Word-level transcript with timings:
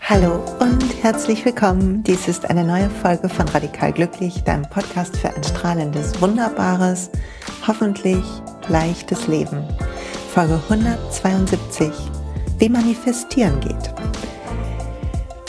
Hallo 0.00 0.44
und 0.60 1.02
herzlich 1.02 1.44
willkommen. 1.44 2.04
Dies 2.04 2.28
ist 2.28 2.48
eine 2.48 2.62
neue 2.62 2.88
Folge 2.88 3.28
von 3.28 3.48
Radikal 3.48 3.92
Glücklich, 3.92 4.40
deinem 4.44 4.62
Podcast 4.70 5.16
für 5.16 5.34
ein 5.34 5.42
strahlendes, 5.42 6.20
wunderbares, 6.20 7.10
hoffentlich 7.66 8.22
leichtes 8.68 9.26
Leben. 9.26 9.64
Folge 10.32 10.60
172, 10.68 11.90
wie 12.58 12.68
manifestieren 12.68 13.58
geht. 13.58 13.92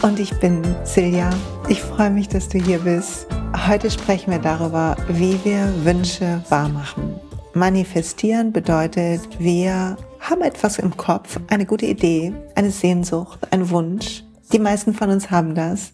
Und 0.02 0.20
ich 0.20 0.34
bin 0.40 0.64
Silja. 0.86 1.30
Ich 1.68 1.84
freue 1.84 2.10
mich, 2.10 2.30
dass 2.30 2.50
du 2.50 2.58
hier 2.58 2.80
bist. 2.80 3.28
Heute 3.68 3.92
sprechen 3.92 4.32
wir 4.32 4.40
darüber, 4.40 4.96
wie 5.08 5.40
wir 5.44 5.86
Wünsche 5.86 6.44
wahrmachen. 6.50 7.20
Manifestieren 7.54 8.52
bedeutet, 8.52 9.22
wir 9.40 9.98
haben 10.20 10.42
etwas 10.42 10.80
im 10.80 10.96
Kopf, 10.98 11.40
eine 11.50 11.66
gute 11.66 11.86
Idee, 11.86 12.34
eine 12.56 12.72
Sehnsucht, 12.72 13.40
einen 13.52 13.70
Wunsch 13.70 14.24
die 14.52 14.60
meisten 14.60 14.94
von 14.94 15.10
uns 15.10 15.32
haben 15.32 15.56
das. 15.56 15.94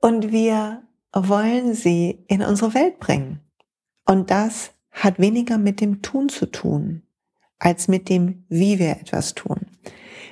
Und 0.00 0.32
wir 0.32 0.82
wollen 1.12 1.74
sie 1.74 2.24
in 2.28 2.42
unsere 2.42 2.74
Welt 2.74 2.98
bringen. 2.98 3.40
Und 4.06 4.30
das 4.30 4.72
hat 4.90 5.18
weniger 5.18 5.58
mit 5.58 5.80
dem 5.80 6.02
Tun 6.02 6.28
zu 6.28 6.46
tun, 6.46 7.02
als 7.58 7.88
mit 7.88 8.08
dem, 8.08 8.44
wie 8.48 8.78
wir 8.78 8.90
etwas 8.90 9.34
tun. 9.34 9.60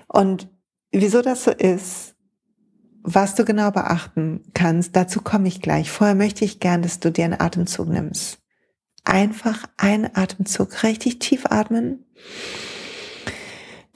Und 0.08 0.48
wieso 0.90 1.22
das 1.22 1.44
so 1.44 1.50
ist, 1.52 2.16
was 3.02 3.34
du 3.34 3.44
genau 3.44 3.70
beachten 3.70 4.42
kannst, 4.54 4.96
dazu 4.96 5.20
komme 5.20 5.48
ich 5.48 5.60
gleich. 5.60 5.90
Vorher 5.90 6.14
möchte 6.14 6.44
ich 6.44 6.60
gern, 6.60 6.82
dass 6.82 7.00
du 7.00 7.10
dir 7.10 7.24
einen 7.24 7.40
Atemzug 7.40 7.88
nimmst. 7.88 8.38
Einfach 9.04 9.64
einen 9.76 10.14
Atemzug, 10.14 10.82
richtig 10.82 11.18
tief 11.18 11.46
atmen. 11.46 12.04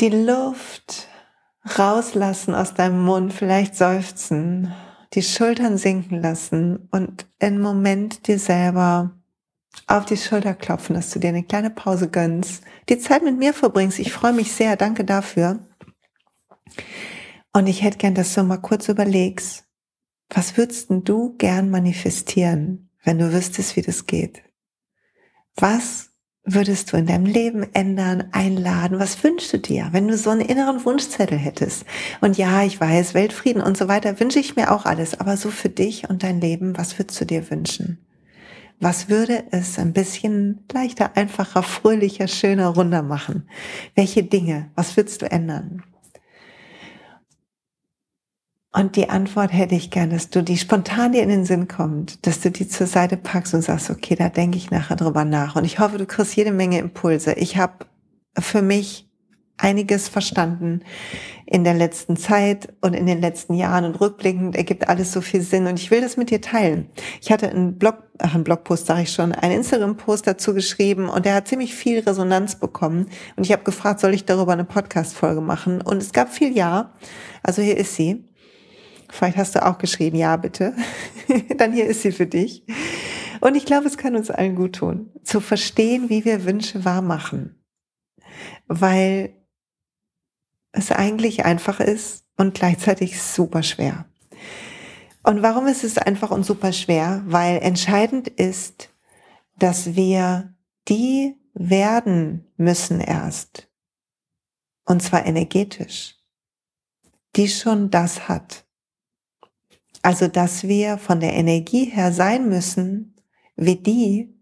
Die 0.01 0.09
Luft 0.09 1.09
rauslassen 1.79 2.55
aus 2.55 2.75
deinem 2.75 3.03
Mund, 3.05 3.33
vielleicht 3.33 3.75
seufzen, 3.75 4.73
die 5.15 5.23
Schultern 5.23 5.79
sinken 5.79 6.21
lassen 6.21 6.89
und 6.91 7.27
im 7.39 7.61
Moment 7.61 8.27
dir 8.27 8.39
selber 8.39 9.13
auf 9.87 10.05
die 10.05 10.17
Schulter 10.17 10.55
klopfen, 10.55 10.95
dass 10.95 11.11
du 11.11 11.19
dir 11.19 11.29
eine 11.29 11.45
kleine 11.45 11.71
Pause 11.71 12.09
gönnst, 12.09 12.63
die 12.89 12.99
Zeit 12.99 13.23
mit 13.23 13.39
mir 13.39 13.53
verbringst. 13.53 13.99
Ich 13.99 14.13
freue 14.13 14.33
mich 14.33 14.53
sehr, 14.53 14.77
danke 14.77 15.05
dafür. 15.05 15.59
Und 17.57 17.69
ich 17.69 17.83
hätte 17.83 17.99
gern, 17.99 18.15
dass 18.15 18.35
du 18.35 18.43
mal 18.43 18.57
kurz 18.57 18.89
überlegst, 18.89 19.65
was 20.29 20.57
würdest 20.57 20.89
du 20.91 21.37
gern 21.39 21.71
manifestieren, 21.71 22.91
wenn 23.05 23.19
du 23.19 23.33
wüsstest, 23.33 23.77
wie 23.77 23.83
das 23.83 24.07
geht? 24.07 24.43
Was 25.55 26.11
würdest 26.43 26.93
du 26.93 26.97
in 26.97 27.07
deinem 27.07 27.27
Leben 27.27 27.65
ändern, 27.73 28.25
einladen? 28.33 28.99
Was 28.99 29.23
wünschst 29.23 29.53
du 29.53 29.59
dir, 29.59 29.89
wenn 29.93 30.09
du 30.09 30.17
so 30.19 30.31
einen 30.31 30.41
inneren 30.41 30.85
Wunschzettel 30.85 31.39
hättest? 31.39 31.85
Und 32.21 32.37
ja, 32.37 32.65
ich 32.65 32.81
weiß, 32.81 33.15
Weltfrieden 33.15 33.63
und 33.63 33.77
so 33.77 33.87
weiter 33.87 34.19
wünsche 34.19 34.41
ich 34.41 34.57
mir 34.57 34.73
auch 34.73 34.85
alles, 34.85 35.21
aber 35.21 35.37
so 35.37 35.51
für 35.51 35.69
dich 35.69 36.11
und 36.11 36.25
dein 36.25 36.41
Leben, 36.41 36.77
was 36.77 36.99
würdest 36.99 37.21
du 37.21 37.25
dir 37.25 37.49
wünschen? 37.53 38.05
Was 38.81 39.09
würde 39.09 39.45
es 39.53 39.79
ein 39.79 39.93
bisschen 39.93 40.65
leichter, 40.73 41.17
einfacher, 41.17 41.63
fröhlicher, 41.63 42.27
schöner, 42.27 42.71
runder 42.71 43.03
machen? 43.03 43.49
Welche 43.95 44.25
Dinge? 44.25 44.73
Was 44.75 44.97
würdest 44.97 45.23
du 45.23 45.31
ändern? 45.31 45.85
Und 48.77 48.97
die 48.97 49.09
Antwort 49.09 49.53
hätte 49.53 49.77
ich 49.77 49.91
gern, 49.91 50.11
dass 50.11 50.31
du 50.31 50.43
die 50.43 50.59
spontan 50.59 51.13
dir 51.13 51.23
in 51.23 51.29
den 51.29 51.45
Sinn 51.45 51.69
kommt, 51.69 52.27
dass 52.27 52.41
du 52.41 52.51
die 52.51 52.69
zur 52.69 52.89
Seite 52.89 53.17
packst 53.17 53.55
und 53.55 53.63
sagst, 53.63 53.89
okay, 53.89 54.17
da 54.17 54.29
denke 54.29 54.59
ich 54.59 54.73
nachher 54.73 54.97
drüber 54.97 55.25
nach. 55.25 55.55
Und 55.55 55.65
ich 55.65 55.79
hoffe, 55.79 55.97
du 55.97 56.07
kriegst 56.07 56.35
jede 56.35 56.51
Menge 56.51 56.81
Impulse. 56.81 57.35
Ich 57.35 57.57
habe 57.57 57.87
für 58.37 58.63
mich 58.63 59.09
einiges 59.59 60.09
verstanden 60.09 60.81
in 61.47 61.63
der 61.63 61.75
letzten 61.75 62.17
Zeit 62.17 62.75
und 62.81 62.95
in 62.95 63.07
den 63.07 63.21
letzten 63.21 63.55
Jahren 63.55 63.85
und 63.85 64.01
rückblickend 64.01 64.57
ergibt 64.57 64.89
alles 64.89 65.13
so 65.13 65.21
viel 65.21 65.43
Sinn 65.43 65.69
und 65.69 65.79
ich 65.79 65.93
will 65.93 66.01
das 66.01 66.17
mit 66.17 66.31
dir 66.31 66.41
teilen. 66.41 66.89
Ich 67.21 67.31
hatte 67.31 67.49
einen 67.49 67.79
Blog, 67.79 68.03
ach, 68.19 68.35
einen 68.35 68.43
Blogpost, 68.43 68.87
sage 68.87 69.03
ich 69.03 69.13
schon, 69.13 69.31
einen 69.31 69.59
Instagram-Post 69.59 70.27
dazu 70.27 70.53
geschrieben 70.53 71.09
und 71.09 71.27
der 71.27 71.37
hat 71.37 71.47
ziemlich 71.47 71.77
viel 71.77 72.01
Resonanz 72.01 72.57
bekommen 72.57 73.07
und 73.37 73.45
ich 73.45 73.53
habe 73.53 73.63
gefragt, 73.63 74.01
soll 74.01 74.15
ich 74.15 74.25
darüber 74.25 74.53
eine 74.53 74.65
Podcast-Folge 74.65 75.41
machen 75.41 75.81
und 75.81 76.03
es 76.03 76.13
gab 76.13 76.33
viel 76.33 76.57
Ja. 76.57 76.93
Also 77.45 77.63
hier 77.63 77.77
ist 77.77 77.95
sie. 77.95 78.25
Vielleicht 79.15 79.37
hast 79.37 79.55
du 79.55 79.65
auch 79.65 79.79
geschrieben, 79.79 80.17
ja, 80.17 80.37
bitte. 80.37 80.75
Dann 81.57 81.73
hier 81.73 81.87
ist 81.87 82.03
sie 82.03 82.11
für 82.11 82.27
dich. 82.27 82.65
Und 83.41 83.55
ich 83.55 83.65
glaube, 83.65 83.87
es 83.87 83.97
kann 83.97 84.17
uns 84.17 84.29
allen 84.29 84.57
gut 84.57 84.75
tun, 84.75 85.13
zu 85.23 85.41
verstehen, 85.41 86.11
wie 86.11 86.25
wir 86.25 86.45
Wünsche 86.45 86.85
wahr 86.85 87.01
machen. 87.01 87.63
Weil 88.67 89.33
es 90.73 90.91
eigentlich 90.91 91.45
einfach 91.45 91.79
ist 91.79 92.25
und 92.37 92.55
gleichzeitig 92.55 93.23
super 93.23 93.63
schwer. 93.63 94.07
Und 95.23 95.43
warum 95.43 95.69
ist 95.69 95.85
es 95.85 95.97
einfach 95.97 96.33
und 96.33 96.45
super 96.45 96.73
schwer? 96.73 97.23
Weil 97.25 97.59
entscheidend 97.59 98.27
ist, 98.27 98.91
dass 99.57 99.95
wir 99.95 100.53
die 100.89 101.37
werden 101.55 102.53
müssen 102.57 102.99
erst. 102.99 103.71
Und 104.85 105.05
zwar 105.05 105.25
energetisch. 105.25 106.17
Die 107.37 107.49
schon 107.49 107.91
das 107.91 108.29
hat. 108.29 108.64
Also, 110.05 110.29
dass 110.29 110.65
wir 110.65 110.99
von 110.99 111.19
der 111.19 111.33
Energie 111.33 111.87
her 111.87 112.13
sein 112.13 112.51
müssen, 112.51 113.17
wie 113.57 113.77
die, 113.77 114.39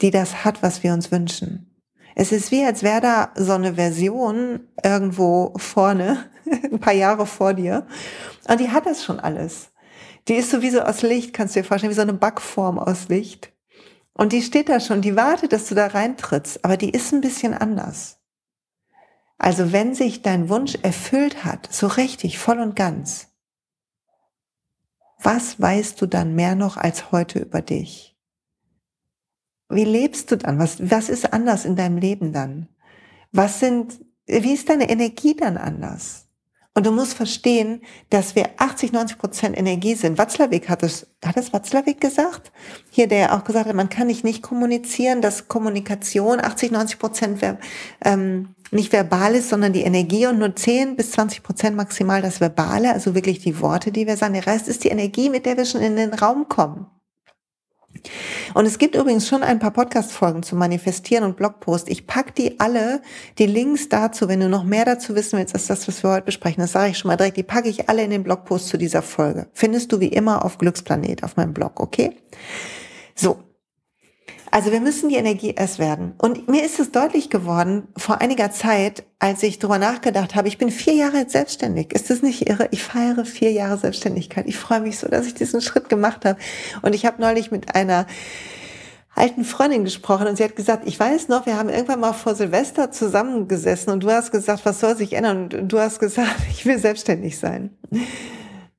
die 0.00 0.10
das 0.10 0.44
hat, 0.44 0.64
was 0.64 0.82
wir 0.82 0.92
uns 0.92 1.12
wünschen. 1.12 1.80
Es 2.16 2.32
ist 2.32 2.50
wie, 2.50 2.64
als 2.64 2.82
wäre 2.82 3.00
da 3.00 3.30
so 3.36 3.52
eine 3.52 3.74
Version 3.74 4.66
irgendwo 4.82 5.54
vorne, 5.58 6.28
ein 6.64 6.80
paar 6.80 6.92
Jahre 6.92 7.24
vor 7.24 7.54
dir. 7.54 7.86
Und 8.48 8.58
die 8.58 8.70
hat 8.70 8.86
das 8.86 9.04
schon 9.04 9.20
alles. 9.20 9.70
Die 10.26 10.34
ist 10.34 10.50
sowieso 10.50 10.80
aus 10.80 11.02
Licht, 11.02 11.32
kannst 11.32 11.54
du 11.54 11.60
dir 11.60 11.64
vorstellen, 11.64 11.92
wie 11.92 11.96
so 11.96 12.02
eine 12.02 12.14
Backform 12.14 12.76
aus 12.76 13.08
Licht. 13.08 13.52
Und 14.12 14.32
die 14.32 14.42
steht 14.42 14.68
da 14.68 14.80
schon, 14.80 15.02
die 15.02 15.14
wartet, 15.14 15.52
dass 15.52 15.68
du 15.68 15.76
da 15.76 15.86
reintrittst. 15.86 16.64
Aber 16.64 16.76
die 16.76 16.90
ist 16.90 17.12
ein 17.12 17.20
bisschen 17.20 17.54
anders. 17.54 18.18
Also 19.38 19.70
wenn 19.70 19.94
sich 19.94 20.22
dein 20.22 20.48
Wunsch 20.48 20.76
erfüllt 20.82 21.44
hat, 21.44 21.72
so 21.72 21.86
richtig, 21.86 22.40
voll 22.40 22.58
und 22.58 22.74
ganz, 22.74 23.28
was 25.18 25.60
weißt 25.60 26.00
du 26.00 26.06
dann 26.06 26.34
mehr 26.34 26.54
noch 26.54 26.76
als 26.76 27.10
heute 27.12 27.40
über 27.40 27.62
dich? 27.62 28.16
Wie 29.68 29.84
lebst 29.84 30.30
du 30.30 30.36
dann? 30.36 30.58
Was, 30.58 30.90
was 30.90 31.08
ist 31.08 31.32
anders 31.32 31.64
in 31.64 31.76
deinem 31.76 31.98
Leben 31.98 32.32
dann? 32.32 32.68
Was 33.32 33.60
sind, 33.60 34.00
wie 34.26 34.54
ist 34.54 34.68
deine 34.68 34.88
Energie 34.88 35.34
dann 35.34 35.56
anders? 35.56 36.26
Und 36.76 36.84
du 36.84 36.92
musst 36.92 37.14
verstehen, 37.14 37.80
dass 38.10 38.34
wir 38.34 38.50
80, 38.58 38.92
90 38.92 39.16
Prozent 39.16 39.56
Energie 39.56 39.94
sind. 39.94 40.18
Watzlawick 40.18 40.68
hat 40.68 40.82
es, 40.82 41.06
hat 41.24 41.38
es 41.38 41.54
Watzlawick 41.54 42.02
gesagt? 42.02 42.52
Hier, 42.90 43.08
der 43.08 43.34
auch 43.34 43.44
gesagt 43.44 43.66
hat, 43.66 43.74
man 43.74 43.88
kann 43.88 44.08
nicht 44.08 44.24
nicht 44.24 44.42
kommunizieren, 44.42 45.22
dass 45.22 45.48
Kommunikation 45.48 46.38
80, 46.38 46.72
90 46.72 46.98
Prozent 46.98 47.42
ähm, 48.04 48.54
nicht 48.70 48.92
verbal 48.92 49.34
ist, 49.34 49.48
sondern 49.48 49.72
die 49.72 49.82
Energie 49.82 50.26
und 50.26 50.38
nur 50.38 50.54
10 50.54 50.96
bis 50.96 51.12
20 51.12 51.42
Prozent 51.42 51.76
maximal 51.76 52.22
das 52.22 52.40
Verbale, 52.40 52.92
also 52.92 53.14
wirklich 53.14 53.40
die 53.40 53.60
Worte, 53.60 53.92
die 53.92 54.06
wir 54.06 54.16
sagen. 54.16 54.34
Der 54.34 54.46
Rest 54.46 54.68
ist 54.68 54.84
die 54.84 54.88
Energie, 54.88 55.30
mit 55.30 55.46
der 55.46 55.56
wir 55.56 55.64
schon 55.64 55.82
in 55.82 55.96
den 55.96 56.14
Raum 56.14 56.48
kommen. 56.48 56.86
Und 58.54 58.66
es 58.66 58.78
gibt 58.78 58.94
übrigens 58.94 59.28
schon 59.28 59.42
ein 59.42 59.58
paar 59.58 59.70
Podcast-Folgen 59.70 60.42
zu 60.42 60.56
Manifestieren 60.56 61.24
und 61.24 61.36
Blogpost. 61.36 61.88
Ich 61.88 62.06
pack 62.06 62.34
die 62.34 62.60
alle, 62.60 63.00
die 63.38 63.46
Links 63.46 63.88
dazu, 63.88 64.28
wenn 64.28 64.40
du 64.40 64.48
noch 64.48 64.64
mehr 64.64 64.84
dazu 64.84 65.14
wissen 65.14 65.38
willst, 65.38 65.54
als 65.54 65.66
das, 65.66 65.88
was 65.88 66.02
wir 66.02 66.10
heute 66.10 66.26
besprechen. 66.26 66.60
Das 66.60 66.72
sage 66.72 66.90
ich 66.90 66.98
schon 66.98 67.08
mal 67.08 67.16
direkt. 67.16 67.36
Die 67.36 67.42
packe 67.42 67.68
ich 67.68 67.88
alle 67.88 68.02
in 68.02 68.10
den 68.10 68.22
Blogpost 68.22 68.68
zu 68.68 68.76
dieser 68.78 69.02
Folge. 69.02 69.48
Findest 69.52 69.92
du 69.92 70.00
wie 70.00 70.08
immer 70.08 70.44
auf 70.44 70.58
Glücksplanet 70.58 71.24
auf 71.24 71.36
meinem 71.36 71.54
Blog, 71.54 71.80
okay? 71.80 72.16
So. 73.14 73.45
Also 74.56 74.72
wir 74.72 74.80
müssen 74.80 75.10
die 75.10 75.16
Energie 75.16 75.52
erst 75.54 75.78
werden. 75.78 76.14
Und 76.16 76.48
mir 76.48 76.64
ist 76.64 76.80
es 76.80 76.90
deutlich 76.90 77.28
geworden 77.28 77.88
vor 77.94 78.22
einiger 78.22 78.50
Zeit, 78.50 79.04
als 79.18 79.42
ich 79.42 79.58
darüber 79.58 79.76
nachgedacht 79.76 80.34
habe, 80.34 80.48
ich 80.48 80.56
bin 80.56 80.70
vier 80.70 80.94
Jahre 80.94 81.18
jetzt 81.18 81.32
selbstständig. 81.32 81.92
Ist 81.92 82.08
das 82.08 82.22
nicht 82.22 82.48
irre? 82.48 82.68
Ich 82.70 82.82
feiere 82.82 83.26
vier 83.26 83.52
Jahre 83.52 83.76
Selbstständigkeit. 83.76 84.46
Ich 84.48 84.56
freue 84.56 84.80
mich 84.80 84.98
so, 84.98 85.08
dass 85.08 85.26
ich 85.26 85.34
diesen 85.34 85.60
Schritt 85.60 85.90
gemacht 85.90 86.24
habe. 86.24 86.38
Und 86.80 86.94
ich 86.94 87.04
habe 87.04 87.20
neulich 87.20 87.50
mit 87.50 87.74
einer 87.74 88.06
alten 89.14 89.44
Freundin 89.44 89.84
gesprochen 89.84 90.26
und 90.26 90.36
sie 90.38 90.44
hat 90.44 90.56
gesagt, 90.56 90.88
ich 90.88 90.98
weiß 90.98 91.28
noch, 91.28 91.44
wir 91.44 91.58
haben 91.58 91.68
irgendwann 91.68 92.00
mal 92.00 92.14
vor 92.14 92.34
Silvester 92.34 92.90
zusammengesessen 92.90 93.92
und 93.92 94.04
du 94.04 94.10
hast 94.10 94.32
gesagt, 94.32 94.64
was 94.64 94.80
soll 94.80 94.96
sich 94.96 95.12
ändern? 95.12 95.50
Und 95.52 95.68
du 95.68 95.78
hast 95.78 95.98
gesagt, 95.98 96.34
ich 96.50 96.64
will 96.64 96.78
selbstständig 96.78 97.38
sein. 97.38 97.76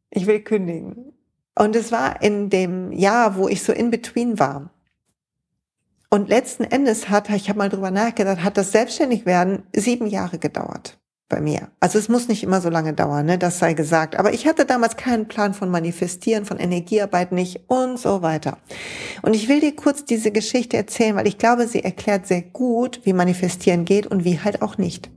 Ich 0.10 0.26
will 0.26 0.40
kündigen. 0.40 1.14
Und 1.54 1.76
es 1.76 1.92
war 1.92 2.24
in 2.24 2.50
dem 2.50 2.92
Jahr, 2.94 3.36
wo 3.36 3.48
ich 3.48 3.62
so 3.62 3.74
in 3.74 3.92
between 3.92 4.40
war. 4.40 4.72
Und 6.10 6.30
letzten 6.30 6.64
Endes 6.64 7.10
hat, 7.10 7.30
ich 7.30 7.50
habe 7.50 7.60
mal 7.60 7.70
drüber 7.70 7.92
nachgedacht, 7.92 8.44
hat 8.44 8.58
das 8.58 8.72
Selbstständigwerden 8.72 9.64
sieben 9.76 10.08
Jahre 10.08 10.38
gedauert. 10.40 10.98
bei 11.30 11.42
mir. 11.42 11.70
Also 11.82 12.00
es 12.00 12.08
muss 12.08 12.30
nicht 12.30 12.44
immer 12.44 12.62
so 12.62 12.70
lange 12.70 12.94
dauern, 12.94 13.26
ne? 13.26 13.38
das 13.38 13.60
sei 13.60 13.74
gesagt. 13.74 14.16
Aber 14.16 14.34
ich 14.34 14.48
hatte 14.48 14.66
damals 14.66 14.96
keinen 14.96 15.28
Plan 15.28 15.54
von 15.54 15.70
Manifestieren, 15.70 16.46
von 16.46 16.58
Energiearbeit 16.58 17.34
nicht 17.34 17.70
und 17.70 18.00
so 18.00 18.22
weiter. 18.22 18.58
Und 19.24 19.36
ich 19.36 19.50
will 19.50 19.60
dir 19.60 19.76
kurz 19.76 20.06
diese 20.06 20.32
Geschichte 20.32 20.78
erzählen, 20.78 21.16
weil 21.18 21.28
ich 21.28 21.38
glaube, 21.38 21.68
sie 21.68 21.84
erklärt 21.84 22.28
sehr 22.28 22.42
gut, 22.42 23.02
wie 23.04 23.12
Manifestieren 23.12 23.84
geht 23.84 24.08
und 24.08 24.24
wie 24.24 24.40
halt 24.40 24.62
auch 24.62 24.78
nicht. 24.78 25.10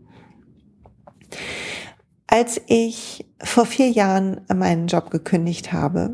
Als 2.27 2.61
ich 2.67 3.27
vor 3.43 3.67
vier 3.67 3.91
Jahren 3.91 4.41
meinen 4.53 4.89
Job 4.89 5.11
gekündigt 5.11 5.73
habe, 5.73 6.11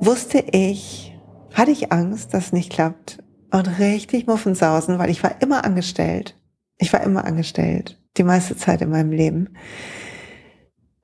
wusste 0.00 0.38
ich, 0.52 1.15
hatte 1.56 1.70
ich 1.70 1.92
Angst, 1.92 2.34
dass 2.34 2.46
es 2.46 2.52
nicht 2.52 2.70
klappt 2.70 3.18
und 3.50 3.78
richtig 3.78 4.26
Muffensausen, 4.26 4.98
weil 4.98 5.10
ich 5.10 5.22
war 5.22 5.40
immer 5.40 5.64
angestellt 5.64 6.36
ich 6.78 6.92
war 6.92 7.02
immer 7.02 7.24
angestellt, 7.24 7.98
die 8.16 8.22
meiste 8.22 8.56
Zeit 8.56 8.82
in 8.82 8.90
meinem 8.90 9.12
Leben. 9.12 9.56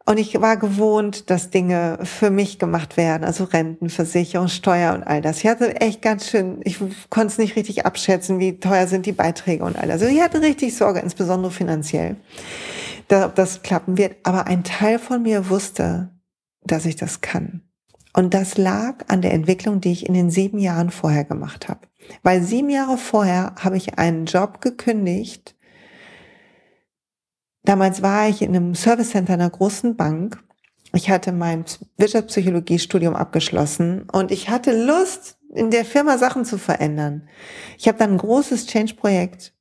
Und 0.04 0.18
ich 0.18 0.38
war 0.40 0.56
gewohnt, 0.56 1.30
dass 1.30 1.50
Dinge 1.50 2.00
für 2.02 2.30
mich 2.30 2.58
gemacht 2.58 2.96
werden, 2.96 3.22
also 3.22 3.44
Rentenversicherung, 3.44 4.48
Steuer 4.48 4.94
und 4.94 5.04
all 5.04 5.22
das. 5.22 5.38
Ich 5.38 5.46
hatte 5.46 5.80
echt 5.80 6.02
ganz 6.02 6.28
schön, 6.28 6.60
ich 6.64 6.78
konnte 7.08 7.28
es 7.28 7.38
nicht 7.38 7.54
richtig 7.54 7.86
abschätzen, 7.86 8.40
wie 8.40 8.58
teuer 8.58 8.88
sind 8.88 9.06
die 9.06 9.12
Beiträge 9.12 9.64
und 9.64 9.78
all 9.78 9.86
das. 9.86 10.02
Also 10.02 10.14
ich 10.14 10.20
hatte 10.20 10.42
richtig 10.42 10.76
Sorge, 10.76 10.98
insbesondere 10.98 11.52
finanziell, 11.52 12.16
ob 13.10 13.34
das 13.36 13.62
klappen 13.62 13.96
wird. 13.96 14.16
Aber 14.24 14.48
ein 14.48 14.64
Teil 14.64 14.98
von 14.98 15.22
mir 15.22 15.48
wusste, 15.48 16.10
dass 16.64 16.84
ich 16.84 16.96
das 16.96 17.20
kann. 17.20 17.62
Und 18.14 18.34
das 18.34 18.58
lag 18.58 19.04
an 19.08 19.22
der 19.22 19.32
Entwicklung, 19.32 19.80
die 19.80 19.92
ich 19.92 20.06
in 20.06 20.14
den 20.14 20.30
sieben 20.30 20.58
Jahren 20.58 20.90
vorher 20.90 21.24
gemacht 21.24 21.68
habe. 21.68 21.80
Weil 22.22 22.42
sieben 22.42 22.68
Jahre 22.68 22.98
vorher 22.98 23.54
habe 23.58 23.76
ich 23.76 23.98
einen 23.98 24.26
Job 24.26 24.60
gekündigt, 24.60 25.56
Damals 27.64 28.02
war 28.02 28.28
ich 28.28 28.42
in 28.42 28.54
einem 28.54 28.74
Service 28.74 29.10
Center 29.10 29.34
einer 29.34 29.50
großen 29.50 29.96
Bank. 29.96 30.42
Ich 30.94 31.10
hatte 31.10 31.32
mein 31.32 31.64
Wirtschaftspsychologie-Studium 31.96 33.14
abgeschlossen 33.14 34.08
und 34.10 34.30
ich 34.30 34.50
hatte 34.50 34.84
Lust, 34.84 35.38
in 35.54 35.70
der 35.70 35.84
Firma 35.84 36.16
Sachen 36.16 36.44
zu 36.44 36.56
verändern. 36.56 37.28
Ich 37.78 37.86
habe 37.86 37.98
dann 37.98 38.12
ein 38.12 38.18
großes 38.18 38.66
Change-Projekt 38.66 39.52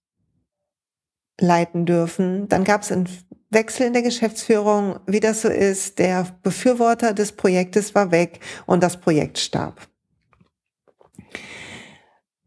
leiten 1.39 1.85
dürfen. 1.85 2.47
Dann 2.47 2.63
gab 2.63 2.83
es 2.83 2.91
einen 2.93 3.09
Wechsel 3.51 3.87
in 3.87 3.93
der 3.93 4.01
Geschäftsführung, 4.01 4.99
wie 5.05 5.19
das 5.19 5.41
so 5.41 5.49
ist. 5.49 5.99
Der 5.99 6.25
Befürworter 6.41 7.13
des 7.13 7.33
Projektes 7.33 7.93
war 7.93 8.11
weg 8.11 8.39
und 8.65 8.81
das 8.81 8.97
Projekt 8.97 9.37
starb. 9.37 9.87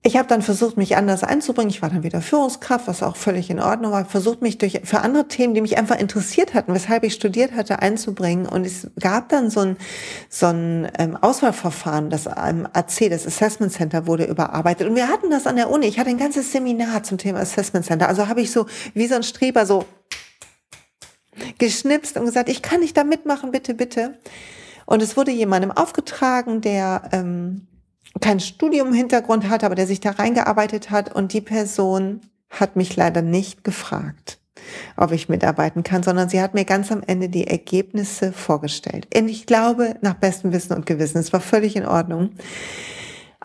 Ich 0.07 0.19
habe 0.19 0.29
dann 0.29 0.43
versucht, 0.43 0.77
mich 0.77 0.99
anders 0.99 1.25
einzubringen. 1.25 1.71
Ich 1.71 1.81
war 1.81 1.89
dann 1.89 2.03
wieder 2.03 2.21
Führungskraft, 2.21 2.89
was 2.89 3.03
auch 3.03 3.17
völlig 3.17 3.49
in 3.49 3.59
Ordnung 3.59 3.91
war. 3.91 4.05
Versucht 4.05 4.43
mich 4.43 4.59
durch 4.59 4.83
für 4.85 5.01
andere 5.01 5.29
Themen, 5.29 5.55
die 5.55 5.63
mich 5.63 5.79
einfach 5.79 5.99
interessiert 5.99 6.53
hatten, 6.53 6.75
weshalb 6.75 7.05
ich 7.05 7.15
studiert 7.15 7.53
hatte, 7.53 7.79
einzubringen. 7.79 8.47
Und 8.47 8.67
es 8.67 8.91
gab 9.01 9.31
dann 9.31 9.49
so 9.49 9.61
ein 9.61 9.77
so 10.29 10.45
ein 10.45 10.93
ähm, 10.99 11.17
Auswahlverfahren, 11.17 12.11
das 12.11 12.27
ähm, 12.27 12.69
AC, 12.71 13.09
das 13.09 13.27
Assessment 13.27 13.73
Center, 13.73 14.07
wurde 14.07 14.27
überarbeitet. 14.27 14.87
Und 14.87 14.95
wir 14.95 15.09
hatten 15.09 15.31
das 15.31 15.47
an 15.47 15.57
der 15.57 15.71
Uni. 15.71 15.87
Ich 15.87 15.99
hatte 15.99 16.11
ein 16.11 16.19
ganzes 16.19 16.53
Seminar 16.53 17.03
zum 17.03 17.17
Thema 17.17 17.41
Assessment 17.41 17.87
Center. 17.87 18.07
Also 18.07 18.29
habe 18.29 18.43
ich 18.43 18.51
so 18.51 18.67
wie 18.93 19.07
so 19.07 19.15
ein 19.15 19.23
Streber 19.23 19.65
so 19.65 19.87
geschnipst 21.59 22.17
und 22.17 22.27
gesagt, 22.27 22.49
ich 22.49 22.63
kann 22.63 22.81
nicht 22.81 22.97
da 22.97 23.05
mitmachen, 23.05 23.51
bitte, 23.51 23.75
bitte. 23.75 24.19
Und 24.87 25.03
es 25.03 25.17
wurde 25.17 25.31
jemandem 25.31 25.71
aufgetragen, 25.71 26.61
der 26.61 27.09
ähm, 27.13 27.67
kein 28.21 28.41
Studium-Hintergrund 28.41 29.49
hat, 29.49 29.65
aber 29.65 29.75
der 29.75 29.87
sich 29.87 30.01
da 30.01 30.11
reingearbeitet 30.11 30.91
hat 30.91 31.15
und 31.15 31.33
die 31.33 31.41
Person 31.41 32.21
hat 32.51 32.77
mich 32.77 32.95
leider 32.97 33.23
nicht 33.23 33.65
gefragt, 33.65 34.39
ob 34.97 35.11
ich 35.13 35.29
mitarbeiten 35.29 35.83
kann, 35.83 36.03
sondern 36.03 36.29
sie 36.29 36.41
hat 36.41 36.55
mir 36.55 36.65
ganz 36.65 36.93
am 36.93 37.03
Ende 37.05 37.29
die 37.29 37.47
Ergebnisse 37.47 38.33
vorgestellt. 38.33 39.09
Und 39.17 39.29
ich 39.29 39.47
glaube, 39.47 39.97
nach 40.03 40.15
bestem 40.15 40.53
Wissen 40.53 40.75
und 40.75 40.87
Gewissen, 40.87 41.19
es 41.19 41.33
war 41.33 41.41
völlig 41.41 41.77
in 41.77 41.87
Ordnung. 41.87 42.31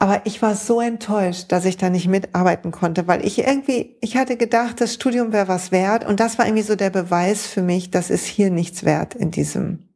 Aber 0.01 0.22
ich 0.25 0.42
war 0.42 0.56
so 0.56 0.80
enttäuscht, 0.80 1.51
dass 1.51 1.66
ich 1.66 1.75
da 1.75 1.90
nicht 1.90 2.07
mitarbeiten 2.07 2.72
konnte, 2.72 3.07
weil 3.07 3.25
ich 3.25 3.40
irgendwie, 3.40 3.98
ich 4.00 4.16
hatte 4.16 4.38
gedacht, 4.38 4.80
das 4.80 4.94
Studium 4.94 5.34
wäre 5.34 5.50
was 5.50 5.74
wert 5.74 6.06
und 6.06 6.22
das 6.22 6.40
war 6.40 6.46
irgendwie 6.46 6.63
so 6.63 6.78
der 6.78 6.90
Beweis 6.90 7.46
für 7.46 7.62
mich, 7.62 7.92
dass 7.92 8.10
es 8.10 8.24
hier 8.24 8.50
nichts 8.50 8.86
wert 8.86 9.13
in 9.13 9.30
diesem 9.30 9.90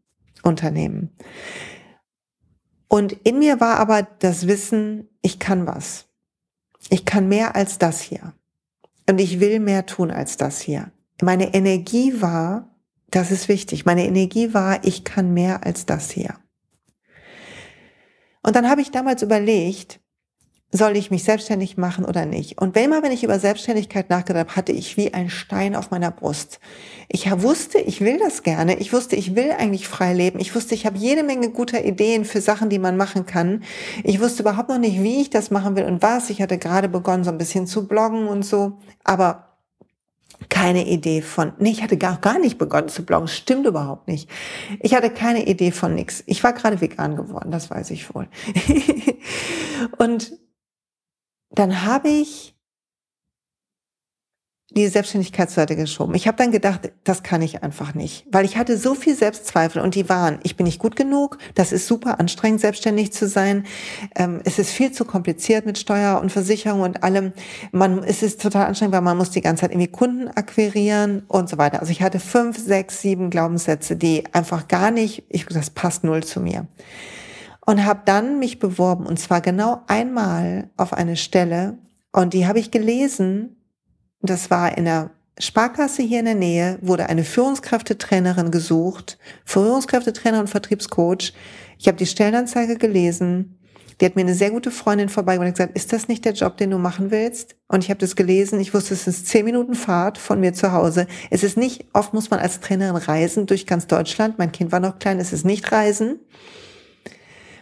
Unternehmen. 0.44 1.16
Und 2.90 3.14
in 3.24 3.40
mir 3.40 3.62
war 3.62 3.80
aber 3.80 4.04
das 4.20 4.46
Wissen, 4.46 5.08
ich 5.22 5.40
kann 5.40 5.66
was. 5.66 6.06
Ich 6.90 7.06
kann 7.06 7.30
mehr 7.30 7.56
als 7.56 7.78
das 7.78 8.02
hier. 8.02 8.34
Und 9.10 9.22
ich 9.22 9.40
will 9.40 9.62
mehr 9.62 9.86
tun 9.86 10.12
als 10.12 10.36
das 10.36 10.60
hier. 10.60 10.92
Meine 11.22 11.54
Energie 11.54 12.22
war, 12.22 12.76
das 13.10 13.32
ist 13.32 13.48
wichtig, 13.48 13.86
meine 13.86 14.06
Energie 14.06 14.54
war, 14.54 14.84
ich 14.84 15.06
kann 15.06 15.34
mehr 15.34 15.66
als 15.66 15.86
das 15.86 16.12
hier. 16.12 16.36
Und 18.44 18.56
dann 18.56 18.70
habe 18.70 18.82
ich 18.82 18.92
damals 18.92 19.22
überlegt, 19.24 20.00
soll 20.76 20.98
ich 20.98 21.12
mich 21.12 21.24
selbstständig 21.24 21.78
machen 21.78 22.04
oder 22.04 22.26
nicht? 22.26 22.60
Und 22.60 22.74
wenn 22.74 22.86
immer, 22.86 23.04
wenn 23.04 23.12
ich 23.12 23.24
über 23.24 23.38
Selbstständigkeit 23.38 24.10
nachgedacht 24.10 24.40
habe, 24.48 24.56
hatte 24.56 24.72
ich 24.72 24.98
wie 24.98 25.14
ein 25.14 25.30
Stein 25.30 25.76
auf 25.76 25.92
meiner 25.92 26.10
Brust. 26.10 26.60
Ich 27.08 27.30
wusste, 27.44 27.78
ich 27.78 28.02
will 28.02 28.18
das 28.18 28.42
gerne. 28.42 28.78
Ich 28.78 28.92
wusste, 28.92 29.16
ich 29.16 29.36
will 29.36 29.52
eigentlich 29.52 29.88
frei 29.88 30.14
leben. 30.14 30.40
Ich 30.40 30.56
wusste, 30.56 30.74
ich 30.74 30.88
habe 30.88 30.98
jede 30.98 31.22
Menge 31.22 31.52
guter 31.52 31.86
Ideen 31.86 32.26
für 32.26 32.42
Sachen, 32.42 32.70
die 32.70 32.80
man 32.80 32.98
machen 32.98 33.28
kann. 33.28 33.64
Ich 34.04 34.20
wusste 34.20 34.42
überhaupt 34.42 34.70
noch 34.70 34.80
nicht, 34.80 35.04
wie 35.04 35.22
ich 35.22 35.30
das 35.30 35.52
machen 35.52 35.76
will 35.76 35.86
und 35.86 36.02
was. 36.02 36.32
Ich 36.32 36.42
hatte 36.42 36.58
gerade 36.58 36.90
begonnen, 36.90 37.24
so 37.24 37.30
ein 37.30 37.38
bisschen 37.38 37.68
zu 37.68 37.88
bloggen 37.88 38.28
und 38.28 38.44
so. 38.44 38.80
Aber 39.04 39.53
keine 40.50 40.88
Idee 40.88 41.22
von, 41.22 41.54
nee, 41.60 41.72
ich 41.72 41.84
hatte 41.84 41.98
gar, 41.98 42.18
gar 42.20 42.40
nicht 42.40 42.58
begonnen 42.58 42.90
zu 42.90 43.06
bloggen, 43.06 43.28
stimmt 43.28 43.66
überhaupt 43.66 44.08
nicht. 44.08 44.30
Ich 44.80 44.96
hatte 44.96 45.10
keine 45.10 45.46
Idee 45.48 45.72
von 45.72 45.96
nix. 45.96 46.24
Ich 46.26 46.44
war 46.44 46.54
gerade 46.54 46.82
vegan 46.82 47.16
geworden, 47.16 47.52
das 47.52 47.70
weiß 47.70 47.92
ich 47.92 48.14
wohl. 48.14 48.28
und 49.98 50.34
dann 51.50 51.84
habe 51.84 52.10
ich 52.10 52.56
die 54.76 54.88
Selbstständigkeit 54.88 55.50
zur 55.50 55.64
Seite 55.64 55.76
geschoben. 55.76 56.16
Ich 56.16 56.28
habe 56.28 56.38
dann 56.38 56.52
gedacht, 56.52 56.92
das 57.04 57.24
kann 57.24 57.42
ich 57.42 57.64
einfach 57.64 57.94
nicht, 57.94 58.26
weil 58.32 58.46
ich 58.46 58.58
hatte 58.58 58.78
so 58.78 58.96
viel 58.96 59.16
Selbstzweifel 59.16 59.82
und 59.82 59.96
die 59.96 60.10
waren, 60.10 60.40
ich 60.44 60.56
bin 60.56 60.66
nicht 60.66 60.80
gut 60.80 60.96
genug, 60.96 61.38
das 61.56 61.72
ist 61.72 61.88
super 61.88 62.20
anstrengend, 62.20 62.62
selbstständig 62.62 63.14
zu 63.14 63.28
sein, 63.28 63.66
ähm, 64.16 64.42
es 64.44 64.60
ist 64.60 64.72
viel 64.72 64.92
zu 64.92 65.06
kompliziert 65.06 65.66
mit 65.66 65.78
Steuer 65.78 66.20
und 66.20 66.32
Versicherung 66.32 66.82
und 66.82 67.04
allem. 67.04 67.34
Man, 67.72 68.04
es 68.04 68.24
ist 68.24 68.42
total 68.42 68.66
anstrengend, 68.66 68.94
weil 68.94 69.02
man 69.02 69.18
muss 69.18 69.30
die 69.30 69.42
ganze 69.42 69.62
Zeit 69.62 69.72
irgendwie 69.72 69.92
Kunden 69.92 70.28
akquirieren 70.28 71.24
und 71.28 71.50
so 71.50 71.58
weiter. 71.58 71.80
Also 71.80 71.92
ich 71.92 72.02
hatte 72.02 72.20
fünf, 72.20 72.58
sechs, 72.58 73.02
sieben 73.02 73.30
Glaubenssätze, 73.30 73.96
die 73.96 74.24
einfach 74.34 74.68
gar 74.68 74.92
nicht, 74.92 75.24
ich, 75.30 75.46
das 75.46 75.70
passt 75.70 76.04
null 76.04 76.24
zu 76.24 76.40
mir 76.40 76.68
und 77.66 77.86
habe 77.86 78.02
dann 78.06 78.40
mich 78.40 78.60
beworben 78.60 79.06
und 79.06 79.20
zwar 79.20 79.42
genau 79.42 79.82
einmal 79.88 80.70
auf 80.78 80.94
eine 80.94 81.16
Stelle 81.16 81.78
und 82.12 82.34
die 82.34 82.48
habe 82.48 82.60
ich 82.60 82.72
gelesen. 82.72 83.58
Das 84.24 84.50
war 84.50 84.78
in 84.78 84.86
der 84.86 85.12
Sparkasse 85.38 86.02
hier 86.02 86.20
in 86.20 86.26
der 86.26 86.36
Nähe, 86.36 86.80
wurde 86.82 87.10
eine 87.10 87.26
Führungskräftetrainerin 87.26 88.52
gesucht, 88.52 89.18
Führungskräftetrainer 89.44 90.40
und 90.40 90.50
Vertriebscoach. 90.50 91.34
Ich 91.78 91.88
habe 91.88 91.98
die 91.98 92.06
Stellenanzeige 92.06 92.78
gelesen. 92.78 93.60
Die 94.00 94.06
hat 94.06 94.16
mir 94.16 94.22
eine 94.22 94.34
sehr 94.34 94.52
gute 94.52 94.72
Freundin 94.72 95.10
vorbeigebracht 95.10 95.50
und 95.50 95.54
gesagt, 95.56 95.78
ist 95.78 95.92
das 95.92 96.08
nicht 96.08 96.24
der 96.24 96.34
Job, 96.34 96.56
den 96.56 96.72
du 96.72 96.78
machen 96.78 97.12
willst? 97.12 97.56
Und 97.68 97.84
ich 97.84 97.90
habe 97.90 98.00
das 98.00 98.16
gelesen. 98.16 98.60
Ich 98.62 98.74
wusste, 98.74 98.94
es 98.94 99.08
ist 99.08 99.28
zehn 99.28 99.44
Minuten 99.44 99.76
Fahrt 99.76 100.18
von 100.18 100.40
mir 100.40 100.54
zu 100.54 100.72
Hause. 100.72 101.06
Es 101.30 101.44
ist 101.44 101.58
nicht, 101.58 101.86
oft 101.92 102.14
muss 102.14 102.30
man 102.30 102.40
als 102.40 102.62
Trainerin 102.62 102.96
reisen 102.96 103.46
durch 103.46 103.68
ganz 103.68 103.88
Deutschland. 103.88 104.40
Mein 104.40 104.54
Kind 104.54 104.72
war 104.72 104.80
noch 104.80 105.00
klein, 105.00 105.20
es 105.20 105.34
ist 105.34 105.46
nicht 105.46 105.72
reisen. 105.72 106.20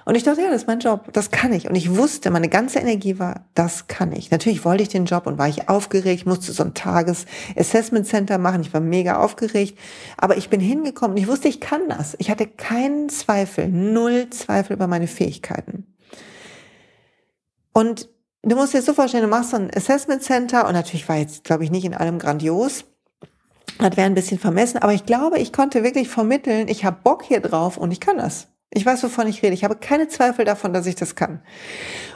Und 0.05 0.15
ich 0.15 0.23
dachte, 0.23 0.41
ja, 0.41 0.49
das 0.49 0.63
ist 0.63 0.67
mein 0.67 0.79
Job, 0.79 1.13
das 1.13 1.31
kann 1.31 1.53
ich. 1.53 1.69
Und 1.69 1.75
ich 1.75 1.95
wusste, 1.95 2.31
meine 2.31 2.49
ganze 2.49 2.79
Energie 2.79 3.19
war, 3.19 3.45
das 3.53 3.87
kann 3.87 4.11
ich. 4.11 4.31
Natürlich 4.31 4.65
wollte 4.65 4.83
ich 4.83 4.89
den 4.89 5.05
Job 5.05 5.27
und 5.27 5.37
war 5.37 5.47
ich 5.47 5.69
aufgeregt, 5.69 6.25
musste 6.25 6.51
so 6.51 6.63
ein 6.63 6.73
Tages-Assessment 6.73 8.07
Center 8.07 8.37
machen. 8.37 8.61
Ich 8.61 8.73
war 8.73 8.81
mega 8.81 9.17
aufgeregt. 9.17 9.77
Aber 10.17 10.37
ich 10.37 10.49
bin 10.49 10.59
hingekommen 10.59 11.15
und 11.15 11.21
ich 11.21 11.27
wusste, 11.27 11.47
ich 11.47 11.59
kann 11.59 11.87
das. 11.89 12.15
Ich 12.17 12.31
hatte 12.31 12.47
keinen 12.47 13.09
Zweifel, 13.09 13.67
null 13.67 14.29
Zweifel 14.31 14.73
über 14.73 14.87
meine 14.87 15.07
Fähigkeiten. 15.07 15.85
Und 17.73 18.09
du 18.43 18.55
musst 18.55 18.73
dir 18.73 18.81
so 18.81 18.93
vorstellen, 18.93 19.23
du 19.23 19.29
machst 19.29 19.51
so 19.51 19.57
ein 19.57 19.71
Assessment 19.75 20.23
Center 20.23 20.67
und 20.67 20.73
natürlich 20.73 21.07
war 21.07 21.17
jetzt, 21.17 21.43
glaube 21.43 21.63
ich, 21.63 21.71
nicht 21.71 21.85
in 21.85 21.93
allem 21.93 22.19
grandios. 22.19 22.85
Das 23.77 23.97
wäre 23.97 24.07
ein 24.07 24.15
bisschen 24.15 24.39
vermessen, 24.39 24.79
aber 24.79 24.93
ich 24.93 25.05
glaube, 25.05 25.39
ich 25.39 25.53
konnte 25.53 25.83
wirklich 25.83 26.09
vermitteln, 26.09 26.67
ich 26.67 26.85
habe 26.85 26.97
Bock 27.03 27.23
hier 27.23 27.39
drauf 27.39 27.77
und 27.77 27.91
ich 27.91 27.99
kann 27.99 28.17
das. 28.17 28.50
Ich 28.73 28.85
weiß, 28.85 29.03
wovon 29.03 29.27
ich 29.27 29.43
rede. 29.43 29.53
Ich 29.53 29.65
habe 29.65 29.75
keine 29.75 30.07
Zweifel 30.07 30.45
davon, 30.45 30.71
dass 30.71 30.85
ich 30.85 30.95
das 30.95 31.15
kann. 31.15 31.41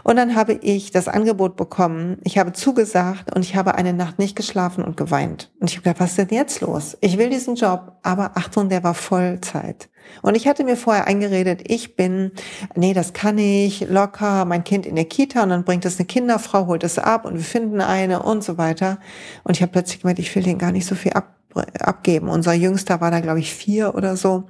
Und 0.03 0.15
dann 0.15 0.35
habe 0.35 0.53
ich 0.53 0.89
das 0.89 1.09
Angebot 1.09 1.57
bekommen. 1.57 2.17
Ich 2.24 2.38
habe 2.38 2.53
zugesagt 2.53 3.35
und 3.35 3.43
ich 3.43 3.57
habe 3.57 3.75
eine 3.75 3.91
Nacht 3.91 4.19
nicht 4.19 4.38
geschlafen 4.38 4.81
und 4.81 4.95
geweint. 4.95 5.51
Und 5.59 5.69
ich 5.69 5.75
habe 5.75 5.83
gedacht, 5.83 6.00
was 6.00 6.12
ist 6.12 6.31
denn 6.31 6.38
jetzt 6.38 6.62
los? 6.62 6.97
Ich 7.01 7.17
will 7.17 7.29
diesen 7.29 7.55
Job, 7.55 7.97
aber 8.03 8.38
Achtung, 8.38 8.69
der 8.69 8.85
war 8.85 8.93
Vollzeit. 8.93 9.89
Und 10.21 10.35
ich 10.35 10.47
hatte 10.47 10.63
mir 10.63 10.77
vorher 10.77 11.07
eingeredet, 11.07 11.62
ich 11.65 11.97
bin, 11.97 12.31
nee, 12.74 12.93
das 12.93 13.12
kann 13.12 13.38
ich, 13.38 13.89
locker, 13.89 14.45
mein 14.45 14.63
Kind 14.63 14.85
in 14.85 14.95
der 14.95 15.05
Kita 15.05 15.43
und 15.43 15.50
dann 15.50 15.65
bringt 15.65 15.83
es 15.83 16.00
eine 16.00 16.05
Kinderfrau, 16.05 16.67
holt 16.67 16.85
es 16.85 16.97
ab 17.00 17.25
und 17.25 17.35
wir 17.35 17.43
finden 17.43 17.81
eine 17.81 18.24
und 18.24 18.45
so 18.45 18.57
weiter. 18.57 19.00
Und 19.43 19.57
ich 19.57 19.62
habe 19.62 19.74
plötzlich 19.74 20.01
gemeint, 20.01 20.19
ich 20.19 20.33
will 20.33 20.43
den 20.43 20.57
gar 20.57 20.71
nicht 20.71 20.85
so 20.85 20.95
viel 20.95 21.12
ab, 21.13 21.35
abgeben. 21.79 22.29
Unser 22.29 22.53
Jüngster 22.53 23.01
war 23.01 23.12
da, 23.12 23.19
glaube 23.19 23.39
ich, 23.39 23.53
vier 23.53 23.93
oder 23.95 24.15
so 24.15 24.45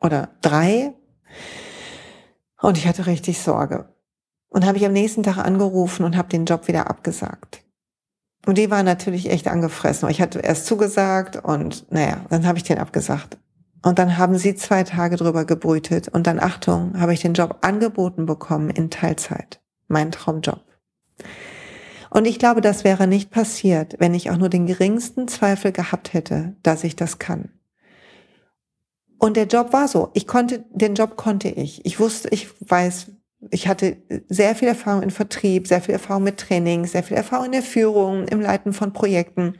oder 0.00 0.30
drei. 0.40 0.94
Und 2.60 2.78
ich 2.78 2.86
hatte 2.86 3.06
richtig 3.06 3.40
Sorge. 3.40 3.94
Und 4.48 4.66
habe 4.66 4.78
ich 4.78 4.86
am 4.86 4.92
nächsten 4.92 5.22
Tag 5.22 5.38
angerufen 5.38 6.04
und 6.04 6.16
habe 6.16 6.28
den 6.28 6.46
Job 6.46 6.68
wieder 6.68 6.88
abgesagt. 6.88 7.62
Und 8.46 8.56
die 8.56 8.70
war 8.70 8.82
natürlich 8.82 9.30
echt 9.30 9.46
angefressen. 9.46 10.08
Ich 10.08 10.22
hatte 10.22 10.38
erst 10.40 10.66
zugesagt 10.66 11.36
und 11.36 11.90
naja, 11.92 12.24
dann 12.30 12.46
habe 12.46 12.58
ich 12.58 12.64
den 12.64 12.78
abgesagt. 12.78 13.38
Und 13.82 13.98
dann 13.98 14.16
haben 14.16 14.38
sie 14.38 14.54
zwei 14.54 14.84
Tage 14.84 15.16
drüber 15.16 15.44
gebrütet 15.44 16.08
und 16.08 16.26
dann, 16.26 16.40
Achtung, 16.40 16.98
habe 16.98 17.14
ich 17.14 17.20
den 17.20 17.34
Job 17.34 17.58
angeboten 17.60 18.26
bekommen 18.26 18.70
in 18.70 18.90
Teilzeit. 18.90 19.60
Mein 19.86 20.10
Traumjob. 20.10 20.64
Und 22.10 22.26
ich 22.26 22.38
glaube, 22.38 22.60
das 22.60 22.84
wäre 22.84 23.06
nicht 23.06 23.30
passiert, 23.30 23.96
wenn 23.98 24.14
ich 24.14 24.30
auch 24.30 24.36
nur 24.36 24.48
den 24.48 24.66
geringsten 24.66 25.28
Zweifel 25.28 25.72
gehabt 25.72 26.14
hätte, 26.14 26.56
dass 26.62 26.84
ich 26.84 26.96
das 26.96 27.18
kann. 27.18 27.50
Und 29.18 29.36
der 29.36 29.46
Job 29.46 29.72
war 29.72 29.88
so. 29.88 30.10
Ich 30.14 30.26
konnte, 30.26 30.64
den 30.70 30.94
Job 30.94 31.16
konnte 31.16 31.48
ich. 31.48 31.84
Ich 31.84 31.98
wusste, 31.98 32.28
ich 32.30 32.48
weiß, 32.60 33.08
ich 33.50 33.68
hatte 33.68 33.96
sehr 34.28 34.54
viel 34.54 34.68
Erfahrung 34.68 35.02
in 35.02 35.10
Vertrieb, 35.10 35.66
sehr 35.66 35.80
viel 35.80 35.94
Erfahrung 35.94 36.24
mit 36.24 36.38
Training, 36.38 36.86
sehr 36.86 37.02
viel 37.02 37.16
Erfahrung 37.16 37.46
in 37.46 37.52
der 37.52 37.62
Führung, 37.62 38.26
im 38.28 38.40
Leiten 38.40 38.72
von 38.72 38.92
Projekten. 38.92 39.54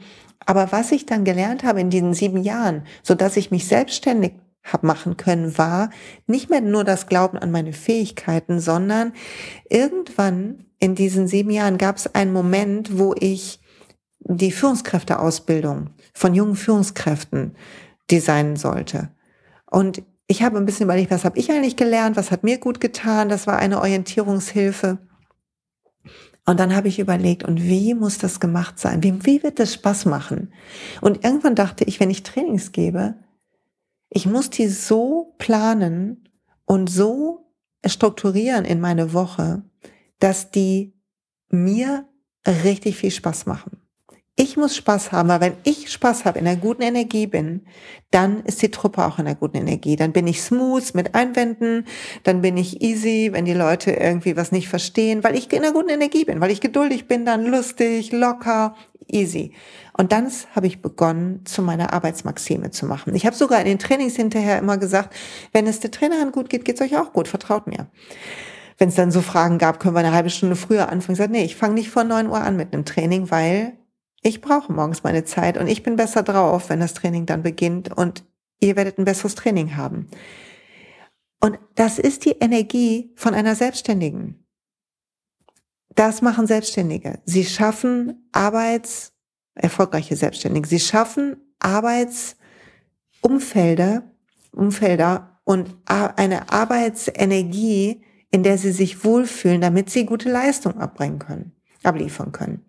Aber 0.47 0.73
was 0.73 0.93
ich 0.93 1.07
dann 1.07 1.25
gelernt 1.25 1.65
habe 1.65 1.81
in 1.81 1.91
diesen 1.91 2.15
sieben 2.15 2.43
Jahren, 2.43 2.85
so 3.03 3.15
dass 3.15 3.37
ich 3.37 3.51
mich 3.51 3.67
selbstständig 3.67 4.33
habe 4.65 4.87
machen 4.87 5.17
können, 5.17 5.57
war 5.59 5.91
nicht 6.27 6.51
mehr 6.51 6.61
nur 6.61 6.85
das 6.85 7.07
Glauben 7.07 7.39
an 7.39 7.51
meine 7.51 7.73
Fähigkeiten, 7.73 8.61
sondern 8.61 9.13
irgendwann 9.69 10.67
in 10.79 10.95
diesen 10.95 11.27
sieben 11.27 11.51
Jahren 11.51 11.79
gab 11.79 11.97
es 11.97 12.15
einen 12.15 12.33
Moment, 12.33 12.99
wo 12.99 13.15
ich 13.19 13.61
die 14.21 14.53
Führungskräfteausbildung 14.53 15.91
von 16.13 16.35
jungen 16.35 16.57
Führungskräften 16.57 17.57
designen 18.11 18.57
sollte. 18.57 19.11
Und 19.71 20.03
ich 20.27 20.43
habe 20.43 20.59
ein 20.59 20.67
bisschen 20.67 20.85
überlegt, 20.85 21.11
was 21.11 21.25
habe 21.25 21.39
ich 21.39 21.51
eigentlich 21.51 21.77
gelernt, 21.77 22.17
was 22.17 22.31
hat 22.31 22.45
mir 22.45 22.59
gut 22.59 22.81
getan, 22.81 23.29
das 23.29 23.47
war 23.47 23.59
eine 23.59 23.79
Orientierungshilfe. 23.81 24.99
Und 26.45 26.61
dann 26.61 26.75
habe 26.75 26.89
ich 26.89 26.99
überlegt, 26.99 27.45
und 27.45 27.63
wie 27.63 27.95
muss 27.95 28.19
das 28.19 28.41
gemacht 28.41 28.79
sein? 28.79 29.03
Wie, 29.03 29.25
wie 29.27 29.43
wird 29.43 29.59
das 29.59 29.75
Spaß 29.75 30.07
machen? 30.07 30.53
Und 31.01 31.25
irgendwann 31.25 31.55
dachte 31.55 31.85
ich, 31.85 32.01
wenn 32.01 32.11
ich 32.11 32.23
Trainings 32.23 32.73
gebe, 32.73 33.17
ich 34.11 34.27
muss 34.27 34.49
die 34.49 34.69
so 34.69 35.35
planen 35.39 36.29
und 36.65 36.89
so 36.89 37.53
strukturieren 37.85 38.65
in 38.65 38.81
meine 38.81 39.13
Woche, 39.13 39.63
dass 40.21 40.51
die 40.51 40.95
mir 41.51 42.09
richtig 42.47 42.97
viel 42.97 43.11
Spaß 43.11 43.47
machen. 43.47 43.78
Ich 44.41 44.57
muss 44.57 44.77
Spaß 44.77 45.11
haben, 45.11 45.29
weil 45.31 45.41
wenn 45.41 45.57
ich 45.65 45.91
Spaß 45.91 46.25
habe, 46.25 46.39
in 46.39 46.47
einer 46.47 46.61
guten 46.61 46.83
Energie 46.83 47.27
bin, 47.27 47.67
dann 48.13 48.45
ist 48.45 48.63
die 48.63 48.71
Truppe 48.71 49.05
auch 49.05 49.19
in 49.19 49.27
einer 49.27 49.35
guten 49.35 49.57
Energie. 49.57 49.97
Dann 49.97 50.13
bin 50.13 50.29
ich 50.29 50.43
smooth 50.43 50.95
mit 50.95 51.17
Einwänden, 51.17 51.87
dann 52.23 52.41
bin 52.41 52.57
ich 52.57 52.81
easy, 52.81 53.31
wenn 53.33 53.47
die 53.47 53.53
Leute 53.53 53.91
irgendwie 53.91 54.37
was 54.37 54.53
nicht 54.53 54.69
verstehen, 54.69 55.25
weil 55.25 55.37
ich 55.37 55.53
in 55.53 55.65
einer 55.65 55.73
guten 55.73 55.89
Energie 55.89 56.25
bin, 56.25 56.41
weil 56.41 56.53
ich 56.53 56.61
geduldig 56.61 57.09
bin, 57.09 57.27
dann 57.27 57.47
lustig, 57.47 58.13
locker, 58.13 58.77
easy. 59.09 59.55
Und 59.95 60.13
dann 60.13 60.31
habe 60.55 60.69
ich 60.69 60.83
begonnen, 60.83 61.45
zu 61.45 61.61
meiner 61.61 61.93
Arbeitsmaxime 61.93 62.71
zu 62.71 62.87
machen. 62.87 63.17
Ich 63.17 63.27
habe 63.27 63.35
sogar 63.35 63.59
in 63.59 63.67
den 63.67 63.81
Trainings 63.81 64.15
hinterher 64.15 64.61
immer 64.61 64.79
gesagt, 64.79 65.17
wenn 65.51 65.67
es 65.67 65.81
der 65.81 65.91
Trainerin 65.91 66.31
gut 66.31 66.49
geht, 66.49 66.65
geht 66.65 66.77
es 66.77 66.81
euch 66.81 66.97
auch 66.97 67.13
gut, 67.13 67.27
vertraut 67.27 67.67
mir 67.67 67.89
wenn 68.81 68.91
es 68.91 68.95
dann 68.95 69.11
so 69.11 69.23
Fragen 69.23 69.59
gab, 69.59 69.81
können 69.81 69.97
wir 69.97 69.99
eine 69.99 70.13
halbe 70.13 70.31
Stunde 70.31 70.55
früher 70.55 70.89
anfangen. 70.89 71.15
Ich 71.15 71.19
sage, 71.19 71.33
nee, 71.33 71.45
ich 71.45 71.57
fange 71.57 71.75
nicht 71.75 71.91
vor 71.91 72.05
neun 72.05 72.29
Uhr 72.29 72.41
an 72.41 72.57
mit 72.57 72.73
einem 72.73 72.85
Training, 72.85 73.29
weil 73.29 73.73
ich 74.23 74.41
brauche 74.41 74.73
morgens 74.73 75.03
meine 75.05 75.25
Zeit 75.25 75.59
und 75.59 75.67
ich 75.69 75.83
bin 75.83 75.97
besser 75.97 76.23
drauf, 76.23 76.71
wenn 76.71 76.81
das 76.81 76.95
Training 76.95 77.27
dann 77.27 77.43
beginnt 77.43 77.95
und 77.97 78.25
ihr 78.61 78.77
werdet 78.77 78.99
ein 78.99 79.05
besseres 79.05 79.35
Training 79.35 79.77
haben. 79.77 80.09
Und 81.41 81.59
das 81.77 81.99
ist 81.99 82.25
die 82.25 82.37
Energie 82.41 83.13
von 83.15 83.35
einer 83.35 83.55
Selbstständigen. 83.55 84.45
Das 85.95 86.23
machen 86.23 86.49
Selbstständige. 86.49 87.21
Sie 87.25 87.45
schaffen 87.45 88.29
Arbeits, 88.33 89.13
erfolgreiche 89.55 90.17
Selbstständige. 90.17 90.67
Sie 90.69 90.81
schaffen 90.81 91.37
Arbeitsumfelder, 91.61 94.03
Umfelder 94.53 95.41
und 95.45 95.77
eine 95.87 96.51
Arbeitsenergie, 96.51 98.03
in 98.31 98.43
der 98.43 98.59
sie 98.59 98.73
sich 98.73 99.05
wohlfühlen, 99.05 99.61
damit 99.61 99.91
sie 99.91 100.07
gute 100.07 100.31
Leistung 100.31 100.79
abbringen 100.79 101.21
können, 101.21 101.53
abliefern 101.85 102.33
können 102.33 102.65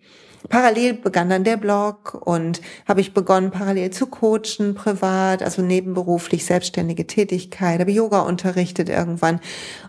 parallel 0.47 0.93
begann 0.93 1.29
dann 1.29 1.43
der 1.43 1.57
Blog 1.57 2.13
und 2.25 2.61
habe 2.87 3.01
ich 3.01 3.13
begonnen, 3.13 3.51
parallel 3.51 3.89
zu 3.91 4.07
coachen, 4.07 4.75
privat, 4.75 5.43
also 5.43 5.61
nebenberuflich, 5.61 6.45
selbstständige 6.45 7.05
Tätigkeit, 7.07 7.81
habe 7.81 7.91
Yoga 7.91 8.21
unterrichtet 8.21 8.89
irgendwann. 8.89 9.39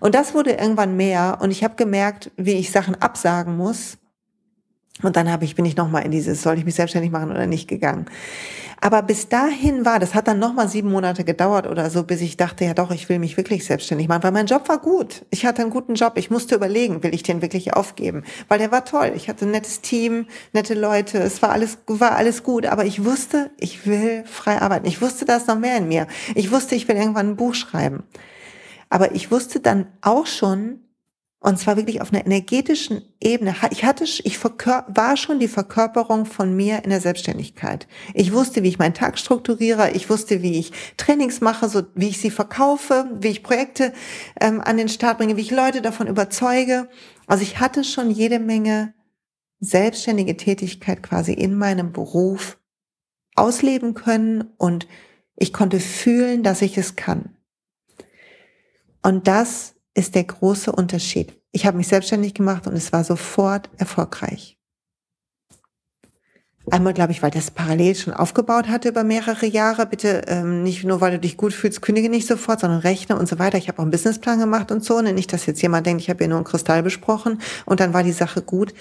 Und 0.00 0.14
das 0.14 0.34
wurde 0.34 0.52
irgendwann 0.52 0.96
mehr 0.96 1.38
und 1.40 1.50
ich 1.50 1.62
habe 1.62 1.76
gemerkt, 1.76 2.30
wie 2.36 2.54
ich 2.54 2.72
Sachen 2.72 2.96
absagen 2.96 3.56
muss. 3.56 3.98
Und 5.02 5.16
dann 5.16 5.30
habe 5.30 5.44
ich, 5.44 5.54
bin 5.54 5.64
ich 5.64 5.76
nochmal 5.76 6.04
in 6.04 6.10
dieses, 6.10 6.42
soll 6.42 6.58
ich 6.58 6.64
mich 6.64 6.74
selbstständig 6.74 7.10
machen 7.10 7.30
oder 7.30 7.46
nicht 7.46 7.68
gegangen. 7.68 8.06
Aber 8.82 9.02
bis 9.02 9.28
dahin 9.28 9.84
war, 9.84 9.98
das 9.98 10.14
hat 10.14 10.26
dann 10.26 10.38
nochmal 10.38 10.68
sieben 10.68 10.90
Monate 10.90 11.22
gedauert 11.22 11.66
oder 11.66 11.90
so, 11.90 12.02
bis 12.02 12.22
ich 12.22 12.38
dachte, 12.38 12.64
ja 12.64 12.72
doch, 12.72 12.90
ich 12.90 13.08
will 13.08 13.18
mich 13.18 13.36
wirklich 13.36 13.64
selbstständig 13.64 14.08
machen, 14.08 14.22
weil 14.22 14.32
mein 14.32 14.46
Job 14.46 14.68
war 14.68 14.78
gut. 14.78 15.26
Ich 15.30 15.44
hatte 15.44 15.60
einen 15.60 15.70
guten 15.70 15.94
Job. 15.94 16.14
Ich 16.16 16.30
musste 16.30 16.54
überlegen, 16.54 17.02
will 17.02 17.14
ich 17.14 17.22
den 17.22 17.42
wirklich 17.42 17.74
aufgeben? 17.74 18.24
Weil 18.48 18.58
der 18.58 18.72
war 18.72 18.86
toll. 18.86 19.12
Ich 19.14 19.28
hatte 19.28 19.44
ein 19.44 19.50
nettes 19.50 19.82
Team, 19.82 20.26
nette 20.52 20.74
Leute. 20.74 21.18
Es 21.18 21.42
war 21.42 21.50
alles, 21.50 21.78
war 21.86 22.16
alles 22.16 22.42
gut. 22.42 22.64
Aber 22.64 22.86
ich 22.86 23.04
wusste, 23.04 23.50
ich 23.58 23.86
will 23.86 24.24
frei 24.24 24.62
arbeiten. 24.62 24.86
Ich 24.86 25.02
wusste, 25.02 25.26
da 25.26 25.36
ist 25.36 25.48
noch 25.48 25.58
mehr 25.58 25.76
in 25.76 25.88
mir. 25.88 26.06
Ich 26.34 26.50
wusste, 26.50 26.74
ich 26.74 26.88
will 26.88 26.96
irgendwann 26.96 27.30
ein 27.30 27.36
Buch 27.36 27.54
schreiben. 27.54 28.04
Aber 28.88 29.14
ich 29.14 29.30
wusste 29.30 29.60
dann 29.60 29.86
auch 30.00 30.26
schon, 30.26 30.80
und 31.42 31.58
zwar 31.58 31.76
wirklich 31.76 32.02
auf 32.02 32.12
einer 32.12 32.24
energetischen 32.24 33.02
Ebene. 33.18 33.54
Ich 33.70 33.82
hatte, 33.82 34.04
ich 34.04 34.38
war 34.44 35.16
schon 35.16 35.40
die 35.40 35.48
Verkörperung 35.48 36.26
von 36.26 36.54
mir 36.54 36.84
in 36.84 36.90
der 36.90 37.00
Selbstständigkeit. 37.00 37.88
Ich 38.12 38.34
wusste, 38.34 38.62
wie 38.62 38.68
ich 38.68 38.78
meinen 38.78 38.92
Tag 38.92 39.18
strukturiere. 39.18 39.92
Ich 39.92 40.10
wusste, 40.10 40.42
wie 40.42 40.58
ich 40.58 40.72
Trainings 40.98 41.40
mache, 41.40 41.70
so 41.70 41.82
wie 41.94 42.10
ich 42.10 42.20
sie 42.20 42.30
verkaufe, 42.30 43.10
wie 43.18 43.28
ich 43.28 43.42
Projekte 43.42 43.94
ähm, 44.38 44.60
an 44.60 44.76
den 44.76 44.90
Start 44.90 45.16
bringe, 45.16 45.38
wie 45.38 45.40
ich 45.40 45.50
Leute 45.50 45.80
davon 45.80 46.08
überzeuge. 46.08 46.90
Also 47.26 47.42
ich 47.42 47.58
hatte 47.58 47.84
schon 47.84 48.10
jede 48.10 48.38
Menge 48.38 48.92
selbstständige 49.60 50.36
Tätigkeit 50.36 51.02
quasi 51.02 51.32
in 51.32 51.56
meinem 51.56 51.92
Beruf 51.92 52.58
ausleben 53.34 53.94
können 53.94 54.52
und 54.58 54.86
ich 55.36 55.54
konnte 55.54 55.80
fühlen, 55.80 56.42
dass 56.42 56.60
ich 56.60 56.76
es 56.76 56.96
kann. 56.96 57.34
Und 59.02 59.26
das 59.26 59.74
ist 59.94 60.14
der 60.14 60.24
große 60.24 60.72
Unterschied. 60.72 61.40
Ich 61.52 61.66
habe 61.66 61.76
mich 61.76 61.88
selbstständig 61.88 62.34
gemacht 62.34 62.66
und 62.66 62.74
es 62.74 62.92
war 62.92 63.04
sofort 63.04 63.70
erfolgreich. 63.76 64.56
Einmal, 66.70 66.94
glaube 66.94 67.10
ich, 67.10 67.22
weil 67.22 67.30
das 67.30 67.50
parallel 67.50 67.96
schon 67.96 68.12
aufgebaut 68.12 68.68
hatte 68.68 68.90
über 68.90 69.02
mehrere 69.02 69.46
Jahre. 69.46 69.86
Bitte 69.86 70.22
ähm, 70.28 70.62
nicht 70.62 70.84
nur, 70.84 71.00
weil 71.00 71.12
du 71.12 71.18
dich 71.18 71.36
gut 71.36 71.52
fühlst, 71.52 71.82
kündige 71.82 72.08
nicht 72.08 72.28
sofort, 72.28 72.60
sondern 72.60 72.80
rechne 72.80 73.18
und 73.18 73.28
so 73.28 73.38
weiter. 73.38 73.58
Ich 73.58 73.66
habe 73.68 73.78
auch 73.78 73.82
einen 73.82 73.90
Businessplan 73.90 74.38
gemacht 74.38 74.70
und 74.70 74.84
so. 74.84 74.98
Und 74.98 75.12
nicht, 75.14 75.32
dass 75.32 75.46
jetzt 75.46 75.62
jemand 75.62 75.86
denkt, 75.86 76.02
ich 76.02 76.10
habe 76.10 76.18
hier 76.18 76.28
nur 76.28 76.38
einen 76.38 76.44
Kristall 76.44 76.82
besprochen 76.82 77.40
und 77.66 77.80
dann 77.80 77.92
war 77.92 78.04
die 78.04 78.12
Sache 78.12 78.42
gut. 78.42 78.72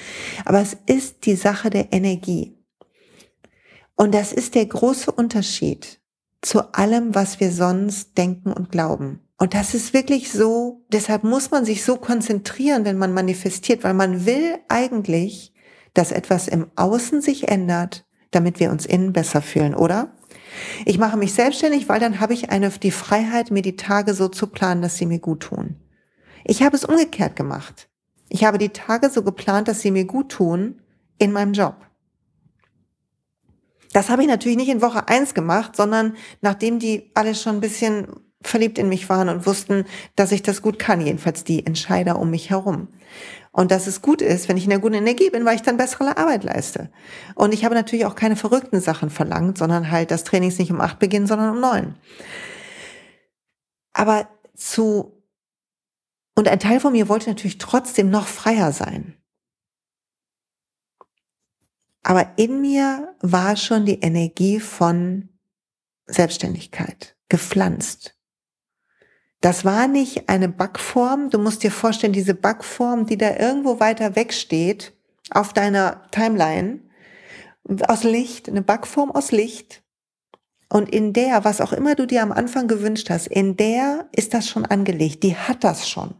Aber 0.45 0.61
es 0.61 0.77
ist 0.85 1.25
die 1.25 1.35
Sache 1.35 1.69
der 1.69 1.91
Energie. 1.91 2.57
Und 3.95 4.13
das 4.13 4.33
ist 4.33 4.55
der 4.55 4.65
große 4.65 5.11
Unterschied 5.11 5.99
zu 6.41 6.73
allem, 6.73 7.15
was 7.15 7.39
wir 7.39 7.51
sonst 7.51 8.17
denken 8.17 8.53
und 8.53 8.71
glauben. 8.71 9.28
Und 9.39 9.53
das 9.53 9.73
ist 9.73 9.93
wirklich 9.93 10.31
so, 10.31 10.83
deshalb 10.91 11.23
muss 11.23 11.49
man 11.49 11.63
sich 11.63 11.85
so 11.85 11.95
konzentrieren, 11.95 12.83
wenn 12.83 12.97
man 12.97 13.13
manifestiert, 13.13 13.85
weil 13.85 13.93
man 13.93 14.25
will 14.25 14.57
eigentlich, 14.67 15.53
dass 15.93 16.11
etwas 16.11 16.49
im 16.49 16.67
Außen 16.75 17.21
sich 17.21 17.47
ändert, 17.47 18.05
damit 18.31 18.59
wir 18.59 18.69
uns 18.69 18.85
innen 18.85 19.13
besser 19.13 19.41
fühlen, 19.41 19.73
oder? 19.73 20.13
Ich 20.85 20.97
mache 20.97 21.15
mich 21.15 21.33
selbstständig, 21.33 21.87
weil 21.87 22.01
dann 22.01 22.19
habe 22.19 22.33
ich 22.33 22.49
eine, 22.49 22.69
die 22.69 22.91
Freiheit, 22.91 23.49
mir 23.49 23.61
die 23.61 23.77
Tage 23.77 24.13
so 24.13 24.27
zu 24.27 24.47
planen, 24.47 24.81
dass 24.81 24.97
sie 24.97 25.05
mir 25.05 25.19
gut 25.19 25.39
tun. 25.43 25.77
Ich 26.43 26.61
habe 26.61 26.75
es 26.75 26.83
umgekehrt 26.83 27.37
gemacht. 27.37 27.89
Ich 28.27 28.43
habe 28.43 28.57
die 28.57 28.69
Tage 28.69 29.09
so 29.09 29.23
geplant, 29.23 29.69
dass 29.69 29.79
sie 29.79 29.91
mir 29.91 30.05
gut 30.05 30.29
tun 30.29 30.81
in 31.17 31.31
meinem 31.31 31.53
Job. 31.53 31.75
Das 33.93 34.09
habe 34.09 34.21
ich 34.21 34.27
natürlich 34.27 34.57
nicht 34.57 34.69
in 34.69 34.81
Woche 34.81 35.07
eins 35.07 35.33
gemacht, 35.33 35.77
sondern 35.77 36.17
nachdem 36.41 36.77
die 36.77 37.09
alle 37.15 37.33
schon 37.35 37.55
ein 37.55 37.61
bisschen 37.61 38.07
verliebt 38.41 38.77
in 38.77 38.89
mich 38.89 39.09
waren 39.09 39.29
und 39.29 39.45
wussten, 39.45 39.85
dass 40.15 40.31
ich 40.31 40.41
das 40.41 40.61
gut 40.61 40.79
kann, 40.79 41.01
jedenfalls 41.01 41.43
die 41.43 41.65
Entscheider 41.65 42.19
um 42.19 42.29
mich 42.29 42.49
herum. 42.49 42.87
Und 43.51 43.71
dass 43.71 43.87
es 43.87 44.01
gut 44.01 44.21
ist, 44.21 44.47
wenn 44.47 44.57
ich 44.57 44.63
in 44.63 44.69
der 44.69 44.79
guten 44.79 44.95
Energie 44.95 45.29
bin, 45.29 45.43
weil 45.43 45.55
ich 45.55 45.63
dann 45.63 45.77
bessere 45.77 46.17
Arbeit 46.17 46.43
leiste. 46.43 46.91
Und 47.35 47.53
ich 47.53 47.65
habe 47.65 47.75
natürlich 47.75 48.05
auch 48.05 48.15
keine 48.15 48.35
verrückten 48.35 48.79
Sachen 48.79 49.09
verlangt, 49.09 49.57
sondern 49.57 49.91
halt, 49.91 50.11
das 50.11 50.23
Training 50.23 50.49
ist 50.49 50.59
nicht 50.59 50.71
um 50.71 50.81
acht 50.81 50.99
beginnt, 50.99 51.27
sondern 51.27 51.49
um 51.49 51.59
neun. 51.59 51.95
Aber 53.93 54.29
zu, 54.55 55.23
und 56.35 56.47
ein 56.47 56.59
Teil 56.59 56.79
von 56.79 56.93
mir 56.93 57.09
wollte 57.09 57.29
natürlich 57.29 57.57
trotzdem 57.57 58.09
noch 58.09 58.27
freier 58.27 58.71
sein. 58.71 59.15
Aber 62.03 62.37
in 62.37 62.61
mir 62.61 63.15
war 63.19 63.57
schon 63.57 63.85
die 63.85 63.99
Energie 63.99 64.59
von 64.59 65.29
Selbstständigkeit 66.05 67.17
gepflanzt. 67.27 68.18
Das 69.41 69.63
war 69.63 69.87
nicht 69.87 70.27
eine 70.27 70.49
Backform. 70.49 71.29
Du 71.29 71.39
musst 71.39 71.63
dir 71.63 71.71
vorstellen, 71.71 72.13
diese 72.13 72.33
Backform, 72.33 73.05
die 73.05 73.17
da 73.17 73.37
irgendwo 73.37 73.79
weiter 73.79 74.15
weg 74.15 74.33
steht, 74.33 74.93
auf 75.31 75.53
deiner 75.53 76.03
Timeline, 76.11 76.81
aus 77.87 78.03
Licht, 78.03 78.49
eine 78.49 78.61
Backform 78.61 79.11
aus 79.11 79.31
Licht. 79.31 79.83
Und 80.69 80.89
in 80.89 81.13
der, 81.13 81.45
was 81.45 81.61
auch 81.61 81.73
immer 81.73 81.95
du 81.95 82.05
dir 82.05 82.21
am 82.21 82.31
Anfang 82.31 82.67
gewünscht 82.67 83.09
hast, 83.09 83.27
in 83.27 83.57
der 83.57 84.09
ist 84.11 84.33
das 84.33 84.47
schon 84.47 84.65
angelegt. 84.65 85.23
Die 85.23 85.35
hat 85.35 85.63
das 85.63 85.89
schon. 85.89 86.15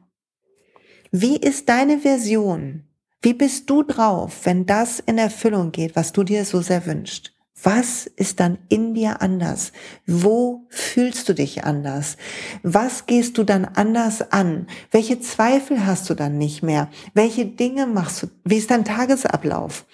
Wie 1.12 1.38
ist 1.38 1.70
deine 1.70 2.00
Version? 2.00 2.88
Wie 3.22 3.34
bist 3.34 3.70
du 3.70 3.84
drauf, 3.84 4.46
wenn 4.46 4.66
das 4.66 5.00
in 5.00 5.18
Erfüllung 5.18 5.72
geht, 5.72 5.96
was 5.96 6.14
du 6.14 6.24
dir 6.24 6.46
so 6.46 6.62
sehr 6.62 6.86
wünschst? 6.86 7.34
Was 7.64 8.06
ist 8.06 8.40
dann 8.40 8.58
in 8.70 8.94
dir 8.94 9.22
anders? 9.22 9.72
Wo 10.06 10.66
fühlst 10.70 11.28
du 11.28 11.34
dich 11.34 11.66
anders? 11.66 12.16
Was 12.64 13.06
gehst 13.06 13.38
du 13.38 13.44
dann 13.44 13.66
anders 13.66 14.32
an? 14.32 14.68
Welche 14.92 15.20
Zweifel 15.20 15.86
hast 15.86 16.10
du 16.10 16.14
dann 16.14 16.38
nicht 16.38 16.64
mehr? 16.64 16.90
Welche 17.14 17.46
Dinge 17.46 17.86
machst 17.86 18.24
du? 18.24 18.28
Wie 18.46 18.58
ist 18.58 18.72
dein 18.72 18.86
Tagesablauf? 18.86 19.86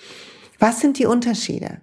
Was 0.59 0.79
sind 0.79 0.99
die 0.99 1.05
Unterschiede? 1.05 1.81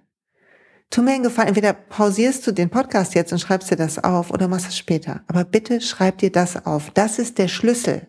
Tu 0.89 1.01
mir 1.01 1.13
einen 1.13 1.23
Gefallen, 1.23 1.47
entweder 1.49 1.73
pausierst 1.73 2.45
du 2.45 2.51
den 2.51 2.69
Podcast 2.69 3.15
jetzt 3.15 3.33
und 3.33 3.39
schreibst 3.39 3.71
dir 3.71 3.75
das 3.75 4.03
auf 4.03 4.29
oder 4.31 4.47
machst 4.47 4.67
es 4.67 4.77
später. 4.77 5.23
Aber 5.27 5.43
bitte 5.43 5.81
schreib 5.81 6.19
dir 6.19 6.31
das 6.31 6.65
auf. 6.65 6.91
Das 6.91 7.19
ist 7.19 7.39
der 7.39 7.47
Schlüssel 7.47 8.07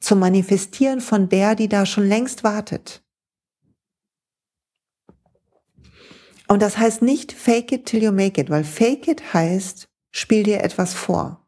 zum 0.00 0.18
Manifestieren 0.18 1.00
von 1.00 1.30
der, 1.30 1.54
die 1.54 1.68
da 1.68 1.86
schon 1.86 2.06
längst 2.06 2.44
wartet. 2.44 3.03
Und 6.48 6.60
das 6.60 6.78
heißt 6.78 7.02
nicht 7.02 7.32
fake 7.32 7.72
it 7.72 7.86
till 7.86 8.02
you 8.02 8.12
make 8.12 8.40
it, 8.40 8.50
weil 8.50 8.64
fake 8.64 9.08
it 9.08 9.34
heißt, 9.34 9.88
spiel 10.10 10.42
dir 10.42 10.62
etwas 10.62 10.94
vor. 10.94 11.44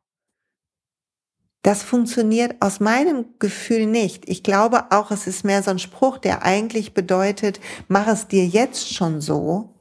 Das 1.63 1.83
funktioniert 1.83 2.55
aus 2.61 2.79
meinem 2.79 3.25
Gefühl 3.41 3.87
nicht. 3.87 4.29
Ich 4.29 4.45
glaube 4.45 4.93
auch, 4.93 5.11
es 5.11 5.27
ist 5.27 5.45
mehr 5.45 5.65
so 5.65 5.73
ein 5.73 5.81
Spruch, 5.81 6.19
der 6.19 6.45
eigentlich 6.45 6.95
bedeutet, 6.95 7.59
mach 7.89 8.07
es 8.07 8.29
dir 8.29 8.47
jetzt 8.47 8.95
schon 8.95 9.21
so. 9.21 9.75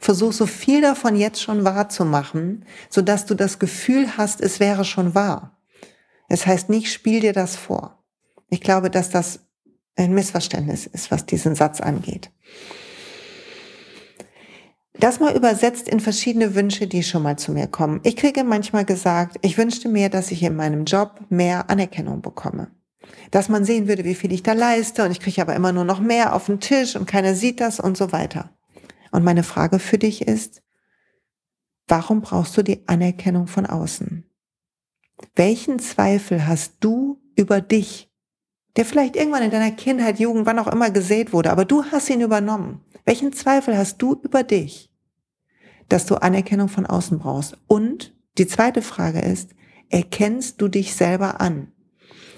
Versuch 0.00 0.32
so 0.32 0.46
viel 0.46 0.80
davon 0.80 1.14
jetzt 1.14 1.40
schon 1.40 1.64
wahr 1.64 1.88
zu 1.88 2.04
machen, 2.04 2.64
sodass 2.90 3.24
du 3.24 3.36
das 3.36 3.60
Gefühl 3.60 4.16
hast, 4.16 4.40
es 4.40 4.58
wäre 4.58 4.84
schon 4.84 5.14
wahr. 5.14 5.56
Es 6.28 6.44
heißt 6.44 6.68
nicht, 6.70 6.92
spiel 6.92 7.20
dir 7.20 7.32
das 7.32 7.54
vor. 7.54 8.02
Ich 8.48 8.60
glaube, 8.60 8.90
dass 8.90 9.08
das 9.08 9.40
ein 9.94 10.12
Missverständnis 10.12 10.86
ist, 10.86 11.12
was 11.12 11.24
diesen 11.24 11.54
Satz 11.54 11.80
angeht. 11.80 12.32
Das 14.94 15.20
mal 15.20 15.34
übersetzt 15.34 15.88
in 15.88 16.00
verschiedene 16.00 16.54
Wünsche, 16.54 16.86
die 16.86 17.02
schon 17.02 17.22
mal 17.22 17.38
zu 17.38 17.52
mir 17.52 17.66
kommen. 17.66 18.00
Ich 18.02 18.16
kriege 18.16 18.44
manchmal 18.44 18.84
gesagt, 18.84 19.38
ich 19.42 19.56
wünschte 19.56 19.88
mir, 19.88 20.10
dass 20.10 20.30
ich 20.30 20.42
in 20.42 20.54
meinem 20.54 20.84
Job 20.84 21.20
mehr 21.30 21.70
Anerkennung 21.70 22.20
bekomme. 22.20 22.70
Dass 23.30 23.48
man 23.48 23.64
sehen 23.64 23.88
würde, 23.88 24.04
wie 24.04 24.14
viel 24.14 24.32
ich 24.32 24.42
da 24.42 24.52
leiste 24.52 25.04
und 25.04 25.10
ich 25.10 25.20
kriege 25.20 25.40
aber 25.40 25.56
immer 25.56 25.72
nur 25.72 25.84
noch 25.84 26.00
mehr 26.00 26.34
auf 26.34 26.46
den 26.46 26.60
Tisch 26.60 26.94
und 26.94 27.06
keiner 27.06 27.34
sieht 27.34 27.60
das 27.60 27.80
und 27.80 27.96
so 27.96 28.12
weiter. 28.12 28.50
Und 29.10 29.24
meine 29.24 29.42
Frage 29.42 29.78
für 29.78 29.98
dich 29.98 30.28
ist, 30.28 30.62
warum 31.88 32.20
brauchst 32.20 32.56
du 32.56 32.62
die 32.62 32.86
Anerkennung 32.86 33.46
von 33.46 33.66
außen? 33.66 34.24
Welchen 35.34 35.78
Zweifel 35.78 36.46
hast 36.46 36.74
du 36.80 37.20
über 37.34 37.60
dich, 37.60 38.11
der 38.76 38.84
vielleicht 38.84 39.16
irgendwann 39.16 39.42
in 39.42 39.50
deiner 39.50 39.70
Kindheit, 39.70 40.18
Jugend, 40.18 40.46
wann 40.46 40.58
auch 40.58 40.68
immer 40.68 40.90
gesät 40.90 41.32
wurde, 41.32 41.50
aber 41.50 41.64
du 41.64 41.84
hast 41.84 42.08
ihn 42.10 42.20
übernommen? 42.20 42.80
Welchen 43.04 43.32
Zweifel 43.32 43.76
hast 43.76 44.00
du 44.00 44.20
über 44.22 44.42
dich, 44.42 44.90
dass 45.88 46.06
du 46.06 46.16
Anerkennung 46.16 46.68
von 46.68 46.86
außen 46.86 47.18
brauchst? 47.18 47.58
Und 47.66 48.14
die 48.38 48.46
zweite 48.46 48.80
Frage 48.80 49.20
ist, 49.20 49.50
erkennst 49.90 50.60
du 50.60 50.68
dich 50.68 50.94
selber 50.94 51.40
an? 51.40 51.72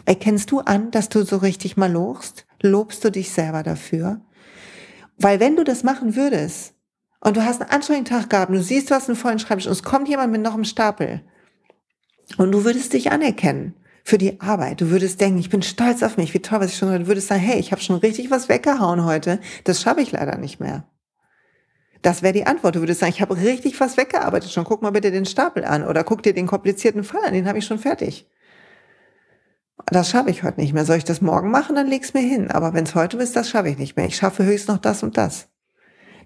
Erkennst 0.07 0.51
du 0.51 0.61
an, 0.61 0.91
dass 0.91 1.09
du 1.09 1.23
so 1.25 1.37
richtig 1.37 1.77
mal 1.77 1.91
lobst? 1.91 2.47
Lobst 2.61 3.05
du 3.05 3.11
dich 3.11 3.31
selber 3.31 3.63
dafür? 3.63 4.21
Weil 5.17 5.39
wenn 5.39 5.57
du 5.57 5.65
das 5.65 5.85
machen 5.85 6.17
würdest 6.17 6.75
und 7.21 7.37
du 7.37 7.45
hast 7.45 7.61
einen 7.61 7.71
anstrengenden 7.71 8.13
Tag 8.13 8.31
gehabt, 8.31 8.53
du 8.53 8.63
siehst, 8.63 8.91
du 8.91 8.95
hast 8.95 9.09
einen 9.09 9.17
vollen 9.17 9.39
Schreibtisch 9.39 9.67
und 9.67 9.73
es 9.73 9.83
kommt 9.83 10.09
jemand 10.09 10.33
mit 10.33 10.43
noch 10.43 10.55
einem 10.55 10.65
Stapel 10.65 11.23
und 12.39 12.53
du 12.53 12.65
würdest 12.65 12.93
dich 12.93 13.13
anerkennen 13.13 13.75
für 14.05 14.19
die 14.19 14.41
Arbeit. 14.41 14.83
Du 14.83 14.91
würdest 14.91 15.21
denken, 15.21 15.39
ich 15.39 15.49
bin 15.49 15.63
stolz 15.63 16.03
auf 16.03 16.19
mich, 16.19 16.35
wie 16.35 16.41
toll, 16.41 16.61
was 16.61 16.73
ich 16.73 16.77
schon, 16.77 16.91
du 16.91 17.07
würdest 17.07 17.29
sagen, 17.29 17.41
hey, 17.41 17.59
ich 17.59 17.73
habe 17.73 17.81
schon 17.81 17.97
richtig 17.97 18.31
was 18.31 18.49
weggehauen 18.49 19.05
heute, 19.05 19.41
das 19.65 19.81
schaffe 19.81 20.03
ich 20.03 20.13
leider 20.13 20.37
nicht 20.37 20.61
mehr. 20.61 20.85
Das 22.03 22.23
wäre 22.23 22.35
die 22.35 22.47
Antwort. 22.47 22.77
Du 22.77 22.81
würdest 22.81 23.01
sagen, 23.01 23.13
ich 23.15 23.23
habe 23.23 23.35
richtig 23.39 23.81
was 23.81 23.97
weggearbeitet 23.97 24.53
schon. 24.53 24.65
Guck 24.65 24.83
mal 24.83 24.93
bitte 24.93 25.11
den 25.11 25.25
Stapel 25.25 25.65
an 25.65 25.85
oder 25.85 26.05
guck 26.05 26.23
dir 26.23 26.35
den 26.35 26.47
komplizierten 26.47 27.03
Fall 27.03 27.25
an, 27.25 27.33
den 27.33 27.49
habe 27.49 27.59
ich 27.59 27.65
schon 27.65 27.79
fertig. 27.79 28.29
Das 29.87 30.11
schaffe 30.11 30.29
ich 30.29 30.43
heute 30.43 30.61
nicht 30.61 30.75
mehr. 30.75 30.85
Soll 30.85 30.99
ich 30.99 31.05
das 31.05 31.23
morgen 31.23 31.51
machen, 31.51 31.77
dann 31.77 31.87
leg's 31.87 32.13
mir 32.13 32.21
hin. 32.21 32.51
Aber 32.51 32.75
wenn 32.75 32.85
es 32.85 32.95
heute 32.95 33.17
ist, 33.17 33.35
das 33.37 33.49
schaffe 33.49 33.71
ich 33.71 33.79
nicht 33.79 33.97
mehr. 33.97 34.05
Ich 34.05 34.17
schaffe 34.17 34.45
höchst 34.45 34.69
noch 34.69 34.79
das 34.79 35.03
und 35.03 35.17
das. 35.17 35.49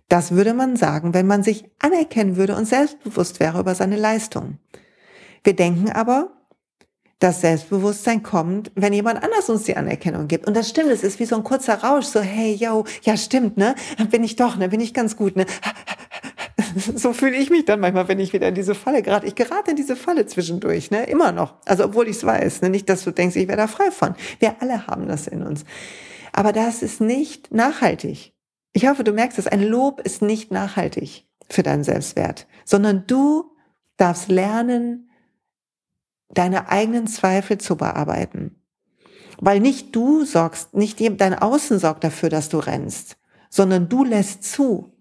Das 0.09 0.33
würde 0.33 0.53
man 0.53 0.75
sagen, 0.75 1.15
wenn 1.15 1.29
man 1.29 1.45
sich 1.45 1.71
anerkennen 1.79 2.37
würde 2.37 2.57
und 2.57 2.65
selbstbewusst 2.65 3.39
wäre 3.39 3.61
über 3.61 3.77
seine 3.77 3.97
Leistung. 3.97 4.59
Wir 5.45 5.55
denken 5.55 5.93
aber, 5.93 6.38
das 7.19 7.41
Selbstbewusstsein 7.41 8.23
kommt, 8.23 8.71
wenn 8.77 8.93
jemand 8.93 9.23
anders 9.23 9.51
uns 9.51 9.65
die 9.65 9.77
Anerkennung 9.77 10.29
gibt. 10.29 10.47
Und 10.47 10.57
das 10.57 10.69
stimmt, 10.69 10.91
es 10.91 11.03
ist 11.03 11.19
wie 11.19 11.25
so 11.25 11.37
ein 11.37 11.43
kurzer 11.43 11.83
Rausch, 11.83 12.07
so, 12.07 12.21
hey, 12.21 12.55
yo, 12.55 12.85
ja, 13.03 13.17
stimmt, 13.17 13.57
ne? 13.57 13.75
Bin 14.11 14.23
ich 14.23 14.37
doch, 14.37 14.57
ne? 14.57 14.69
Bin 14.69 14.81
ich 14.81 14.95
ganz 14.95 15.17
gut, 15.17 15.37
ne? 15.37 15.47
So 16.95 17.13
fühle 17.13 17.37
ich 17.37 17.51
mich 17.51 17.65
dann 17.65 17.81
manchmal, 17.81 18.09
wenn 18.09 18.21
ich 18.21 18.33
wieder 18.33 18.49
in 18.49 18.55
diese 18.55 18.75
Falle 18.75 19.03
gerate. 19.03 19.27
Ich 19.27 19.35
gerate 19.35 19.71
in 19.71 19.77
diese 19.77 19.97
Falle 19.97 20.27
zwischendurch, 20.27 20.91
ne? 20.91 21.05
Immer 21.05 21.33
noch. 21.33 21.55
Also, 21.65 21.85
obwohl 21.85 22.09
ich 22.09 22.17
es 22.17 22.25
weiß, 22.25 22.63
ne? 22.63 22.69
Nicht, 22.69 22.89
dass 22.89 23.05
du 23.05 23.11
denkst, 23.11 23.37
ich 23.37 23.49
wäre 23.49 23.57
da 23.57 23.67
frei 23.67 23.91
von. 23.91 24.15
Wir 24.39 24.57
alle 24.61 24.87
haben 24.87 25.09
das 25.09 25.27
in 25.27 25.43
uns. 25.43 25.65
Aber 26.33 26.53
das 26.53 26.83
ist 26.83 27.01
nicht 27.01 27.53
nachhaltig. 27.53 28.33
Ich 28.75 28.87
hoffe, 28.87 29.03
du 29.03 29.13
merkst 29.13 29.39
es. 29.39 29.47
Ein 29.47 29.63
Lob 29.63 30.01
ist 30.01 30.21
nicht 30.21 30.53
nachhaltig 30.53 31.27
für 31.49 31.63
deinen 31.63 31.85
Selbstwert, 31.85 32.47
sondern 32.65 33.05
du 33.07 33.51
darfst 33.97 34.29
lernen, 34.29 35.08
deine 36.31 36.69
eigenen 36.69 37.07
Zweifel 37.07 37.59
zu 37.59 37.77
bearbeiten. 37.77 38.63
Weil 39.41 39.61
nicht 39.61 39.95
du 39.95 40.25
sorgst, 40.25 40.75
nicht 40.75 41.01
dein 41.21 41.35
Außen 41.35 41.79
sorgt 41.79 42.05
dafür, 42.05 42.29
dass 42.29 42.49
du 42.49 42.59
rennst, 42.59 43.17
sondern 43.51 43.89
du 43.89 44.05
lässt 44.05 44.45
zu, 44.45 44.93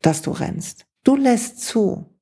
dass 0.00 0.22
du 0.22 0.30
rennst. 0.30 0.86
Du 1.04 1.16
lässt 1.16 1.60
zu, 1.60 2.18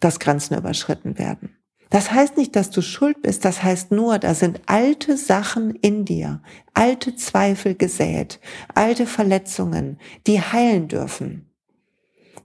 dass 0.00 0.20
Grenzen 0.20 0.56
überschritten 0.56 1.18
werden. 1.18 1.56
Das 1.90 2.10
heißt 2.10 2.36
nicht, 2.36 2.56
dass 2.56 2.70
du 2.70 2.82
schuld 2.82 3.22
bist, 3.22 3.44
das 3.44 3.62
heißt 3.62 3.92
nur, 3.92 4.18
da 4.18 4.34
sind 4.34 4.60
alte 4.66 5.16
Sachen 5.16 5.74
in 5.76 6.04
dir, 6.04 6.42
alte 6.74 7.14
Zweifel 7.14 7.76
gesät, 7.76 8.40
alte 8.74 9.06
Verletzungen, 9.06 10.00
die 10.26 10.40
heilen 10.40 10.88
dürfen, 10.88 11.54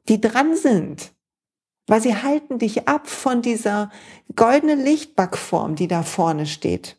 die 0.07 0.21
dran 0.21 0.55
sind, 0.55 1.13
weil 1.91 2.01
sie 2.01 2.15
halten 2.15 2.57
dich 2.57 2.87
ab 2.87 3.09
von 3.09 3.41
dieser 3.41 3.91
goldenen 4.37 4.81
Lichtbackform, 4.81 5.75
die 5.75 5.89
da 5.89 6.03
vorne 6.03 6.45
steht, 6.45 6.95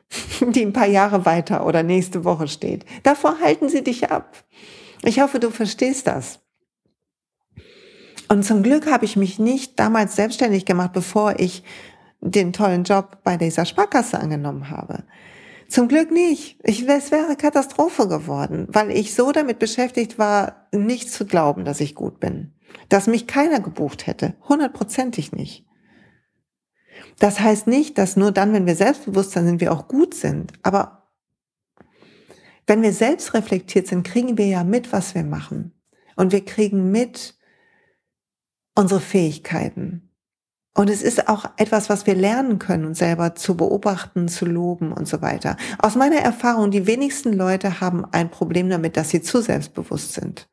die 0.40 0.62
ein 0.62 0.72
paar 0.72 0.86
Jahre 0.86 1.26
weiter 1.26 1.66
oder 1.66 1.82
nächste 1.82 2.24
Woche 2.24 2.46
steht. 2.46 2.86
Davor 3.02 3.40
halten 3.40 3.68
sie 3.68 3.82
dich 3.82 4.08
ab. 4.12 4.44
Ich 5.02 5.18
hoffe, 5.18 5.40
du 5.40 5.50
verstehst 5.50 6.06
das. 6.06 6.38
Und 8.28 8.44
zum 8.44 8.62
Glück 8.62 8.88
habe 8.88 9.04
ich 9.04 9.16
mich 9.16 9.40
nicht 9.40 9.80
damals 9.80 10.14
selbstständig 10.14 10.64
gemacht, 10.64 10.92
bevor 10.92 11.40
ich 11.40 11.64
den 12.20 12.52
tollen 12.52 12.84
Job 12.84 13.18
bei 13.24 13.36
dieser 13.36 13.64
Sparkasse 13.64 14.20
angenommen 14.20 14.70
habe. 14.70 15.02
Zum 15.68 15.88
Glück 15.88 16.12
nicht. 16.12 16.60
Ich, 16.62 16.88
es 16.88 17.10
wäre 17.10 17.34
Katastrophe 17.34 18.06
geworden, 18.06 18.68
weil 18.70 18.92
ich 18.92 19.12
so 19.12 19.32
damit 19.32 19.58
beschäftigt 19.58 20.20
war, 20.20 20.68
nicht 20.70 21.10
zu 21.10 21.26
glauben, 21.26 21.64
dass 21.64 21.80
ich 21.80 21.96
gut 21.96 22.20
bin 22.20 22.52
dass 22.88 23.06
mich 23.06 23.26
keiner 23.26 23.60
gebucht 23.60 24.06
hätte. 24.06 24.34
Hundertprozentig 24.48 25.32
nicht. 25.32 25.66
Das 27.18 27.40
heißt 27.40 27.66
nicht, 27.66 27.98
dass 27.98 28.16
nur 28.16 28.32
dann, 28.32 28.52
wenn 28.52 28.66
wir 28.66 28.76
selbstbewusst 28.76 29.32
sind, 29.32 29.60
wir 29.60 29.72
auch 29.72 29.88
gut 29.88 30.14
sind. 30.14 30.52
Aber 30.62 31.08
wenn 32.66 32.82
wir 32.82 32.92
selbst 32.92 33.34
reflektiert 33.34 33.86
sind, 33.86 34.06
kriegen 34.06 34.36
wir 34.38 34.46
ja 34.46 34.64
mit, 34.64 34.92
was 34.92 35.14
wir 35.14 35.24
machen. 35.24 35.72
Und 36.16 36.32
wir 36.32 36.44
kriegen 36.44 36.90
mit 36.90 37.34
unsere 38.74 39.00
Fähigkeiten. 39.00 40.06
Und 40.74 40.90
es 40.90 41.00
ist 41.00 41.28
auch 41.28 41.46
etwas, 41.56 41.88
was 41.88 42.06
wir 42.06 42.14
lernen 42.14 42.58
können, 42.58 42.84
uns 42.84 42.98
selber 42.98 43.34
zu 43.34 43.56
beobachten, 43.56 44.28
zu 44.28 44.44
loben 44.44 44.92
und 44.92 45.08
so 45.08 45.22
weiter. 45.22 45.56
Aus 45.78 45.94
meiner 45.96 46.18
Erfahrung, 46.18 46.70
die 46.70 46.86
wenigsten 46.86 47.32
Leute 47.32 47.80
haben 47.80 48.04
ein 48.04 48.30
Problem 48.30 48.68
damit, 48.68 48.98
dass 48.98 49.08
sie 49.08 49.22
zu 49.22 49.40
selbstbewusst 49.40 50.12
sind. 50.12 50.50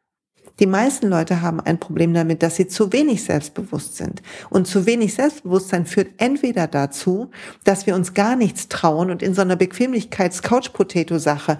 Die 0.60 0.68
meisten 0.68 1.08
Leute 1.08 1.42
haben 1.42 1.60
ein 1.60 1.80
Problem 1.80 2.14
damit, 2.14 2.44
dass 2.44 2.58
sie 2.58 2.68
zu 2.68 2.94
wenig 2.94 3.24
selbstbewusst 3.24 3.98
sind. 3.98 4.22
Und 4.52 4.68
zu 4.68 4.86
wenig 4.86 5.16
Selbstbewusstsein 5.16 5.88
führt 5.88 6.12
entweder 6.18 6.68
dazu, 6.68 7.32
dass 7.64 7.88
wir 7.88 7.96
uns 7.96 8.14
gar 8.14 8.36
nichts 8.36 8.70
trauen 8.70 9.10
und 9.10 9.24
in 9.24 9.34
so 9.34 9.42
einer 9.42 9.56
Bequemlichkeits-Couch-Potato-Sache 9.56 11.58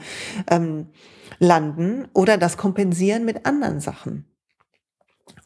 ähm, 0.50 0.90
landen 1.40 2.08
oder 2.14 2.38
das 2.38 2.58
kompensieren 2.58 3.26
mit 3.26 3.48
anderen 3.48 3.80
Sachen. 3.80 4.26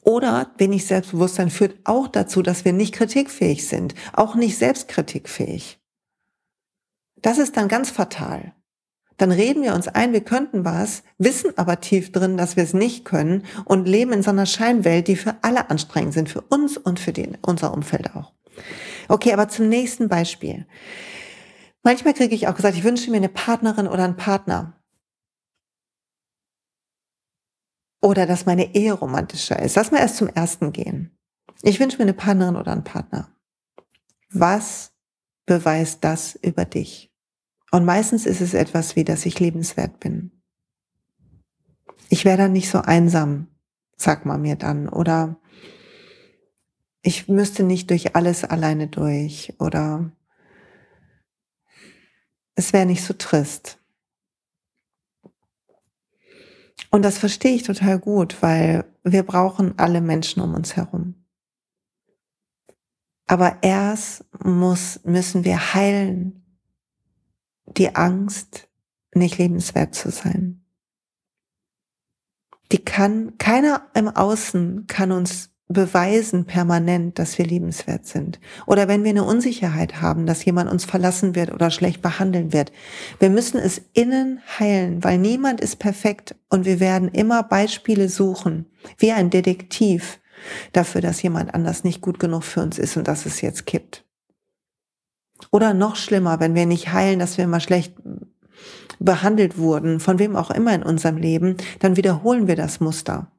Oder 0.01 0.51
wenig 0.57 0.85
Selbstbewusstsein 0.85 1.49
führt 1.49 1.77
auch 1.85 2.07
dazu, 2.07 2.41
dass 2.41 2.65
wir 2.65 2.73
nicht 2.73 2.93
kritikfähig 2.93 3.65
sind, 3.67 3.95
auch 4.13 4.35
nicht 4.35 4.57
selbstkritikfähig. 4.57 5.79
Das 7.21 7.37
ist 7.37 7.57
dann 7.57 7.67
ganz 7.67 7.91
fatal. 7.91 8.53
Dann 9.17 9.31
reden 9.31 9.63
wir 9.63 9.73
uns 9.73 9.87
ein, 9.87 10.13
wir 10.13 10.21
könnten 10.21 10.63
was, 10.63 11.03
wissen 11.17 11.57
aber 11.57 11.81
tief 11.81 12.11
drin, 12.11 12.37
dass 12.37 12.55
wir 12.55 12.63
es 12.63 12.73
nicht 12.73 13.03
können 13.03 13.43
und 13.65 13.87
leben 13.87 14.13
in 14.13 14.21
so 14.21 14.29
einer 14.29 14.45
Scheinwelt, 14.45 15.07
die 15.07 15.15
für 15.15 15.35
alle 15.41 15.69
anstrengend 15.69 16.13
sind, 16.13 16.29
für 16.29 16.41
uns 16.41 16.77
und 16.77 16.99
für 16.99 17.13
den, 17.13 17.37
unser 17.41 17.73
Umfeld 17.73 18.15
auch. 18.15 18.33
Okay, 19.07 19.33
aber 19.33 19.49
zum 19.49 19.69
nächsten 19.69 20.07
Beispiel. 20.07 20.65
Manchmal 21.83 22.13
kriege 22.13 22.35
ich 22.35 22.47
auch 22.47 22.55
gesagt, 22.55 22.75
ich 22.75 22.83
wünsche 22.83 23.09
mir 23.09 23.17
eine 23.17 23.29
Partnerin 23.29 23.87
oder 23.87 24.03
einen 24.03 24.17
Partner. 24.17 24.77
oder 28.01 28.25
dass 28.25 28.45
meine 28.45 28.75
Ehe 28.75 28.93
romantischer 28.93 29.59
ist. 29.59 29.75
Lass 29.75 29.91
mal 29.91 29.99
erst 29.99 30.17
zum 30.17 30.29
ersten 30.29 30.71
gehen. 30.71 31.17
Ich 31.61 31.79
wünsche 31.79 31.97
mir 31.97 32.03
eine 32.03 32.13
Partnerin 32.13 32.55
oder 32.55 32.71
einen 32.71 32.83
Partner. 32.83 33.29
Was 34.29 34.93
beweist 35.45 36.03
das 36.03 36.35
über 36.35 36.65
dich? 36.65 37.11
Und 37.71 37.85
meistens 37.85 38.25
ist 38.25 38.41
es 38.41 38.53
etwas 38.53 38.95
wie, 38.95 39.03
dass 39.03 39.25
ich 39.25 39.39
lebenswert 39.39 39.99
bin. 39.99 40.31
Ich 42.09 42.23
wäre 42.23 42.37
dann 42.37 42.53
nicht 42.53 42.69
so 42.69 42.79
einsam, 42.79 43.47
sag 43.97 44.25
mal 44.25 44.37
mir 44.37 44.55
dann. 44.55 44.87
Oder 44.87 45.37
ich 47.01 47.27
müsste 47.27 47.63
nicht 47.63 47.89
durch 47.89 48.15
alles 48.15 48.45
alleine 48.45 48.87
durch. 48.87 49.53
Oder 49.59 50.11
es 52.55 52.71
wäre 52.71 52.85
nicht 52.85 53.03
so 53.03 53.13
trist. 53.13 53.79
Und 56.89 57.03
das 57.03 57.17
verstehe 57.17 57.53
ich 57.53 57.63
total 57.63 57.99
gut, 57.99 58.41
weil 58.41 58.85
wir 59.03 59.23
brauchen 59.23 59.77
alle 59.77 59.99
Menschen 59.99 60.41
um 60.41 60.53
uns 60.53 60.77
herum. 60.77 61.15
Aber 63.27 63.61
erst 63.61 64.23
muss, 64.41 65.01
müssen 65.03 65.43
wir 65.43 65.73
heilen 65.73 66.46
die 67.67 67.95
Angst, 67.95 68.67
nicht 69.13 69.37
lebenswert 69.37 69.95
zu 69.95 70.11
sein. 70.11 70.63
Die 72.71 72.83
kann, 72.83 73.37
keiner 73.37 73.87
im 73.93 74.09
Außen 74.09 74.87
kann 74.87 75.11
uns 75.11 75.49
beweisen 75.69 76.45
permanent, 76.45 77.19
dass 77.19 77.37
wir 77.37 77.45
liebenswert 77.45 78.05
sind. 78.05 78.39
Oder 78.65 78.87
wenn 78.87 79.03
wir 79.03 79.09
eine 79.09 79.25
Unsicherheit 79.25 80.01
haben, 80.01 80.25
dass 80.25 80.45
jemand 80.45 80.71
uns 80.71 80.85
verlassen 80.85 81.35
wird 81.35 81.51
oder 81.51 81.71
schlecht 81.71 82.01
behandeln 82.01 82.53
wird. 82.53 82.71
Wir 83.19 83.29
müssen 83.29 83.57
es 83.57 83.81
innen 83.93 84.39
heilen, 84.59 85.03
weil 85.03 85.17
niemand 85.17 85.59
ist 85.59 85.77
perfekt 85.77 86.35
und 86.49 86.65
wir 86.65 86.79
werden 86.79 87.09
immer 87.09 87.43
Beispiele 87.43 88.07
suchen, 88.07 88.65
wie 88.97 89.11
ein 89.11 89.29
Detektiv 89.29 90.19
dafür, 90.71 91.01
dass 91.01 91.21
jemand 91.21 91.53
anders 91.53 91.83
nicht 91.83 92.01
gut 92.01 92.19
genug 92.19 92.43
für 92.43 92.61
uns 92.61 92.79
ist 92.79 92.95
und 92.95 93.07
dass 93.07 93.25
es 93.25 93.41
jetzt 93.41 93.65
kippt. 93.65 94.06
Oder 95.51 95.73
noch 95.73 95.95
schlimmer, 95.95 96.39
wenn 96.39 96.55
wir 96.55 96.65
nicht 96.65 96.91
heilen, 96.91 97.19
dass 97.19 97.37
wir 97.37 97.45
immer 97.45 97.59
schlecht 97.59 97.93
behandelt 98.99 99.57
wurden, 99.57 99.99
von 99.99 100.19
wem 100.19 100.35
auch 100.35 100.51
immer 100.51 100.73
in 100.73 100.83
unserem 100.83 101.17
Leben, 101.17 101.57
dann 101.79 101.97
wiederholen 101.97 102.47
wir 102.47 102.55
das 102.55 102.79
Muster. 102.79 103.31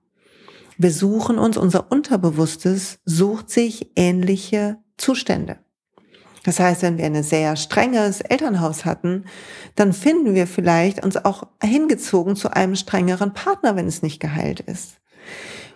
Wir 0.77 0.93
suchen 0.93 1.39
uns, 1.39 1.57
unser 1.57 1.91
Unterbewusstes 1.91 3.01
sucht 3.05 3.51
sich 3.51 3.91
ähnliche 3.97 4.79
Zustände. 4.97 5.59
Das 6.45 6.61
heißt, 6.61 6.83
wenn 6.83 6.99
wir 6.99 7.05
ein 7.05 7.23
sehr 7.23 7.57
strenges 7.57 8.21
Elternhaus 8.21 8.85
hatten, 8.85 9.25
dann 9.75 9.93
finden 9.93 10.35
wir 10.35 10.47
vielleicht 10.47 11.05
uns 11.05 11.17
auch 11.17 11.49
hingezogen 11.63 12.37
zu 12.37 12.55
einem 12.55 12.77
strengeren 12.77 13.35
Partner, 13.35 13.75
wenn 13.75 13.89
es 13.89 14.03
nicht 14.03 14.21
geheilt 14.21 14.61
ist. 14.61 14.99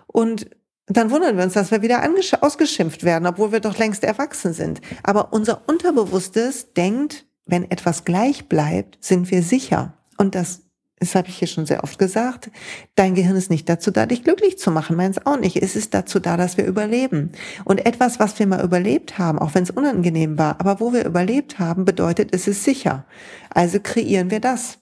Und 0.07 0.49
dann 0.87 1.11
wundern 1.11 1.37
wir 1.37 1.45
uns, 1.45 1.55
dass 1.55 1.71
wir 1.71 1.83
wieder 1.83 2.03
ausgeschimpft 2.40 3.05
werden, 3.05 3.27
obwohl 3.27 3.53
wir 3.53 3.61
doch 3.61 3.79
längst 3.79 4.05
erwachsen 4.05 4.53
sind. 4.53 4.81
Aber 5.03 5.33
unser 5.33 5.62
Unterbewusstes 5.68 6.73
denkt, 6.75 7.27
wenn 7.47 7.71
etwas 7.71 8.05
gleich 8.05 8.49
bleibt, 8.49 8.99
sind 9.01 9.31
wir 9.31 9.42
sicher. 9.42 9.95
Und 10.16 10.35
das 10.35 10.62
das 11.03 11.16
habe 11.16 11.27
ich 11.29 11.38
hier 11.38 11.49
schon 11.49 11.66
sehr 11.66 11.83
oft 11.83 11.99
gesagt, 11.99 12.49
dein 12.95 13.16
Gehirn 13.16 13.35
ist 13.35 13.51
nicht 13.51 13.68
dazu 13.68 13.90
da, 13.90 14.07
dich 14.07 14.23
glücklich 14.23 14.57
zu 14.57 14.71
machen, 14.71 14.95
meins 14.95 15.27
auch 15.27 15.37
nicht. 15.37 15.57
Es 15.57 15.75
ist 15.75 15.95
dazu 15.95 16.21
da, 16.21 16.37
dass 16.37 16.57
wir 16.57 16.64
überleben. 16.64 17.33
Und 17.64 17.85
etwas, 17.85 18.21
was 18.21 18.38
wir 18.38 18.47
mal 18.47 18.62
überlebt 18.62 19.18
haben, 19.18 19.40
auch 19.40 19.53
wenn 19.57 19.64
es 19.64 19.73
unangenehm 19.73 20.38
war, 20.38 20.61
aber 20.61 20.79
wo 20.79 20.92
wir 20.92 21.05
überlebt 21.05 21.59
haben, 21.59 21.85
bedeutet, 21.85 22.29
es 22.33 22.47
ist 22.47 22.62
sicher. 22.62 23.05
Also 23.51 23.81
kreieren 23.81 24.31
wir 24.31 24.38
das. 24.38 24.79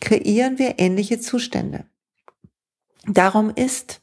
Kreieren 0.00 0.58
wir 0.58 0.80
ähnliche 0.80 1.20
Zustände. 1.20 1.84
Darum 3.06 3.52
ist 3.54 4.00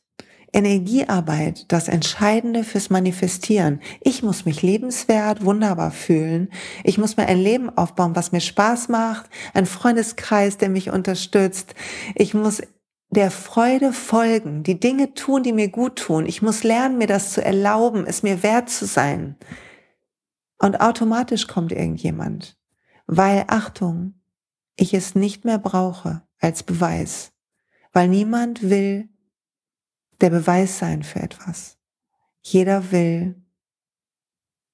Energiearbeit 0.56 1.72
das 1.72 1.90
Entscheidende 1.90 2.64
fürs 2.64 2.90
Manifestieren. 2.90 3.82
Ich 4.02 4.24
muss 4.24 4.46
mich 4.46 4.62
lebenswert, 4.62 5.44
wunderbar 5.44 5.92
fühlen. 5.92 6.50
Ich 6.86 6.98
muss 6.98 7.18
mir 7.18 7.28
ein 7.28 7.40
Leben 7.40 7.70
aufbauen, 7.78 8.16
was 8.16 8.32
mir 8.32 8.40
Spaß 8.40 8.88
macht, 8.88 9.30
ein 9.54 9.66
Freundeskreis, 9.66 10.58
der 10.58 10.70
mich 10.70 10.90
unterstützt. 10.90 11.76
Ich 12.16 12.34
muss 12.34 12.62
der 13.10 13.32
Freude 13.32 13.92
folgen, 13.92 14.64
die 14.64 14.80
Dinge 14.80 15.14
tun, 15.14 15.44
die 15.44 15.54
mir 15.54 15.68
gut 15.68 15.98
tun. 15.98 16.26
Ich 16.26 16.42
muss 16.42 16.64
lernen, 16.64 16.98
mir 16.98 17.08
das 17.08 17.34
zu 17.34 17.44
erlauben, 17.44 18.06
es 18.08 18.24
mir 18.24 18.42
wert 18.42 18.70
zu 18.70 18.86
sein. 18.86 19.36
Und 20.58 20.80
automatisch 20.80 21.48
kommt 21.48 21.74
irgendjemand, 21.74 22.58
weil, 23.08 23.44
Achtung, 23.48 24.16
ich 24.78 24.94
es 24.94 25.16
nicht 25.16 25.44
mehr 25.44 25.60
brauche 25.60 26.22
als 26.40 26.64
Beweis, 26.64 27.34
weil 27.92 28.08
niemand 28.08 28.70
will 28.70 29.10
der 30.22 30.30
Beweis 30.30 30.80
sein 30.80 31.04
für 31.04 31.20
etwas. 31.20 31.78
Jeder 32.42 32.92
will 32.92 33.36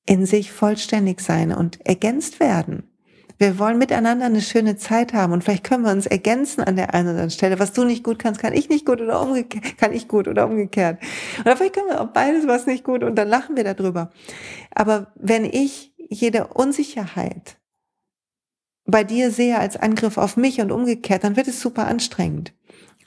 in 0.05 0.25
sich 0.25 0.51
vollständig 0.51 1.21
sein 1.21 1.53
und 1.53 1.85
ergänzt 1.85 2.39
werden. 2.39 2.91
Wir 3.37 3.57
wollen 3.57 3.79
miteinander 3.79 4.27
eine 4.27 4.41
schöne 4.41 4.77
Zeit 4.77 5.13
haben 5.13 5.33
und 5.33 5.43
vielleicht 5.43 5.63
können 5.63 5.83
wir 5.83 5.91
uns 5.91 6.05
ergänzen 6.05 6.61
an 6.61 6.75
der 6.75 6.93
einen 6.93 7.07
oder 7.07 7.11
anderen 7.11 7.31
Stelle. 7.31 7.57
Was 7.57 7.73
du 7.73 7.83
nicht 7.83 8.03
gut 8.03 8.19
kannst, 8.19 8.39
kann 8.39 8.53
ich 8.53 8.69
nicht 8.69 8.85
gut 8.85 9.01
oder 9.01 9.19
umgekehrt, 9.19 9.77
kann 9.79 9.93
ich 9.93 10.07
gut 10.07 10.27
oder 10.27 10.45
umgekehrt. 10.45 11.01
Oder 11.39 11.57
vielleicht 11.57 11.73
können 11.73 11.87
wir 11.89 12.01
auch 12.01 12.09
beides 12.09 12.45
was 12.45 12.67
nicht 12.67 12.83
gut 12.83 13.03
und 13.03 13.15
dann 13.15 13.27
lachen 13.27 13.55
wir 13.55 13.63
darüber. 13.63 14.11
Aber 14.75 15.11
wenn 15.15 15.45
ich 15.45 15.91
jede 15.97 16.47
Unsicherheit 16.47 17.57
bei 18.85 19.03
dir 19.03 19.31
sehe 19.31 19.57
als 19.57 19.75
Angriff 19.75 20.17
auf 20.19 20.37
mich 20.37 20.61
und 20.61 20.71
umgekehrt, 20.71 21.23
dann 21.23 21.35
wird 21.35 21.47
es 21.47 21.61
super 21.61 21.87
anstrengend. 21.87 22.53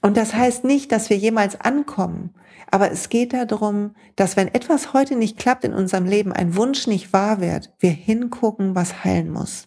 Und 0.04 0.18
das 0.18 0.34
heißt 0.34 0.64
nicht, 0.64 0.92
dass 0.92 1.08
wir 1.08 1.16
jemals 1.16 1.58
ankommen. 1.58 2.34
Aber 2.70 2.90
es 2.90 3.08
geht 3.08 3.32
darum, 3.32 3.94
dass 4.16 4.36
wenn 4.36 4.48
etwas 4.48 4.92
heute 4.92 5.16
nicht 5.16 5.38
klappt 5.38 5.64
in 5.64 5.72
unserem 5.72 6.04
Leben, 6.04 6.30
ein 6.30 6.56
Wunsch 6.56 6.86
nicht 6.86 7.14
wahr 7.14 7.40
wird, 7.40 7.72
wir 7.78 7.92
hingucken, 7.92 8.74
was 8.74 9.02
heilen 9.02 9.30
muss. 9.30 9.66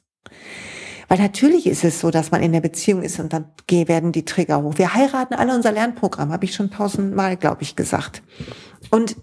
Weil 1.08 1.18
natürlich 1.18 1.66
ist 1.66 1.84
es 1.84 2.00
so, 2.00 2.12
dass 2.12 2.30
man 2.30 2.44
in 2.44 2.52
der 2.52 2.62
Beziehung 2.62 3.02
ist 3.02 3.20
und 3.20 3.34
dann 3.34 3.46
werden 3.68 4.12
die 4.12 4.26
Trigger 4.26 4.62
hoch. 4.62 4.78
Wir 4.78 4.94
heiraten 4.94 5.34
alle 5.34 5.56
unser 5.56 5.72
Lernprogramm, 5.72 6.32
habe 6.32 6.46
ich 6.46 6.54
schon 6.54 6.70
tausendmal, 6.70 7.36
glaube 7.36 7.64
ich, 7.64 7.76
gesagt. 7.76 8.22
Und 8.92 9.16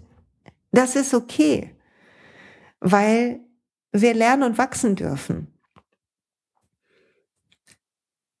das 0.73 0.97
ist 0.97 1.13
okay, 1.13 1.73
weil 2.81 3.39
wir 3.93 4.13
lernen 4.13 4.43
und 4.43 4.57
wachsen 4.57 4.97
dürfen. 4.97 5.54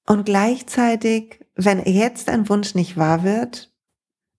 Und 0.05 0.25
gleichzeitig 0.25 1.45
wenn 1.55 1.83
jetzt 1.85 2.29
ein 2.29 2.47
Wunsch 2.49 2.75
nicht 2.75 2.97
wahr 2.97 3.23
wird, 3.23 3.71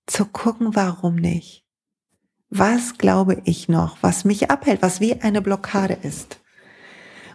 zu 0.06 0.26
gucken, 0.26 0.76
warum 0.76 1.16
nicht. 1.16 1.64
Was 2.48 2.98
glaube 2.98 3.42
ich 3.44 3.68
noch, 3.68 3.96
was 4.02 4.24
mich 4.24 4.50
abhält, 4.50 4.82
was 4.82 5.00
wie 5.00 5.20
eine 5.20 5.42
Blockade 5.42 5.98
ist. 6.02 6.40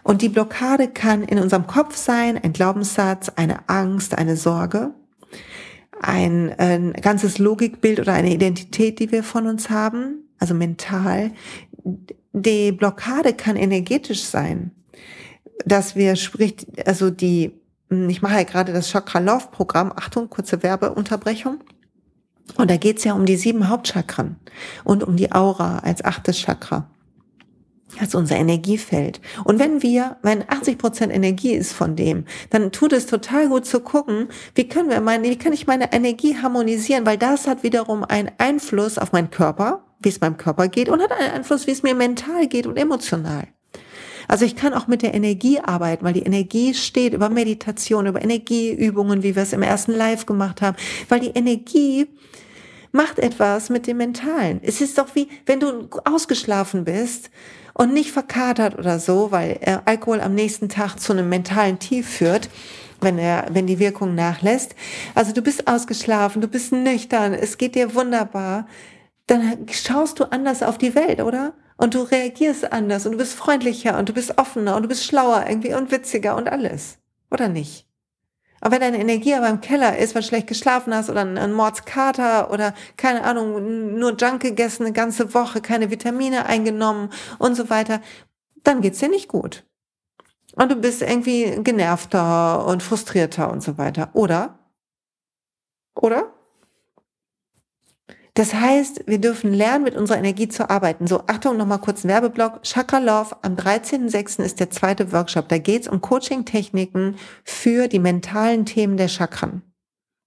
Und 0.04 0.22
die 0.22 0.30
Blockade 0.30 0.88
kann 0.88 1.22
in 1.22 1.38
unserem 1.38 1.66
Kopf 1.66 1.96
sein, 1.96 2.38
ein 2.42 2.52
Glaubenssatz, 2.52 3.28
eine 3.36 3.68
Angst, 3.68 4.16
eine 4.16 4.36
Sorge, 4.36 4.94
ein, 6.00 6.52
ein 6.58 6.92
ganzes 6.94 7.38
Logikbild 7.38 8.00
oder 8.00 8.14
eine 8.14 8.32
Identität, 8.32 8.98
die 8.98 9.12
wir 9.12 9.22
von 9.22 9.46
uns 9.46 9.68
haben, 9.68 10.28
also 10.38 10.54
mental. 10.54 11.32
Die 12.32 12.72
Blockade 12.72 13.34
kann 13.34 13.56
energetisch 13.56 14.24
sein, 14.24 14.72
dass 15.66 15.94
wir 15.94 16.16
spricht, 16.16 16.66
also 16.88 17.10
die 17.10 17.61
ich 18.08 18.22
mache 18.22 18.34
ja 18.34 18.42
gerade 18.44 18.72
das 18.72 18.90
Chakra 18.90 19.18
Love 19.18 19.48
Programm. 19.52 19.92
Achtung, 19.94 20.30
kurze 20.30 20.62
Werbeunterbrechung. 20.62 21.60
Und 22.56 22.70
da 22.70 22.76
geht's 22.76 23.04
ja 23.04 23.14
um 23.14 23.24
die 23.24 23.36
sieben 23.36 23.68
Hauptchakren 23.68 24.36
und 24.84 25.04
um 25.04 25.16
die 25.16 25.32
Aura 25.32 25.78
als 25.78 26.04
achtes 26.04 26.38
Chakra. 26.38 26.88
als 28.00 28.14
unser 28.14 28.36
Energiefeld. 28.36 29.20
Und 29.44 29.58
wenn 29.58 29.82
wir, 29.82 30.16
wenn 30.22 30.48
80 30.48 30.78
Prozent 30.78 31.12
Energie 31.12 31.52
ist 31.52 31.74
von 31.74 31.94
dem, 31.94 32.24
dann 32.50 32.72
tut 32.72 32.92
es 32.92 33.06
total 33.06 33.48
gut 33.48 33.66
zu 33.66 33.80
gucken, 33.80 34.28
wie 34.54 34.66
können 34.66 34.88
wir 34.88 35.00
meine, 35.00 35.28
wie 35.28 35.36
kann 35.36 35.52
ich 35.52 35.66
meine 35.66 35.92
Energie 35.92 36.36
harmonisieren, 36.40 37.04
weil 37.04 37.18
das 37.18 37.46
hat 37.46 37.62
wiederum 37.62 38.02
einen 38.02 38.30
Einfluss 38.38 38.96
auf 38.96 39.12
meinen 39.12 39.30
Körper, 39.30 39.84
wie 40.00 40.08
es 40.08 40.20
meinem 40.20 40.38
Körper 40.38 40.68
geht 40.68 40.88
und 40.88 41.02
hat 41.02 41.12
einen 41.12 41.32
Einfluss, 41.32 41.66
wie 41.66 41.72
es 41.72 41.82
mir 41.82 41.94
mental 41.94 42.46
geht 42.46 42.66
und 42.66 42.78
emotional. 42.78 43.48
Also 44.28 44.44
ich 44.44 44.56
kann 44.56 44.74
auch 44.74 44.86
mit 44.86 45.02
der 45.02 45.14
Energie 45.14 45.60
arbeiten, 45.60 46.04
weil 46.04 46.12
die 46.12 46.22
Energie 46.22 46.74
steht 46.74 47.14
über 47.14 47.28
Meditation, 47.28 48.06
über 48.06 48.22
Energieübungen, 48.22 49.22
wie 49.22 49.34
wir 49.34 49.42
es 49.42 49.52
im 49.52 49.62
ersten 49.62 49.92
Live 49.92 50.26
gemacht 50.26 50.62
haben, 50.62 50.76
weil 51.08 51.20
die 51.20 51.30
Energie 51.30 52.06
macht 52.92 53.18
etwas 53.18 53.70
mit 53.70 53.86
dem 53.86 53.96
Mentalen. 53.96 54.60
Es 54.62 54.80
ist 54.80 54.98
doch 54.98 55.14
wie, 55.14 55.28
wenn 55.46 55.60
du 55.60 55.88
ausgeschlafen 56.04 56.84
bist 56.84 57.30
und 57.74 57.92
nicht 57.92 58.12
verkatert 58.12 58.78
oder 58.78 58.98
so, 58.98 59.32
weil 59.32 59.58
äh, 59.62 59.78
Alkohol 59.84 60.20
am 60.20 60.34
nächsten 60.34 60.68
Tag 60.68 60.98
zu 60.98 61.12
einem 61.12 61.28
mentalen 61.28 61.78
Tief 61.78 62.08
führt, 62.08 62.50
wenn 63.00 63.18
er, 63.18 63.46
wenn 63.50 63.66
die 63.66 63.78
Wirkung 63.78 64.14
nachlässt. 64.14 64.74
Also 65.14 65.32
du 65.32 65.42
bist 65.42 65.66
ausgeschlafen, 65.66 66.42
du 66.42 66.48
bist 66.48 66.72
nüchtern, 66.72 67.32
es 67.32 67.58
geht 67.58 67.74
dir 67.74 67.94
wunderbar. 67.94 68.66
Dann 69.26 69.66
schaust 69.70 70.20
du 70.20 70.24
anders 70.24 70.62
auf 70.62 70.78
die 70.78 70.94
Welt, 70.94 71.22
oder? 71.22 71.54
Und 71.82 71.94
du 71.94 72.02
reagierst 72.02 72.72
anders 72.72 73.06
und 73.06 73.12
du 73.12 73.18
bist 73.18 73.34
freundlicher 73.34 73.98
und 73.98 74.08
du 74.08 74.12
bist 74.12 74.38
offener 74.38 74.76
und 74.76 74.84
du 74.84 74.88
bist 74.88 75.02
schlauer 75.04 75.46
irgendwie 75.48 75.74
und 75.74 75.90
witziger 75.90 76.36
und 76.36 76.48
alles. 76.48 76.98
Oder 77.28 77.48
nicht? 77.48 77.88
Aber 78.60 78.74
wenn 78.74 78.82
deine 78.82 79.00
Energie 79.00 79.34
aber 79.34 79.48
im 79.48 79.60
Keller 79.60 79.98
ist, 79.98 80.14
weil 80.14 80.22
du 80.22 80.28
schlecht 80.28 80.46
geschlafen 80.46 80.94
hast 80.94 81.10
oder 81.10 81.22
ein 81.22 81.52
Mordskater 81.52 82.52
oder 82.52 82.72
keine 82.96 83.24
Ahnung, 83.24 83.98
nur 83.98 84.14
Junk 84.14 84.42
gegessen 84.42 84.84
eine 84.84 84.92
ganze 84.92 85.34
Woche, 85.34 85.60
keine 85.60 85.90
Vitamine 85.90 86.46
eingenommen 86.46 87.10
und 87.40 87.56
so 87.56 87.68
weiter, 87.68 88.00
dann 88.62 88.80
geht's 88.80 89.00
dir 89.00 89.08
nicht 89.08 89.26
gut. 89.26 89.64
Und 90.54 90.70
du 90.70 90.76
bist 90.76 91.02
irgendwie 91.02 91.50
genervter 91.64 92.64
und 92.64 92.84
frustrierter 92.84 93.50
und 93.50 93.60
so 93.60 93.76
weiter. 93.76 94.10
Oder? 94.12 94.56
Oder? 95.96 96.32
Das 98.34 98.54
heißt, 98.54 99.04
wir 99.06 99.18
dürfen 99.18 99.52
lernen, 99.52 99.84
mit 99.84 99.94
unserer 99.94 100.16
Energie 100.18 100.48
zu 100.48 100.70
arbeiten. 100.70 101.06
So, 101.06 101.24
Achtung, 101.26 101.58
nochmal 101.58 101.80
kurz 101.80 102.02
ein 102.02 102.08
Werbeblock. 102.08 102.62
Chakra 102.62 102.98
Love, 102.98 103.36
am 103.42 103.56
13.06. 103.56 104.42
ist 104.42 104.58
der 104.58 104.70
zweite 104.70 105.12
Workshop. 105.12 105.48
Da 105.48 105.58
geht's 105.58 105.86
um 105.86 106.00
Coaching-Techniken 106.00 107.16
für 107.44 107.88
die 107.88 107.98
mentalen 107.98 108.64
Themen 108.64 108.96
der 108.96 109.08
Chakren. 109.08 109.62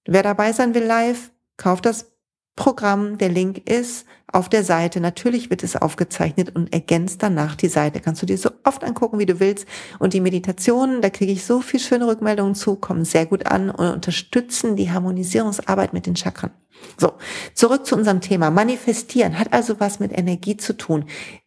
Wer 0.06 0.22
dabei 0.22 0.52
sein 0.52 0.74
will 0.74 0.84
live, 0.84 1.32
kauft 1.56 1.86
das 1.86 2.15
Programm. 2.56 3.18
Der 3.18 3.28
Link 3.28 3.68
ist 3.68 4.06
auf 4.32 4.48
der 4.48 4.64
Seite. 4.64 5.00
Natürlich 5.00 5.50
wird 5.50 5.62
es 5.62 5.76
aufgezeichnet 5.76 6.56
und 6.56 6.72
ergänzt 6.72 7.22
danach 7.22 7.54
die 7.54 7.68
Seite. 7.68 8.00
Kannst 8.00 8.22
du 8.22 8.26
dir 8.26 8.38
so 8.38 8.50
oft 8.64 8.82
angucken, 8.82 9.18
wie 9.18 9.26
du 9.26 9.38
willst. 9.38 9.66
Und 9.98 10.14
die 10.14 10.20
Meditationen, 10.20 11.02
da 11.02 11.10
kriege 11.10 11.32
ich 11.32 11.44
so 11.44 11.60
viel 11.60 11.80
schöne 11.80 12.06
Rückmeldungen 12.06 12.54
zu, 12.54 12.76
kommen 12.76 13.04
sehr 13.04 13.26
gut 13.26 13.46
an 13.46 13.70
und 13.70 13.88
unterstützen 13.88 14.74
die 14.74 14.90
Harmonisierungsarbeit 14.90 15.92
mit 15.92 16.06
den 16.06 16.16
Chakren. 16.16 16.50
So, 16.98 17.12
zurück 17.54 17.86
zu 17.86 17.94
unserem 17.94 18.20
Thema. 18.20 18.50
Manifestieren 18.50 19.38
hat 19.38 19.52
also 19.52 19.78
was 19.78 20.00
mit 20.00 20.16
Energie 20.16 20.56
zu 20.56 20.76
tun. 20.76 21.04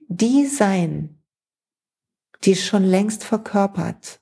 Die 0.07 0.45
sein, 0.45 1.21
die 2.43 2.55
schon 2.55 2.83
längst 2.83 3.23
verkörpert, 3.23 4.21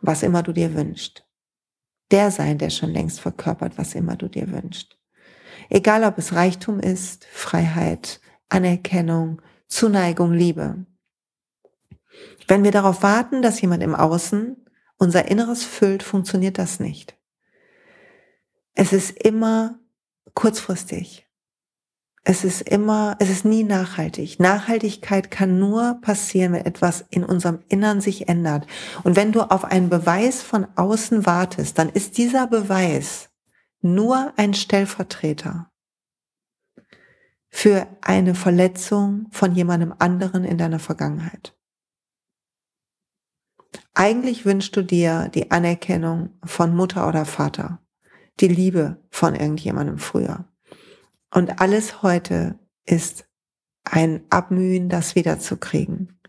was 0.00 0.22
immer 0.22 0.42
du 0.42 0.52
dir 0.52 0.74
wünschst. 0.74 1.24
Der 2.10 2.30
sein, 2.30 2.58
der 2.58 2.70
schon 2.70 2.90
längst 2.90 3.20
verkörpert, 3.20 3.76
was 3.76 3.94
immer 3.94 4.16
du 4.16 4.28
dir 4.28 4.50
wünschst. 4.50 4.97
Egal 5.68 6.04
ob 6.04 6.18
es 6.18 6.34
Reichtum 6.34 6.80
ist, 6.80 7.26
Freiheit, 7.32 8.20
Anerkennung, 8.48 9.42
Zuneigung, 9.66 10.32
Liebe. 10.32 10.86
Wenn 12.46 12.64
wir 12.64 12.70
darauf 12.70 13.02
warten, 13.02 13.42
dass 13.42 13.60
jemand 13.60 13.82
im 13.82 13.94
Außen 13.94 14.56
unser 14.96 15.28
Inneres 15.28 15.64
füllt, 15.64 16.02
funktioniert 16.02 16.58
das 16.58 16.80
nicht. 16.80 17.16
Es 18.74 18.92
ist 18.92 19.10
immer 19.10 19.78
kurzfristig. 20.34 21.26
Es 22.24 22.44
ist 22.44 22.62
immer, 22.62 23.16
es 23.20 23.30
ist 23.30 23.44
nie 23.44 23.64
nachhaltig. 23.64 24.38
Nachhaltigkeit 24.38 25.30
kann 25.30 25.58
nur 25.58 25.98
passieren, 26.00 26.52
wenn 26.52 26.66
etwas 26.66 27.04
in 27.10 27.24
unserem 27.24 27.60
Innern 27.68 28.00
sich 28.00 28.28
ändert. 28.28 28.66
Und 29.02 29.16
wenn 29.16 29.32
du 29.32 29.42
auf 29.42 29.64
einen 29.64 29.88
Beweis 29.88 30.42
von 30.42 30.66
außen 30.76 31.26
wartest, 31.26 31.78
dann 31.78 31.88
ist 31.88 32.18
dieser 32.18 32.46
Beweis 32.46 33.27
nur 33.80 34.32
ein 34.36 34.54
Stellvertreter 34.54 35.70
für 37.48 37.86
eine 38.02 38.34
Verletzung 38.34 39.26
von 39.30 39.54
jemandem 39.54 39.94
anderen 39.98 40.44
in 40.44 40.58
deiner 40.58 40.78
Vergangenheit. 40.78 41.56
Eigentlich 43.94 44.44
wünschst 44.44 44.76
du 44.76 44.82
dir 44.82 45.28
die 45.34 45.50
Anerkennung 45.50 46.38
von 46.44 46.74
Mutter 46.74 47.08
oder 47.08 47.24
Vater 47.24 47.80
die 48.40 48.48
Liebe 48.48 49.02
von 49.10 49.34
irgendjemandem 49.34 49.98
früher. 49.98 50.44
Und 51.34 51.60
alles 51.60 52.02
heute 52.02 52.58
ist 52.84 53.28
ein 53.84 54.22
Abmühen, 54.30 54.88
das 54.88 55.14
wiederzukriegen. 55.14 56.20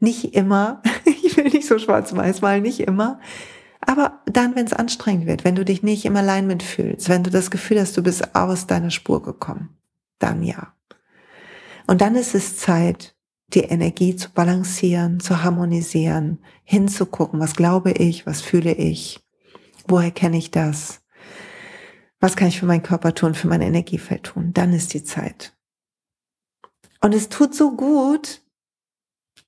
Nicht 0.00 0.34
immer, 0.34 0.82
ich 1.04 1.36
will 1.36 1.44
nicht 1.44 1.66
so 1.66 1.78
schwarz-weiß 1.78 2.40
malen, 2.40 2.62
nicht 2.62 2.80
immer, 2.80 3.20
aber 3.84 4.22
dann, 4.26 4.54
wenn 4.54 4.66
es 4.66 4.72
anstrengend 4.72 5.26
wird, 5.26 5.44
wenn 5.44 5.56
du 5.56 5.64
dich 5.64 5.82
nicht 5.82 6.04
im 6.04 6.16
Alignment 6.16 6.62
fühlst, 6.62 7.08
wenn 7.08 7.24
du 7.24 7.30
das 7.30 7.50
Gefühl 7.50 7.80
hast, 7.80 7.96
du 7.96 8.02
bist 8.02 8.34
aus 8.34 8.66
deiner 8.66 8.90
Spur 8.90 9.22
gekommen, 9.22 9.76
dann 10.18 10.42
ja. 10.42 10.74
Und 11.86 12.00
dann 12.00 12.14
ist 12.14 12.34
es 12.34 12.56
Zeit, 12.56 13.16
die 13.48 13.64
Energie 13.64 14.16
zu 14.16 14.30
balancieren, 14.30 15.20
zu 15.20 15.42
harmonisieren, 15.42 16.38
hinzugucken, 16.64 17.40
was 17.40 17.54
glaube 17.54 17.90
ich, 17.92 18.24
was 18.24 18.40
fühle 18.40 18.72
ich, 18.72 19.20
woher 19.86 20.12
kenne 20.12 20.38
ich 20.38 20.50
das, 20.50 21.02
was 22.20 22.36
kann 22.36 22.48
ich 22.48 22.60
für 22.60 22.66
meinen 22.66 22.84
Körper 22.84 23.14
tun, 23.14 23.34
für 23.34 23.48
mein 23.48 23.62
Energiefeld 23.62 24.22
tun? 24.22 24.52
Dann 24.54 24.72
ist 24.72 24.94
die 24.94 25.02
Zeit. 25.02 25.54
Und 27.00 27.14
es 27.14 27.28
tut 27.28 27.52
so 27.52 27.76
gut 27.76 28.42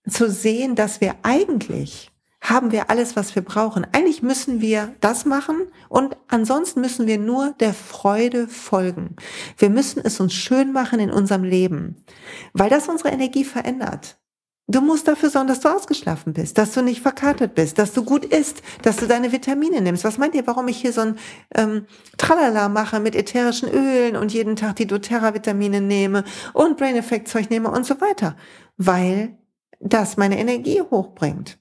zu 0.09 0.29
sehen, 0.29 0.75
dass 0.75 1.01
wir 1.01 1.15
eigentlich 1.23 2.11
haben 2.45 2.73
wir 2.73 2.91
alles, 2.91 3.17
was 3.17 3.35
wir 3.35 3.43
brauchen. 3.43 3.87
Eigentlich 3.93 4.23
müssen 4.23 4.61
wir 4.61 4.95
das 5.01 5.25
machen 5.25 5.67
und 5.89 6.17
ansonsten 6.29 6.83
müssen 6.83 7.07
wir 7.07 7.19
nur 7.19 7.55
der 7.59 7.73
Freude 7.73 8.49
folgen. 8.49 9.17
Wir 9.57 9.71
müssen 9.71 10.03
es 10.05 10.21
uns 10.21 10.35
schön 10.35 10.71
machen 10.71 11.01
in 11.01 11.11
unserem 11.11 11.43
Leben, 11.43 12.05
weil 12.53 12.69
das 12.69 12.89
unsere 12.89 13.09
Energie 13.09 13.45
verändert. 13.45 14.19
Du 14.67 14.81
musst 14.81 15.09
dafür 15.09 15.29
sorgen, 15.29 15.49
dass 15.49 15.61
du 15.61 15.69
ausgeschlafen 15.69 16.33
bist, 16.33 16.57
dass 16.57 16.73
du 16.73 16.83
nicht 16.83 17.03
verkatert 17.03 17.55
bist, 17.55 17.79
dass 17.79 17.93
du 17.93 18.03
gut 18.03 18.25
isst, 18.25 18.63
dass 18.83 18.97
du 18.97 19.07
deine 19.07 19.33
Vitamine 19.33 19.81
nimmst. 19.81 20.05
Was 20.05 20.17
meint 20.17 20.35
ihr, 20.35 20.47
warum 20.47 20.69
ich 20.69 20.79
hier 20.79 20.93
so 20.93 21.03
ein 21.03 21.19
ähm, 21.55 21.87
Tralala 22.17 22.69
mache 22.69 23.01
mit 23.01 23.15
ätherischen 23.15 23.69
Ölen 23.71 24.17
und 24.17 24.33
jeden 24.33 24.57
Tag 24.57 24.77
die 24.77 24.87
doTERRA-Vitamine 24.87 25.83
nehme 25.83 26.25
und 26.55 26.79
Brain 26.79 26.97
Effect 26.97 27.29
Zeug 27.29 27.51
nehme 27.51 27.71
und 27.71 27.85
so 27.85 28.01
weiter? 28.01 28.37
Weil 28.79 29.37
das 29.81 30.17
meine 30.17 30.39
Energie 30.39 30.81
hochbringt. 30.81 31.59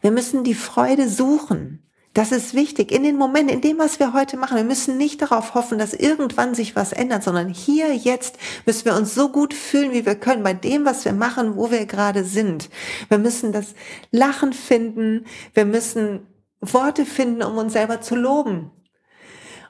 Wir 0.00 0.10
müssen 0.10 0.44
die 0.44 0.54
Freude 0.54 1.08
suchen. 1.08 1.82
Das 2.14 2.30
ist 2.30 2.52
wichtig. 2.52 2.92
In 2.92 3.04
den 3.04 3.16
Momenten, 3.16 3.54
in 3.54 3.60
dem, 3.62 3.78
was 3.78 3.98
wir 3.98 4.12
heute 4.12 4.36
machen, 4.36 4.58
wir 4.58 4.64
müssen 4.64 4.98
nicht 4.98 5.22
darauf 5.22 5.54
hoffen, 5.54 5.78
dass 5.78 5.94
irgendwann 5.94 6.54
sich 6.54 6.76
was 6.76 6.92
ändert, 6.92 7.22
sondern 7.22 7.48
hier, 7.48 7.94
jetzt 7.94 8.36
müssen 8.66 8.84
wir 8.84 8.94
uns 8.96 9.14
so 9.14 9.30
gut 9.30 9.54
fühlen, 9.54 9.92
wie 9.92 10.04
wir 10.04 10.14
können, 10.14 10.42
bei 10.42 10.52
dem, 10.52 10.84
was 10.84 11.06
wir 11.06 11.14
machen, 11.14 11.56
wo 11.56 11.70
wir 11.70 11.86
gerade 11.86 12.24
sind. 12.24 12.68
Wir 13.08 13.16
müssen 13.16 13.52
das 13.52 13.74
Lachen 14.10 14.52
finden. 14.52 15.24
Wir 15.54 15.64
müssen 15.64 16.26
Worte 16.60 17.06
finden, 17.06 17.42
um 17.42 17.56
uns 17.56 17.72
selber 17.72 18.02
zu 18.02 18.14
loben. 18.14 18.70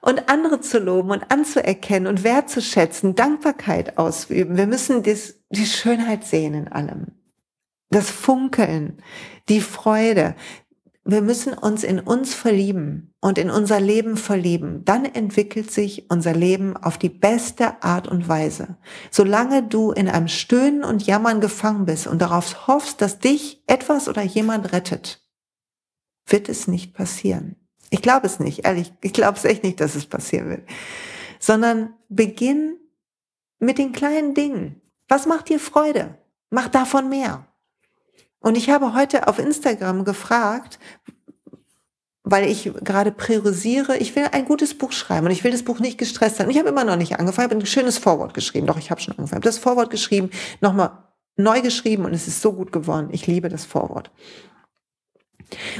Und 0.01 0.29
andere 0.29 0.61
zu 0.61 0.81
loben 0.81 1.13
und 1.13 1.31
anzuerkennen 1.31 2.09
und 2.09 2.25
wertzuschätzen, 2.25 3.15
Dankbarkeit 3.15 3.99
ausüben. 3.99 4.57
Wir 4.57 4.67
müssen 4.67 5.05
das, 5.05 5.37
die 5.51 5.65
Schönheit 5.65 6.25
sehen 6.25 6.55
in 6.55 6.67
allem. 6.67 7.13
Das 7.93 8.11
Funkeln, 8.11 9.01
die 9.49 9.61
Freude 9.61 10.35
wir 11.05 11.21
müssen 11.21 11.53
uns 11.53 11.83
in 11.83 11.99
uns 11.99 12.33
verlieben 12.33 13.13
und 13.21 13.37
in 13.37 13.51
unser 13.51 13.81
Leben 13.81 14.17
verlieben. 14.17 14.85
Dann 14.85 15.05
entwickelt 15.05 15.71
sich 15.71 16.09
unser 16.11 16.33
Leben 16.33 16.77
auf 16.77 16.97
die 16.97 17.09
beste 17.09 17.83
Art 17.83 18.07
und 18.07 18.29
Weise. 18.29 18.77
Solange 19.11 19.65
du 19.65 19.91
in 19.91 20.09
einem 20.09 20.29
Stöhnen 20.29 20.85
und 20.85 21.05
Jammern 21.05 21.41
gefangen 21.41 21.87
bist 21.87 22.07
und 22.07 22.23
darauf 22.23 22.69
hoffst, 22.69 23.01
dass 23.01 23.19
dich 23.19 23.65
etwas 23.67 24.09
oder 24.09 24.23
jemand 24.23 24.73
rettet, 24.73 25.21
wird 26.27 26.49
es 26.49 26.69
nicht 26.69 26.95
passieren. 26.95 27.57
Ich 27.91 28.01
glaube 28.01 28.27
es 28.27 28.39
nicht, 28.39 28.65
ehrlich. 28.65 28.93
Ich 29.03 29.13
glaube 29.13 29.37
es 29.37 29.45
echt 29.45 29.65
nicht, 29.65 29.81
dass 29.81 29.97
es 29.97 30.07
passieren 30.07 30.49
wird. 30.51 30.69
Sondern 31.41 31.95
beginn 32.09 32.77
mit 33.59 33.77
den 33.77 33.91
kleinen 33.91 34.35
Dingen. 34.35 34.81
Was 35.09 35.27
macht 35.27 35.49
dir 35.49 35.59
Freude? 35.59 36.17
Mach 36.49 36.69
davon 36.69 37.09
mehr. 37.09 37.52
Und 38.43 38.57
ich 38.57 38.71
habe 38.71 38.95
heute 38.95 39.29
auf 39.29 39.39
Instagram 39.39 40.05
gefragt, 40.05 40.79
weil 42.25 42.49
ich 42.49 42.73
gerade 42.83 43.11
priorisiere, 43.11 43.97
ich 43.97 44.15
will 44.15 44.27
ein 44.31 44.45
gutes 44.45 44.77
Buch 44.77 44.93
schreiben 44.93 45.27
und 45.27 45.33
ich 45.33 45.43
will 45.45 45.51
das 45.51 45.65
Buch 45.65 45.81
nicht 45.81 45.99
gestresst 45.99 46.37
sein. 46.37 46.51
Ich 46.51 46.59
habe 46.59 46.69
immer 46.69 46.85
noch 46.85 46.97
nicht 46.97 47.19
angefangen, 47.19 47.51
habe 47.51 47.61
ein 47.61 47.67
schönes 47.67 47.99
Vorwort 47.99 48.35
geschrieben. 48.35 48.67
Doch, 48.67 48.79
ich 48.79 48.91
habe 48.91 49.01
schon 49.01 49.13
angefangen. 49.13 49.43
Ich 49.43 49.47
habe 49.47 49.55
das 49.55 49.59
Vorwort 49.59 49.91
geschrieben, 49.91 50.31
nochmal 50.61 50.91
neu 51.37 51.63
geschrieben 51.63 52.05
und 52.05 52.15
es 52.15 52.29
ist 52.29 52.41
so 52.41 52.53
gut 52.53 52.73
geworden. 52.73 53.09
Ich 53.13 53.27
liebe 53.27 53.49
das 53.49 53.65
Vorwort. 53.65 54.11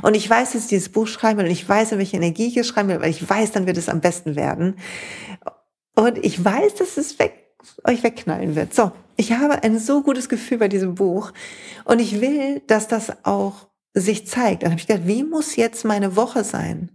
Und 0.03 0.15
ich 0.15 0.29
weiß, 0.29 0.53
dass 0.53 0.63
ich 0.63 0.69
dieses 0.69 0.89
Buch 0.91 1.07
schreiben 1.07 1.39
will 1.39 1.47
und 1.47 1.53
ich 1.53 1.69
weiß, 1.69 1.93
in 1.93 1.99
welche 1.99 2.17
Energie 2.17 2.49
ich 2.49 2.57
es 2.57 2.67
schreiben 2.67 2.89
will, 2.89 3.01
weil 3.01 3.11
ich 3.11 3.29
weiß, 3.29 3.53
dann 3.53 3.67
wird 3.67 3.79
es 3.79 3.89
am 3.89 4.01
besten 4.01 4.37
werden. 4.37 4.77
Und 5.95 6.19
ich 6.19 6.43
weiß, 6.45 6.75
dass 6.75 6.97
es 6.97 7.19
weg, 7.19 7.55
euch 7.85 8.03
wegknallen 8.03 8.57
wird. 8.57 8.75
So, 8.75 8.93
ich 9.17 9.33
habe 9.33 9.63
ein 9.63 9.79
so 9.79 10.03
gutes 10.03 10.29
Gefühl 10.29 10.59
bei 10.59 10.69
diesem 10.69 10.95
Buch 10.95 11.33
und 11.85 12.01
ich 12.01 12.21
will, 12.21 12.63
dass 12.67 12.89
das 12.89 13.25
auch 13.25 13.69
sich 13.95 14.27
zeigt. 14.27 14.63
Dann 14.63 14.71
habe 14.71 14.81
ich 14.81 14.87
gedacht, 14.87 15.07
wie 15.07 15.25
muss 15.25 15.57
jetzt 15.57 15.85
meine 15.85 16.17
Woche 16.17 16.45
sein? 16.45 16.91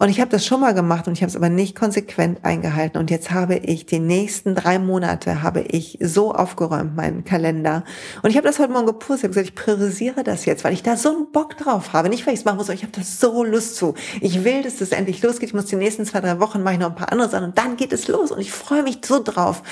Und 0.00 0.10
ich 0.10 0.20
habe 0.20 0.30
das 0.30 0.46
schon 0.46 0.60
mal 0.60 0.74
gemacht 0.74 1.08
und 1.08 1.14
ich 1.14 1.22
habe 1.22 1.30
es 1.30 1.34
aber 1.34 1.48
nicht 1.48 1.74
konsequent 1.74 2.44
eingehalten. 2.44 2.98
Und 2.98 3.10
jetzt 3.10 3.32
habe 3.32 3.56
ich 3.56 3.84
die 3.84 3.98
nächsten 3.98 4.54
drei 4.54 4.78
Monate 4.78 5.42
habe 5.42 5.60
ich 5.62 5.98
so 6.00 6.32
aufgeräumt 6.32 6.94
meinen 6.94 7.24
Kalender. 7.24 7.82
Und 8.22 8.30
ich 8.30 8.36
habe 8.36 8.46
das 8.46 8.60
heute 8.60 8.72
Morgen 8.72 8.86
gepustet. 8.86 9.30
Ich 9.30 9.34
gesagt, 9.34 9.48
ich 9.48 9.54
priorisiere 9.56 10.22
das 10.22 10.44
jetzt, 10.44 10.62
weil 10.62 10.72
ich 10.72 10.84
da 10.84 10.96
so 10.96 11.08
einen 11.08 11.32
Bock 11.32 11.56
drauf 11.56 11.92
habe. 11.92 12.08
Nicht, 12.10 12.26
weil 12.26 12.34
ich 12.34 12.40
es 12.40 12.44
machen 12.44 12.58
muss, 12.58 12.68
aber 12.68 12.74
ich 12.74 12.84
habe 12.84 12.92
da 12.92 13.02
so 13.02 13.42
Lust 13.42 13.74
zu. 13.74 13.94
Ich 14.20 14.44
will, 14.44 14.62
dass 14.62 14.76
das 14.76 14.90
endlich 14.90 15.20
losgeht. 15.20 15.48
Ich 15.48 15.54
muss 15.54 15.66
die 15.66 15.74
nächsten 15.74 16.04
zwei, 16.04 16.20
drei 16.20 16.38
Wochen 16.38 16.62
mache 16.62 16.74
ich 16.74 16.80
noch 16.80 16.90
ein 16.90 16.94
paar 16.94 17.10
andere 17.10 17.28
Sachen 17.28 17.46
und 17.46 17.58
dann 17.58 17.76
geht 17.76 17.92
es 17.92 18.06
los. 18.06 18.30
Und 18.30 18.38
ich 18.38 18.52
freue 18.52 18.84
mich 18.84 19.00
so 19.04 19.20
drauf. 19.20 19.64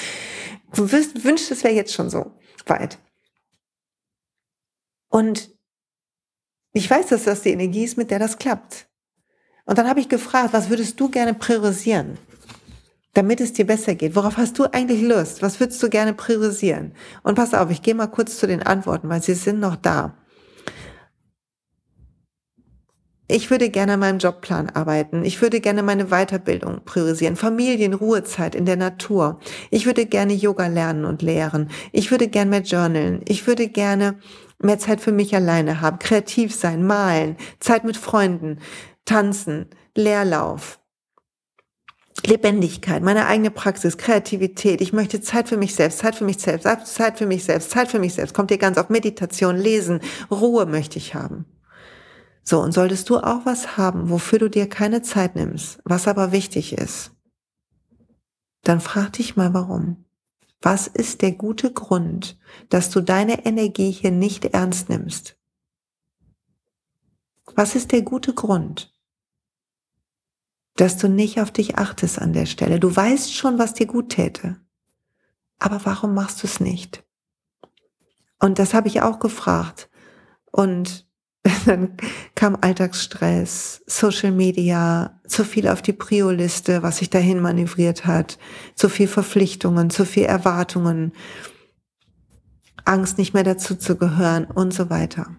Du 0.77 0.93
wünschst, 0.93 1.51
es 1.51 1.65
wäre 1.65 1.75
jetzt 1.75 1.95
schon 1.95 2.11
so 2.11 2.33
weit. 2.67 2.99
Und 5.09 5.51
ich 6.73 6.91
weiß, 6.91 7.07
dass 7.07 7.25
das 7.25 7.43
die 7.43 7.51
Energie 7.51 7.85
ist, 7.85 7.97
mit 7.97 8.11
der 8.11 8.19
das 8.19 8.37
klappt. 8.37 8.87
Und 9.65 9.79
dann 9.79 9.89
habe 9.89 10.01
ich 10.01 10.11
gefragt, 10.11 10.53
was 10.53 10.69
würdest 10.69 11.01
du 11.01 11.09
gerne 11.09 11.33
priorisieren, 11.33 12.19
damit 13.15 13.41
es 13.41 13.55
dir 13.55 13.67
besser 13.67 13.95
geht? 13.95 14.15
Worauf 14.15 14.37
hast 14.37 14.59
du 14.59 14.65
eigentlich 14.65 15.01
Lust? 15.01 15.41
Was 15.41 15.59
würdest 15.59 15.83
du 15.83 15.89
gerne 15.89 16.13
priorisieren? 16.13 16.93
Und 17.23 17.35
pass 17.37 17.55
auf, 17.55 17.71
ich 17.71 17.81
gehe 17.81 17.95
mal 17.95 18.09
kurz 18.09 18.37
zu 18.39 18.47
den 18.47 18.63
Antworten, 18.63 19.09
weil 19.09 19.23
sie 19.23 19.35
sind 19.35 19.59
noch 19.59 19.77
da. 19.77 20.15
Ich 23.29 23.51
würde 23.51 23.71
gerne 23.71 23.95
an 23.95 24.01
meinem 24.01 24.19
Jobplan 24.19 24.71
arbeiten. 24.71 25.25
Ich 25.25 25.43
würde 25.43 25.61
gerne 25.61 25.83
meine 25.83 26.07
Weiterbildung 26.07 26.83
priorisieren. 26.85 27.35
Familien, 27.35 27.93
Ruhezeit 27.93 28.55
in 28.55 28.67
der 28.67 28.77
Natur. 28.77 29.41
Ich 29.71 29.85
würde 29.85 30.07
gerne 30.07 30.33
Yoga 30.33 30.69
lernen 30.69 31.05
und 31.05 31.23
lehren. 31.23 31.71
Ich 31.91 32.13
würde 32.13 32.29
gerne 32.29 32.51
mehr 32.51 32.63
journalen. 32.63 33.23
Ich 33.27 33.49
würde 33.49 33.67
gerne 33.69 34.21
mehr 34.63 34.79
Zeit 34.79 35.01
für 35.01 35.11
mich 35.11 35.35
alleine 35.35 35.81
haben. 35.81 35.99
Kreativ 35.99 36.55
sein, 36.55 36.87
malen, 36.87 37.37
Zeit 37.59 37.83
mit 37.85 37.97
Freunden, 37.97 38.61
Tanzen, 39.05 39.67
Leerlauf, 39.97 40.79
Lebendigkeit, 42.25 43.03
meine 43.03 43.27
eigene 43.27 43.51
Praxis, 43.51 43.99
Kreativität. 43.99 44.81
Ich 44.81 44.93
möchte 44.93 45.21
Zeit 45.21 45.49
für 45.49 45.57
mich 45.57 45.75
selbst, 45.75 45.99
Zeit 45.99 46.15
für 46.15 46.25
mich 46.25 46.39
selbst, 46.39 46.67
Zeit 46.87 47.19
für 47.19 47.27
mich 47.27 47.45
selbst, 47.45 47.71
Zeit 47.71 47.89
für 47.89 47.99
mich 47.99 48.15
selbst. 48.15 48.35
Kommt 48.35 48.51
dir 48.51 48.59
ganz 48.59 48.79
auf 48.79 48.89
Meditation, 48.89 49.57
Lesen, 49.57 50.01
Ruhe 50.31 50.67
möchte 50.67 50.99
ich 50.99 51.15
haben. 51.15 51.45
So, 52.49 52.61
und 52.61 52.73
solltest 52.73 53.11
du 53.11 53.19
auch 53.19 53.45
was 53.45 53.77
haben, 53.77 54.09
wofür 54.09 54.39
du 54.39 54.49
dir 54.49 54.69
keine 54.69 55.03
Zeit 55.03 55.35
nimmst, 55.35 55.81
was 55.85 56.07
aber 56.07 56.31
wichtig 56.31 56.73
ist, 56.73 57.11
dann 58.63 58.81
frag 58.81 59.13
dich 59.15 59.37
mal 59.37 59.53
warum. 59.53 60.05
Was 60.63 60.87
ist 60.87 61.23
der 61.23 61.33
gute 61.33 61.73
Grund, 61.73 62.39
dass 62.69 62.91
du 62.91 63.01
deine 63.01 63.45
Energie 63.45 63.91
hier 63.91 64.13
nicht 64.13 64.45
ernst 64.47 64.89
nimmst? 64.89 65.37
Was 67.55 67.75
ist 67.75 67.93
der 67.93 68.03
gute 68.03 68.33
Grund? 68.33 68.97
dass 70.77 70.99
du 70.99 71.09
nicht 71.09 71.41
auf 71.41 71.51
dich 71.51 71.77
achtest 71.77 72.21
an 72.21 72.33
der 72.33 72.47
Stelle. 72.47 72.79
Du 72.79 72.95
weißt 72.95 73.35
schon, 73.35 73.59
was 73.59 73.75
dir 73.75 73.87
gut 73.87 74.11
täte. 74.11 74.61
Aber 75.59 75.85
warum 75.85 76.15
machst 76.15 76.43
du 76.43 76.47
es 76.47 76.61
nicht? 76.61 77.03
Und 78.39 78.59
das 78.59 78.75
habe 78.75 78.89
ich 78.89 79.01
auch 79.01 79.19
gefragt. 79.19 79.89
Und 80.53 81.06
dann 81.67 81.97
kam 82.35 82.57
Alltagsstress, 82.61 83.83
Social 83.87 84.33
Media, 84.33 85.21
zu 85.27 85.45
viel 85.45 85.69
auf 85.69 85.83
die 85.83 85.93
Prio-Liste, 85.93 86.83
was 86.83 86.99
sich 86.99 87.11
dahin 87.11 87.41
manövriert 87.41 88.07
hat, 88.07 88.39
zu 88.75 88.89
viel 88.89 89.09
Verpflichtungen, 89.09 89.91
zu 89.91 90.05
viel 90.05 90.25
Erwartungen, 90.25 91.13
Angst 92.85 93.19
nicht 93.19 93.35
mehr 93.35 93.45
dazu 93.45 93.75
zu 93.75 93.97
gehören 93.97 94.45
und 94.45 94.73
so 94.73 94.91
weiter. 94.91 95.37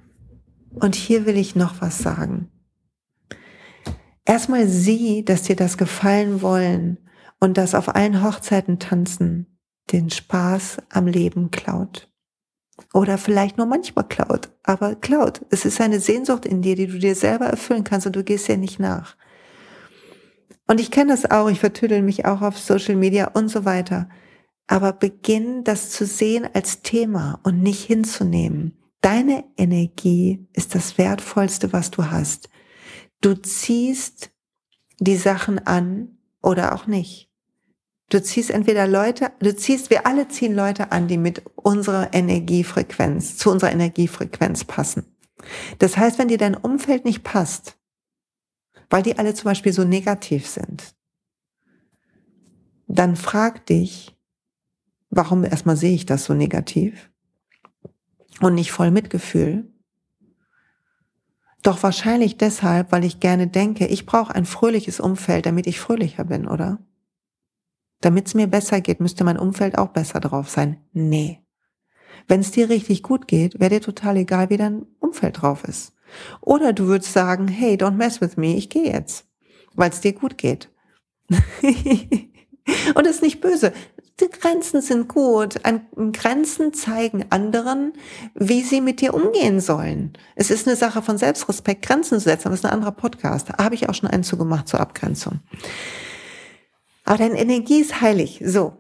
Und 0.74 0.96
hier 0.96 1.26
will 1.26 1.38
ich 1.38 1.56
noch 1.56 1.82
was 1.82 2.00
sagen 2.00 2.50
erstmal 4.28 4.68
sieh, 4.68 5.24
dass 5.24 5.44
dir 5.44 5.56
das 5.56 5.78
gefallen 5.78 6.42
wollen 6.42 6.98
und 7.40 7.58
das 7.58 7.74
auf 7.74 7.96
allen 7.96 8.24
Hochzeiten 8.24 8.78
tanzen 8.78 9.58
den 9.92 10.10
Spaß 10.10 10.80
am 10.90 11.08
Leben 11.08 11.50
klaut. 11.50 12.12
Oder 12.94 13.18
vielleicht 13.18 13.58
nur 13.58 13.66
manchmal 13.66 14.08
klaut, 14.08 14.50
aber 14.64 14.96
klaut. 14.96 15.42
Es 15.50 15.66
ist 15.66 15.82
eine 15.82 16.00
Sehnsucht 16.00 16.46
in 16.46 16.62
dir, 16.62 16.76
die 16.76 16.88
du 16.88 17.00
dir 17.00 17.16
selber 17.16 17.46
erfüllen 17.46 17.84
kannst 17.84 18.08
und 18.08 18.16
du 18.16 18.24
gehst 18.24 18.48
ja 18.48 18.58
nicht 18.58 18.80
nach. 18.80 19.16
Und 20.68 20.80
ich 20.80 20.92
kenne 20.92 21.12
das 21.12 21.30
auch, 21.30 21.50
ich 21.50 21.60
vertüdel 21.60 22.02
mich 22.02 22.26
auch 22.26 22.42
auf 22.42 22.60
Social 22.60 22.96
Media 22.96 23.32
und 23.34 23.50
so 23.50 23.66
weiter. 23.66 24.10
Aber 24.68 24.92
beginn 24.92 25.64
das 25.64 25.92
zu 25.92 26.06
sehen 26.06 26.48
als 26.54 26.82
Thema 26.82 27.40
und 27.44 27.64
nicht 27.64 27.84
hinzunehmen. 27.84 28.78
Deine 29.02 29.46
Energie 29.56 30.46
ist 30.54 30.76
das 30.76 30.98
Wertvollste, 30.98 31.72
was 31.72 31.92
du 31.92 32.12
hast. 32.12 32.50
Du 33.22 33.34
ziehst 33.34 34.32
die 35.00 35.16
Sachen 35.16 35.66
an 35.66 36.18
oder 36.42 36.76
auch 36.76 36.88
nicht. 36.88 37.27
Du 38.10 38.24
ziehst 38.24 38.52
entweder 38.52 38.88
Leute, 38.88 39.32
du 39.40 39.54
ziehst, 39.56 39.90
wir 39.90 40.08
alle 40.08 40.30
ziehen 40.30 40.56
Leute 40.56 40.92
an, 40.92 41.08
die 41.08 41.18
mit 41.18 41.42
unserer 41.56 42.14
Energiefrequenz, 42.14 43.38
zu 43.38 43.52
unserer 43.52 43.72
Energiefrequenz 43.72 44.64
passen. 44.64 45.06
Das 45.80 45.98
heißt, 45.98 46.18
wenn 46.18 46.30
dir 46.30 46.38
dein 46.38 46.56
Umfeld 46.56 47.04
nicht 47.04 47.24
passt, 47.24 47.78
weil 48.90 49.04
die 49.04 49.18
alle 49.18 49.34
zum 49.34 49.46
Beispiel 49.46 49.74
so 49.74 49.84
negativ 49.84 50.48
sind, 50.48 50.96
dann 52.88 53.18
frag 53.18 53.66
dich, 53.66 54.16
warum 55.10 55.44
erstmal 55.44 55.76
sehe 55.76 55.94
ich 55.94 56.06
das 56.06 56.24
so 56.24 56.34
negativ 56.34 57.12
und 58.40 58.56
nicht 58.56 58.72
voll 58.72 58.92
Mitgefühl, 58.92 59.70
doch 61.62 61.84
wahrscheinlich 61.84 62.38
deshalb, 62.38 62.94
weil 62.94 63.04
ich 63.04 63.20
gerne 63.20 63.48
denke, 63.48 63.88
ich 63.88 64.06
brauche 64.06 64.34
ein 64.34 64.46
fröhliches 64.46 65.02
Umfeld, 65.02 65.46
damit 65.46 65.68
ich 65.68 65.82
fröhlicher 65.82 66.24
bin, 66.24 66.48
oder? 66.48 66.80
Damit 68.02 68.28
es 68.28 68.34
mir 68.36 68.48
besser 68.48 68.82
geht, 68.82 69.00
müsste 69.00 69.24
mein 69.24 69.40
Umfeld 69.40 69.78
auch 69.78 69.90
besser 69.90 70.20
drauf 70.20 70.50
sein. 70.50 70.78
Nee. 70.94 71.42
Wenn 72.28 72.42
es 72.42 72.52
dir 72.52 72.70
richtig 72.70 73.04
gut 73.04 73.28
geht, 73.28 73.60
wäre 73.60 73.72
dir 73.72 73.82
total 73.82 74.18
egal, 74.18 74.50
wie 74.50 74.58
dein 74.58 74.86
Umfeld 75.00 75.42
drauf 75.42 75.64
ist. 75.64 75.94
Oder 76.42 76.74
du 76.74 76.88
würdest 76.88 77.14
sagen, 77.14 77.48
hey, 77.48 77.76
don't 77.76 77.92
mess 77.92 78.22
with 78.22 78.38
me, 78.38 78.56
ich 78.56 78.70
gehe 78.70 78.92
jetzt, 78.92 79.26
weil 79.76 79.90
es 79.90 80.02
dir 80.02 80.14
gut 80.14 80.38
geht. 80.38 80.70
Und 81.30 83.06
das 83.06 83.16
ist 83.16 83.22
nicht 83.22 83.42
böse 83.42 83.74
die 84.20 84.30
Grenzen 84.30 84.82
sind 84.82 85.08
gut. 85.08 85.56
Grenzen 86.14 86.74
zeigen 86.74 87.26
anderen, 87.30 87.94
wie 88.34 88.62
sie 88.62 88.82
mit 88.82 89.02
dir 89.02 89.14
umgehen 89.14 89.60
sollen. 89.60 90.14
Es 90.36 90.50
ist 90.50 90.68
eine 90.68 90.76
Sache 90.76 91.02
von 91.02 91.18
Selbstrespekt, 91.18 91.86
Grenzen 91.86 92.20
zu 92.20 92.26
setzen. 92.26 92.50
Das 92.50 92.60
ist 92.60 92.66
ein 92.66 92.72
anderer 92.72 92.92
Podcast. 92.92 93.50
Da 93.50 93.64
habe 93.64 93.76
ich 93.76 93.88
auch 93.88 93.94
schon 93.94 94.10
einen 94.10 94.24
zugemacht 94.24 94.68
zur 94.68 94.80
Abgrenzung. 94.80 95.40
Aber 97.08 97.20
deine 97.20 97.40
Energie 97.40 97.80
ist 97.80 98.02
heilig. 98.02 98.42
So. 98.44 98.74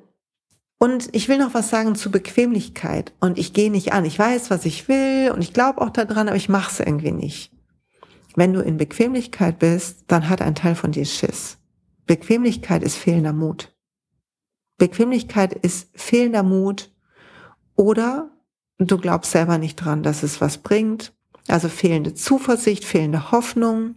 Und 0.80 1.16
ich 1.16 1.30
will 1.30 1.38
noch 1.38 1.54
was 1.54 1.70
sagen 1.70 1.96
zu 1.96 2.12
Bequemlichkeit. 2.12 3.14
Und 3.22 3.40
ich 3.40 3.54
gehe 3.54 3.72
nicht 3.72 3.94
an. 3.94 4.04
Ich 4.04 4.20
weiß, 4.20 4.52
was 4.52 4.66
ich 4.66 4.90
will 4.90 5.32
und 5.34 5.42
ich 5.42 5.54
glaube 5.54 5.82
auch 5.82 5.92
daran, 5.92 6.28
aber 6.28 6.36
ich 6.36 6.50
mache 6.50 6.70
es 6.70 6.80
irgendwie 6.82 7.14
nicht. 7.14 7.54
Wenn 8.36 8.52
du 8.52 8.60
in 8.60 8.76
Bequemlichkeit 8.76 9.60
bist, 9.60 10.04
dann 10.08 10.28
hat 10.28 10.42
ein 10.42 10.56
Teil 10.56 10.76
von 10.76 10.92
dir 10.92 11.06
Schiss. 11.06 11.58
Bequemlichkeit 12.06 12.84
ist 12.84 12.98
fehlender 12.98 13.32
Mut. 13.32 13.74
Bequemlichkeit 14.78 15.54
ist 15.54 15.90
fehlender 15.96 16.44
Mut 16.44 16.92
oder 17.78 18.30
du 18.78 18.98
glaubst 18.98 19.32
selber 19.32 19.58
nicht 19.58 19.78
dran, 19.78 20.04
dass 20.04 20.22
es 20.22 20.42
was 20.42 20.58
bringt. 20.58 21.14
Also 21.48 21.70
fehlende 21.70 22.14
Zuversicht, 22.14 22.84
fehlende 22.84 23.32
Hoffnung. 23.32 23.96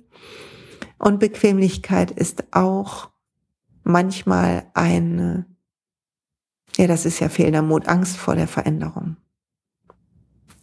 Und 0.99 1.19
Bequemlichkeit 1.19 2.13
ist 2.13 2.45
auch 2.53 3.11
manchmal 3.83 4.67
eine, 4.75 5.47
ja, 6.77 6.87
das 6.87 7.07
ist 7.07 7.21
ja 7.21 7.29
fehlender 7.29 7.63
Mut, 7.63 7.89
Angst 7.89 8.17
vor 8.17 8.35
der 8.35 8.49
Veränderung. 8.49 9.17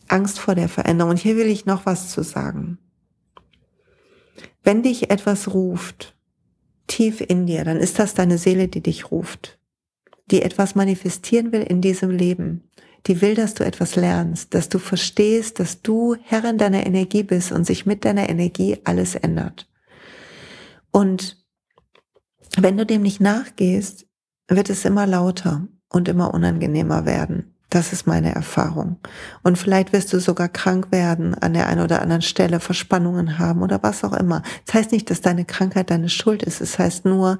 Angst 0.08 0.39
vor 0.39 0.56
der 0.56 0.69
Veränderung. 0.69 1.12
Und 1.12 1.19
hier 1.19 1.36
will 1.36 1.47
ich 1.47 1.65
noch 1.65 1.86
was 1.86 2.12
zu 2.12 2.23
sagen. 2.23 2.77
Wenn 4.63 4.84
dich 4.84 5.10
etwas 5.10 5.53
ruft, 5.53 6.15
tief 6.88 7.21
in 7.21 7.45
dir, 7.45 7.65
dann 7.65 7.77
ist 7.77 7.99
das 7.99 8.13
deine 8.13 8.38
Seele, 8.38 8.67
die 8.67 8.82
dich 8.82 9.12
ruft 9.12 9.58
die 10.32 10.41
etwas 10.41 10.75
manifestieren 10.75 11.51
will 11.51 11.62
in 11.62 11.82
diesem 11.82 12.09
Leben, 12.09 12.70
die 13.05 13.22
will, 13.22 13.36
dass 13.36 13.53
du 13.53 13.63
etwas 13.63 13.95
lernst, 13.95 14.53
dass 14.53 14.70
du 14.70 14.80
verstehst, 14.80 15.59
dass 15.59 15.82
du 15.82 16.15
Herrin 16.22 16.57
deiner 16.57 16.86
Energie 16.86 17.24
bist 17.24 17.51
und 17.51 17.65
sich 17.65 17.86
mit 17.86 18.03
deiner 18.03 18.30
Energie 18.30 18.78
alles 18.84 19.15
ändert. 19.15 19.70
Und 20.91 21.38
wenn 22.58 22.78
du 22.78 22.86
dem 22.86 23.02
nicht 23.02 23.22
nachgehst, 23.22 24.06
wird 24.48 24.70
es 24.70 24.86
immer 24.86 25.06
lauter 25.06 25.68
und 25.89 26.08
immer 26.08 26.34
unangenehmer 26.34 27.06
werden. 27.06 27.54
Das 27.70 27.91
ist 27.91 28.08
meine 28.08 28.34
Erfahrung. 28.34 28.98
Und 29.43 29.58
vielleicht 29.58 29.91
wirst 29.91 30.14
du 30.14 30.20
sogar 30.20 30.48
krank 30.48 30.88
werden, 30.91 31.36
an 31.36 31.54
der 31.54 31.68
einen 31.68 31.82
oder 31.82 32.02
anderen 32.02 32.22
Stelle 32.22 32.62
Verspannungen 32.62 33.39
haben 33.39 33.62
oder 33.62 33.84
was 33.84 34.06
auch 34.06 34.14
immer. 34.14 34.41
Das 34.66 34.76
heißt 34.76 34.91
nicht, 34.93 35.10
dass 35.10 35.20
deine 35.20 35.43
Krankheit 35.43 35.89
deine 35.89 36.08
Schuld 36.08 36.43
ist. 36.43 36.62
Es 36.62 36.72
das 36.72 36.80
heißt 36.80 37.06
nur, 37.06 37.39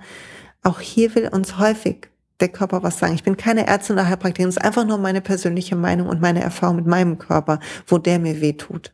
auch 0.64 0.82
hier 0.82 1.16
will 1.16 1.30
uns 1.30 1.58
häufig 1.58 2.10
der 2.41 2.49
Körper 2.49 2.84
was 2.84 2.99
sagen. 2.99 3.16
Ich 3.16 3.24
bin 3.24 3.38
keine 3.38 3.68
Ärztin 3.68 3.95
oder 3.95 4.08
Heilpraktikerin, 4.08 4.49
es 4.49 4.58
ist 4.58 4.64
einfach 4.64 4.86
nur 4.86 4.97
meine 4.97 5.22
persönliche 5.22 5.76
Meinung 5.76 6.08
und 6.08 6.22
meine 6.22 6.41
Erfahrung 6.41 6.76
mit 6.76 6.86
meinem 6.86 7.18
Körper, 7.18 7.60
wo 7.88 7.97
der 7.97 8.20
mir 8.20 8.41
weh 8.41 8.53
tut. 8.53 8.93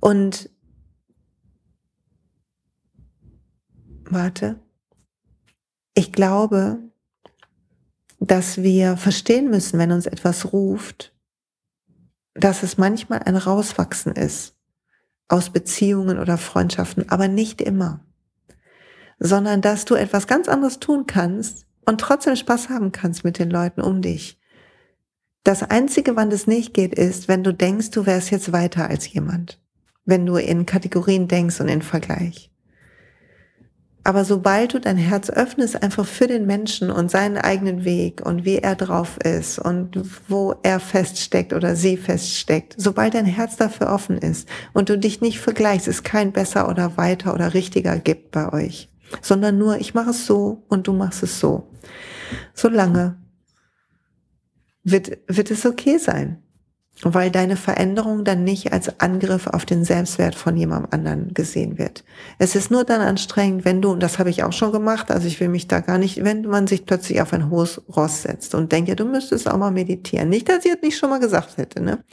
Und 0.00 0.50
warte, 4.04 4.60
ich 5.94 6.12
glaube, 6.12 6.78
dass 8.18 8.62
wir 8.62 8.96
verstehen 8.96 9.50
müssen, 9.50 9.78
wenn 9.78 9.92
uns 9.92 10.06
etwas 10.06 10.52
ruft, 10.52 11.14
dass 12.34 12.62
es 12.62 12.78
manchmal 12.78 13.20
ein 13.20 13.36
Rauswachsen 13.36 14.12
ist 14.12 14.54
aus 15.28 15.50
Beziehungen 15.50 16.18
oder 16.18 16.38
Freundschaften, 16.38 17.08
aber 17.08 17.28
nicht 17.28 17.60
immer, 17.60 18.04
sondern 19.18 19.60
dass 19.60 19.84
du 19.84 19.94
etwas 19.94 20.26
ganz 20.26 20.48
anderes 20.48 20.78
tun 20.78 21.06
kannst 21.06 21.66
und 21.84 22.00
trotzdem 22.00 22.36
Spaß 22.36 22.68
haben 22.68 22.92
kannst 22.92 23.24
mit 23.24 23.38
den 23.38 23.50
Leuten 23.50 23.80
um 23.80 24.02
dich. 24.02 24.38
Das 25.42 25.64
Einzige, 25.64 26.14
wann 26.14 26.30
das 26.30 26.46
nicht 26.46 26.74
geht, 26.74 26.94
ist, 26.94 27.26
wenn 27.26 27.42
du 27.42 27.52
denkst, 27.52 27.90
du 27.90 28.06
wärst 28.06 28.30
jetzt 28.30 28.52
weiter 28.52 28.88
als 28.88 29.12
jemand. 29.12 29.60
Wenn 30.04 30.26
du 30.26 30.36
in 30.36 30.66
Kategorien 30.66 31.26
denkst 31.26 31.60
und 31.60 31.68
in 31.68 31.82
Vergleich. 31.82 32.51
Aber 34.04 34.24
sobald 34.24 34.74
du 34.74 34.80
dein 34.80 34.96
Herz 34.96 35.30
öffnest, 35.30 35.80
einfach 35.82 36.06
für 36.06 36.26
den 36.26 36.44
Menschen 36.44 36.90
und 36.90 37.10
seinen 37.10 37.38
eigenen 37.38 37.84
Weg 37.84 38.24
und 38.24 38.44
wie 38.44 38.56
er 38.58 38.74
drauf 38.74 39.16
ist 39.18 39.60
und 39.60 40.00
wo 40.28 40.56
er 40.62 40.80
feststeckt 40.80 41.52
oder 41.52 41.76
sie 41.76 41.96
feststeckt, 41.96 42.74
sobald 42.76 43.14
dein 43.14 43.26
Herz 43.26 43.56
dafür 43.56 43.92
offen 43.92 44.18
ist 44.18 44.48
und 44.72 44.88
du 44.88 44.98
dich 44.98 45.20
nicht 45.20 45.38
vergleichst, 45.38 45.86
es 45.86 46.02
kein 46.02 46.32
besser 46.32 46.68
oder 46.68 46.96
weiter 46.96 47.32
oder 47.32 47.54
richtiger 47.54 47.96
gibt 47.98 48.32
bei 48.32 48.52
euch, 48.52 48.88
sondern 49.20 49.56
nur 49.56 49.80
ich 49.80 49.94
mache 49.94 50.10
es 50.10 50.26
so 50.26 50.64
und 50.68 50.88
du 50.88 50.92
machst 50.92 51.22
es 51.22 51.38
so. 51.38 51.68
Solange 52.54 53.16
wird, 54.82 55.18
wird 55.28 55.52
es 55.52 55.64
okay 55.64 55.98
sein 55.98 56.41
weil 57.04 57.30
deine 57.30 57.56
Veränderung 57.56 58.24
dann 58.24 58.44
nicht 58.44 58.72
als 58.72 59.00
Angriff 59.00 59.46
auf 59.48 59.64
den 59.64 59.84
Selbstwert 59.84 60.34
von 60.34 60.56
jemandem 60.56 60.92
anderen 60.92 61.34
gesehen 61.34 61.78
wird. 61.78 62.04
Es 62.38 62.54
ist 62.54 62.70
nur 62.70 62.84
dann 62.84 63.00
anstrengend, 63.00 63.64
wenn 63.64 63.82
du, 63.82 63.90
und 63.90 64.02
das 64.02 64.18
habe 64.18 64.30
ich 64.30 64.44
auch 64.44 64.52
schon 64.52 64.72
gemacht, 64.72 65.10
also 65.10 65.26
ich 65.26 65.40
will 65.40 65.48
mich 65.48 65.66
da 65.66 65.80
gar 65.80 65.98
nicht, 65.98 66.22
wenn 66.24 66.42
man 66.42 66.66
sich 66.66 66.86
plötzlich 66.86 67.20
auf 67.20 67.32
ein 67.32 67.50
hohes 67.50 67.82
Ross 67.94 68.22
setzt 68.22 68.54
und 68.54 68.70
denkt, 68.70 68.88
ja, 68.88 68.94
du 68.94 69.04
müsstest 69.04 69.50
auch 69.50 69.58
mal 69.58 69.72
meditieren. 69.72 70.28
Nicht, 70.28 70.48
dass 70.48 70.64
ich 70.64 70.72
es 70.72 70.82
nicht 70.82 70.96
schon 70.96 71.10
mal 71.10 71.20
gesagt 71.20 71.56
hätte, 71.56 71.82
ne? 71.82 72.04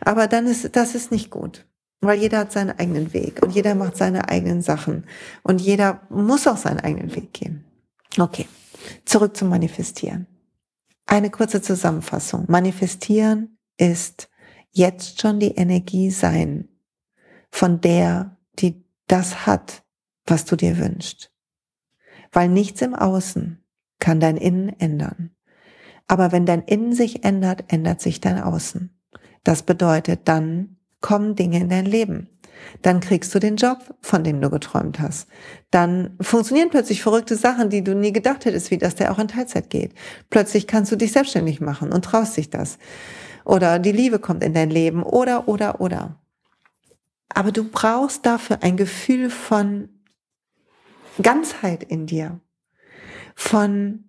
Aber 0.00 0.26
dann 0.26 0.46
ist, 0.46 0.74
das 0.76 0.94
ist 0.94 1.10
nicht 1.10 1.30
gut. 1.30 1.64
Weil 2.02 2.20
jeder 2.20 2.38
hat 2.38 2.52
seinen 2.52 2.78
eigenen 2.78 3.14
Weg 3.14 3.42
und 3.42 3.52
jeder 3.52 3.74
macht 3.74 3.96
seine 3.96 4.28
eigenen 4.28 4.60
Sachen 4.60 5.04
und 5.42 5.60
jeder 5.60 6.02
muss 6.10 6.46
auch 6.46 6.58
seinen 6.58 6.80
eigenen 6.80 7.14
Weg 7.16 7.32
gehen. 7.32 7.64
Okay. 8.18 8.46
Zurück 9.04 9.36
zum 9.36 9.48
Manifestieren. 9.48 10.26
Eine 11.06 11.30
kurze 11.30 11.62
Zusammenfassung. 11.62 12.44
Manifestieren 12.48 13.55
ist 13.76 14.28
jetzt 14.70 15.20
schon 15.20 15.40
die 15.40 15.54
Energie 15.54 16.10
sein 16.10 16.68
von 17.50 17.80
der, 17.80 18.36
die 18.58 18.84
das 19.06 19.46
hat, 19.46 19.84
was 20.26 20.44
du 20.44 20.56
dir 20.56 20.78
wünschst. 20.78 21.32
Weil 22.32 22.48
nichts 22.48 22.82
im 22.82 22.94
Außen 22.94 23.64
kann 23.98 24.20
dein 24.20 24.36
Innen 24.36 24.68
ändern. 24.78 25.30
Aber 26.08 26.32
wenn 26.32 26.46
dein 26.46 26.62
Innen 26.62 26.92
sich 26.92 27.24
ändert, 27.24 27.64
ändert 27.72 28.00
sich 28.00 28.20
dein 28.20 28.40
Außen. 28.40 28.96
Das 29.44 29.62
bedeutet, 29.62 30.20
dann 30.24 30.76
kommen 31.00 31.36
Dinge 31.36 31.60
in 31.60 31.68
dein 31.68 31.86
Leben. 31.86 32.28
Dann 32.82 33.00
kriegst 33.00 33.34
du 33.34 33.38
den 33.38 33.56
Job, 33.56 33.94
von 34.00 34.24
dem 34.24 34.40
du 34.40 34.50
geträumt 34.50 34.98
hast. 34.98 35.28
Dann 35.70 36.16
funktionieren 36.20 36.70
plötzlich 36.70 37.02
verrückte 37.02 37.36
Sachen, 37.36 37.70
die 37.70 37.84
du 37.84 37.94
nie 37.94 38.12
gedacht 38.12 38.44
hättest, 38.44 38.70
wie 38.70 38.78
dass 38.78 38.94
der 38.94 39.12
auch 39.12 39.18
in 39.18 39.28
Teilzeit 39.28 39.70
geht. 39.70 39.94
Plötzlich 40.30 40.66
kannst 40.66 40.90
du 40.90 40.96
dich 40.96 41.12
selbstständig 41.12 41.60
machen 41.60 41.92
und 41.92 42.04
traust 42.04 42.36
dich 42.36 42.50
das 42.50 42.78
oder 43.46 43.78
die 43.78 43.92
Liebe 43.92 44.18
kommt 44.18 44.42
in 44.42 44.54
dein 44.54 44.70
Leben 44.70 45.04
oder, 45.04 45.48
oder, 45.48 45.80
oder. 45.80 46.20
Aber 47.28 47.52
du 47.52 47.64
brauchst 47.64 48.26
dafür 48.26 48.62
ein 48.62 48.76
Gefühl 48.76 49.30
von 49.30 49.88
Ganzheit 51.22 51.84
in 51.84 52.06
dir, 52.06 52.40
von 53.36 54.04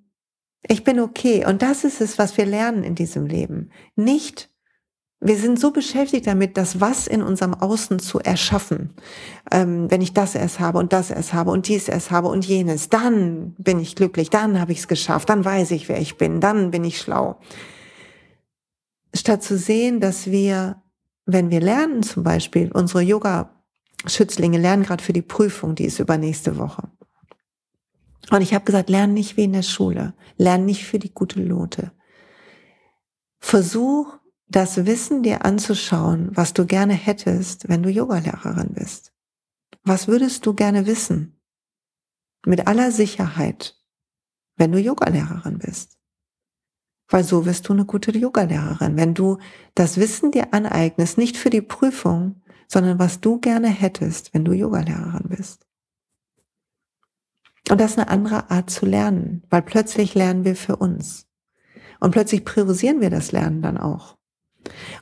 ich 0.68 0.84
bin 0.84 1.00
okay. 1.00 1.46
Und 1.46 1.62
das 1.62 1.84
ist 1.84 2.02
es, 2.02 2.18
was 2.18 2.36
wir 2.36 2.46
lernen 2.46 2.84
in 2.84 2.96
diesem 2.96 3.28
Leben. 3.28 3.70
Nicht, 3.96 4.50
wir 5.20 5.38
sind 5.38 5.60
so 5.60 5.72
beschäftigt 5.72 6.26
damit, 6.26 6.58
das 6.58 6.82
Was 6.82 7.08
in 7.08 7.22
unserem 7.22 7.54
Außen 7.54 8.00
zu 8.00 8.20
erschaffen. 8.20 8.96
Ähm, 9.52 9.90
wenn 9.92 10.02
ich 10.02 10.14
das 10.14 10.34
erst 10.36 10.60
habe 10.60 10.80
und 10.80 10.94
das 10.94 11.12
erst 11.12 11.34
habe 11.34 11.52
und 11.52 11.68
dies 11.68 11.88
erst 11.88 12.10
habe 12.10 12.28
und 12.28 12.44
jenes, 12.46 12.90
dann 12.90 13.54
bin 13.60 13.80
ich 13.80 13.96
glücklich, 13.96 14.30
dann 14.32 14.60
habe 14.60 14.72
ich 14.72 14.80
es 14.80 14.88
geschafft, 14.88 15.30
dann 15.30 15.46
weiß 15.46 15.72
ich, 15.72 15.88
wer 15.90 16.02
ich 16.02 16.18
bin, 16.18 16.42
dann 16.42 16.72
bin 16.72 16.84
ich 16.84 17.00
schlau 17.00 17.38
statt 19.18 19.44
zu 19.44 19.58
sehen, 19.58 20.00
dass 20.00 20.28
wir, 20.28 20.82
wenn 21.26 21.50
wir 21.50 21.62
lernen 21.62 22.04
zum 22.04 22.24
Beispiel, 22.24 22.72
unsere 22.72 23.02
Yoga-Schützlinge 23.02 24.58
lernen 24.58 24.84
gerade 24.84 25.04
für 25.04 25.14
die 25.14 25.22
Prüfung, 25.22 25.76
die 25.76 25.86
ist 25.86 26.00
übernächste 26.00 26.58
Woche. 26.58 26.90
Und 28.30 28.42
ich 28.42 28.54
habe 28.54 28.66
gesagt, 28.66 28.90
lern 28.90 29.14
nicht 29.14 29.38
wie 29.38 29.46
in 29.46 29.54
der 29.54 29.64
Schule, 29.64 30.14
lern 30.38 30.66
nicht 30.66 30.86
für 30.86 31.00
die 31.00 31.14
gute 31.14 31.40
Note. 31.40 31.92
Versuch, 33.40 34.18
das 34.50 34.86
Wissen 34.86 35.24
dir 35.24 35.46
anzuschauen, 35.46 36.30
was 36.34 36.54
du 36.54 36.66
gerne 36.66 36.94
hättest, 36.94 37.70
wenn 37.70 37.84
du 37.84 37.90
Yogalehrerin 37.90 38.74
bist. 38.74 39.14
Was 39.84 40.08
würdest 40.08 40.46
du 40.46 40.54
gerne 40.54 40.86
wissen? 40.86 41.40
Mit 42.46 42.68
aller 42.68 42.92
Sicherheit, 42.92 43.76
wenn 44.56 44.72
du 44.72 44.80
Yogalehrerin 44.80 45.60
bist 45.60 45.97
weil 47.10 47.24
so 47.24 47.46
wirst 47.46 47.68
du 47.68 47.74
eine 47.74 47.86
gute 47.86 48.16
Yogalehrerin. 48.18 48.98
Wenn 48.98 49.14
du 49.14 49.38
das 49.76 49.98
Wissen 49.98 50.32
dir 50.32 50.54
aneignest, 50.54 51.18
nicht 51.18 51.38
für 51.38 51.50
die 51.50 51.62
Prüfung, 51.62 52.42
sondern 52.68 53.00
was 53.00 53.22
du 53.22 53.40
gerne 53.40 53.70
hättest, 53.70 54.34
wenn 54.34 54.44
du 54.44 54.52
Yogalehrerin 54.52 55.30
bist. 55.30 55.66
Und 57.70 57.82
das 57.82 57.92
ist 57.92 58.00
eine 58.00 58.10
andere 58.10 58.50
Art 58.50 58.70
zu 58.70 58.86
lernen, 58.86 59.44
weil 59.50 59.62
plötzlich 59.62 60.16
lernen 60.16 60.46
wir 60.46 60.56
für 60.56 60.78
uns. 60.78 61.28
Und 62.00 62.12
plötzlich 62.12 62.46
priorisieren 62.46 63.02
wir 63.02 63.10
das 63.10 63.32
Lernen 63.32 63.62
dann 63.62 63.78
auch. 63.78 64.18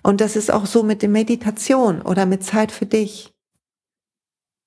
Und 0.03 0.22
das 0.22 0.36
ist 0.36 0.51
auch 0.51 0.66
so 0.66 0.84
mit 0.84 1.01
der 1.01 1.10
Meditation 1.10 2.01
oder 2.01 2.26
mit 2.26 2.43
Zeit 2.43 2.72
für 2.72 2.86
dich. 2.86 3.34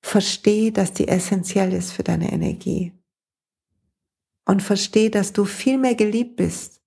Versteh, 0.01 0.71
dass 0.71 0.93
die 0.93 1.09
essentiell 1.09 1.73
ist 1.73 1.93
für 1.93 2.03
deine 2.03 2.33
Energie. 2.33 2.93
Und 4.45 4.63
versteh, 4.63 5.11
dass 5.11 5.33
du 5.33 5.45
viel 5.45 5.79
mehr 5.79 5.95
geliebt 5.95 6.37
bist, 6.37 6.78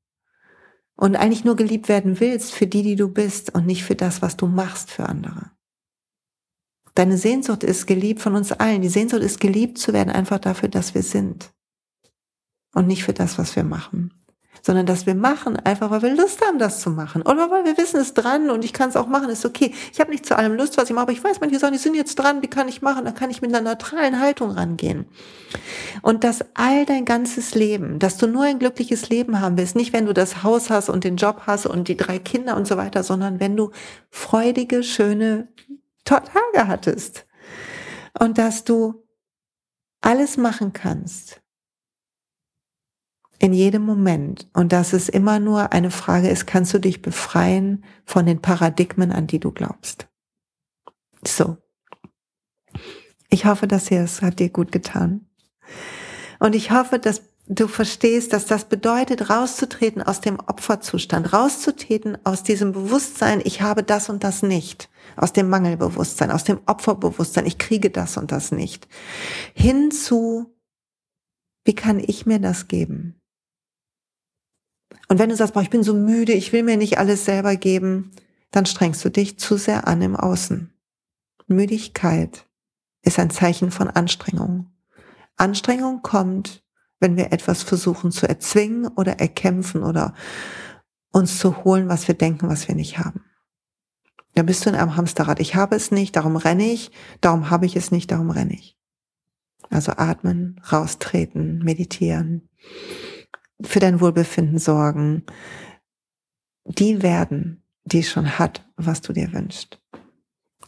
und 1.01 1.15
eigentlich 1.15 1.43
nur 1.43 1.55
geliebt 1.55 1.89
werden 1.89 2.19
willst 2.19 2.53
für 2.53 2.67
die, 2.67 2.83
die 2.83 2.95
du 2.95 3.09
bist 3.09 3.55
und 3.55 3.65
nicht 3.65 3.83
für 3.83 3.95
das, 3.95 4.21
was 4.21 4.37
du 4.37 4.45
machst 4.45 4.91
für 4.91 5.09
andere. 5.09 5.49
Deine 6.93 7.17
Sehnsucht 7.17 7.63
ist 7.63 7.87
geliebt 7.87 8.21
von 8.21 8.35
uns 8.35 8.51
allen. 8.51 8.83
Die 8.83 8.89
Sehnsucht 8.89 9.23
ist 9.23 9.39
geliebt 9.39 9.79
zu 9.79 9.93
werden 9.93 10.11
einfach 10.11 10.37
dafür, 10.37 10.69
dass 10.69 10.93
wir 10.93 11.01
sind 11.01 11.51
und 12.75 12.85
nicht 12.85 13.03
für 13.03 13.13
das, 13.13 13.39
was 13.39 13.55
wir 13.55 13.63
machen 13.63 14.20
sondern 14.61 14.85
dass 14.85 15.05
wir 15.05 15.15
machen, 15.15 15.57
einfach 15.57 15.89
weil 15.89 16.01
wir 16.03 16.15
Lust 16.15 16.45
haben, 16.45 16.59
das 16.59 16.81
zu 16.81 16.91
machen. 16.91 17.21
Oder 17.23 17.49
weil 17.49 17.65
wir 17.65 17.77
wissen, 17.77 17.99
es 17.99 18.07
ist 18.07 18.13
dran 18.13 18.49
und 18.49 18.63
ich 18.63 18.73
kann 18.73 18.89
es 18.89 18.95
auch 18.95 19.07
machen, 19.07 19.29
ist 19.29 19.45
okay. 19.45 19.73
Ich 19.91 19.99
habe 19.99 20.11
nicht 20.11 20.25
zu 20.25 20.37
allem 20.37 20.55
Lust, 20.55 20.77
was 20.77 20.89
ich 20.89 20.95
mache, 20.95 21.03
aber 21.03 21.11
ich 21.11 21.23
weiß, 21.23 21.41
manche 21.41 21.59
sagen, 21.59 21.73
die 21.73 21.79
sind 21.79 21.95
jetzt 21.95 22.15
dran, 22.15 22.41
die 22.41 22.47
kann 22.47 22.67
ich 22.67 22.81
machen, 22.81 23.05
da 23.05 23.11
kann 23.11 23.29
ich 23.29 23.41
mit 23.41 23.53
einer 23.53 23.67
neutralen 23.67 24.19
Haltung 24.19 24.51
rangehen. 24.51 25.05
Und 26.01 26.23
dass 26.23 26.45
all 26.53 26.85
dein 26.85 27.05
ganzes 27.05 27.55
Leben, 27.55 27.99
dass 27.99 28.17
du 28.17 28.27
nur 28.27 28.43
ein 28.43 28.59
glückliches 28.59 29.09
Leben 29.09 29.41
haben 29.41 29.57
willst, 29.57 29.75
nicht 29.75 29.93
wenn 29.93 30.05
du 30.05 30.13
das 30.13 30.43
Haus 30.43 30.69
hast 30.69 30.89
und 30.89 31.03
den 31.03 31.17
Job 31.17 31.43
hast 31.47 31.65
und 31.65 31.87
die 31.87 31.97
drei 31.97 32.19
Kinder 32.19 32.55
und 32.55 32.67
so 32.67 32.77
weiter, 32.77 33.03
sondern 33.03 33.39
wenn 33.39 33.57
du 33.57 33.71
freudige, 34.09 34.83
schöne 34.83 35.47
Tage 36.05 36.67
hattest. 36.67 37.25
Und 38.19 38.37
dass 38.37 38.63
du 38.63 39.05
alles 40.01 40.37
machen 40.37 40.73
kannst, 40.73 41.40
in 43.41 43.53
jedem 43.53 43.81
Moment. 43.81 44.47
Und 44.53 44.71
dass 44.71 44.93
es 44.93 45.09
immer 45.09 45.39
nur 45.39 45.73
eine 45.73 45.89
Frage 45.89 46.29
ist, 46.29 46.45
kannst 46.45 46.73
du 46.75 46.79
dich 46.79 47.01
befreien 47.01 47.83
von 48.05 48.27
den 48.27 48.39
Paradigmen, 48.39 49.11
an 49.11 49.25
die 49.25 49.39
du 49.39 49.51
glaubst. 49.51 50.07
So. 51.25 51.57
Ich 53.29 53.45
hoffe, 53.45 53.67
dass 53.67 53.87
hier 53.87 54.01
es 54.01 54.21
hat 54.21 54.37
dir 54.37 54.49
gut 54.49 54.71
getan. 54.71 55.25
Und 56.39 56.53
ich 56.53 56.69
hoffe, 56.69 56.99
dass 56.99 57.23
du 57.47 57.67
verstehst, 57.67 58.31
dass 58.31 58.45
das 58.45 58.65
bedeutet, 58.65 59.31
rauszutreten 59.31 60.03
aus 60.03 60.21
dem 60.21 60.39
Opferzustand, 60.39 61.33
rauszutreten 61.33 62.23
aus 62.23 62.43
diesem 62.43 62.73
Bewusstsein, 62.73 63.41
ich 63.43 63.63
habe 63.63 63.81
das 63.81 64.09
und 64.09 64.23
das 64.23 64.43
nicht, 64.43 64.87
aus 65.15 65.33
dem 65.33 65.49
Mangelbewusstsein, 65.49 66.29
aus 66.29 66.43
dem 66.43 66.59
Opferbewusstsein, 66.67 67.47
ich 67.47 67.57
kriege 67.57 67.89
das 67.89 68.17
und 68.17 68.31
das 68.31 68.51
nicht, 68.51 68.87
hin 69.55 69.89
zu, 69.89 70.55
wie 71.65 71.75
kann 71.75 71.99
ich 71.99 72.27
mir 72.27 72.39
das 72.39 72.67
geben? 72.67 73.20
Und 75.07 75.19
wenn 75.19 75.29
du 75.29 75.35
sagst, 75.35 75.53
boah, 75.53 75.61
ich 75.61 75.69
bin 75.69 75.83
so 75.83 75.93
müde, 75.93 76.33
ich 76.33 76.53
will 76.53 76.63
mir 76.63 76.77
nicht 76.77 76.97
alles 76.97 77.25
selber 77.25 77.55
geben, 77.55 78.11
dann 78.51 78.65
strengst 78.65 79.03
du 79.03 79.09
dich 79.09 79.39
zu 79.39 79.57
sehr 79.57 79.87
an 79.87 80.01
im 80.01 80.15
Außen. 80.15 80.73
Müdigkeit 81.47 82.45
ist 83.01 83.19
ein 83.19 83.29
Zeichen 83.29 83.71
von 83.71 83.89
Anstrengung. 83.89 84.71
Anstrengung 85.37 86.01
kommt, 86.01 86.63
wenn 86.99 87.17
wir 87.17 87.33
etwas 87.33 87.63
versuchen 87.63 88.11
zu 88.11 88.27
erzwingen 88.27 88.87
oder 88.87 89.19
erkämpfen 89.19 89.83
oder 89.83 90.13
uns 91.11 91.39
zu 91.39 91.63
holen, 91.63 91.89
was 91.89 92.07
wir 92.07 92.15
denken, 92.15 92.47
was 92.47 92.67
wir 92.67 92.75
nicht 92.75 92.99
haben. 92.99 93.25
Da 94.33 94.43
bist 94.43 94.65
du 94.65 94.69
in 94.69 94.75
einem 94.75 94.95
Hamsterrad. 94.95 95.39
Ich 95.39 95.55
habe 95.55 95.75
es 95.75 95.91
nicht, 95.91 96.15
darum 96.15 96.37
renne 96.37 96.71
ich, 96.71 96.91
darum 97.19 97.49
habe 97.49 97.65
ich 97.65 97.75
es 97.75 97.91
nicht, 97.91 98.11
darum 98.11 98.29
renne 98.29 98.53
ich. 98.53 98.77
Also 99.69 99.93
atmen, 99.93 100.61
raustreten, 100.71 101.59
meditieren, 101.59 102.49
für 103.63 103.79
dein 103.79 104.01
Wohlbefinden 104.01 104.57
sorgen. 104.57 105.23
Die 106.65 107.01
werden, 107.01 107.63
die 107.83 108.03
schon 108.03 108.37
hat, 108.39 108.67
was 108.75 109.01
du 109.01 109.13
dir 109.13 109.33
wünschst. 109.33 109.81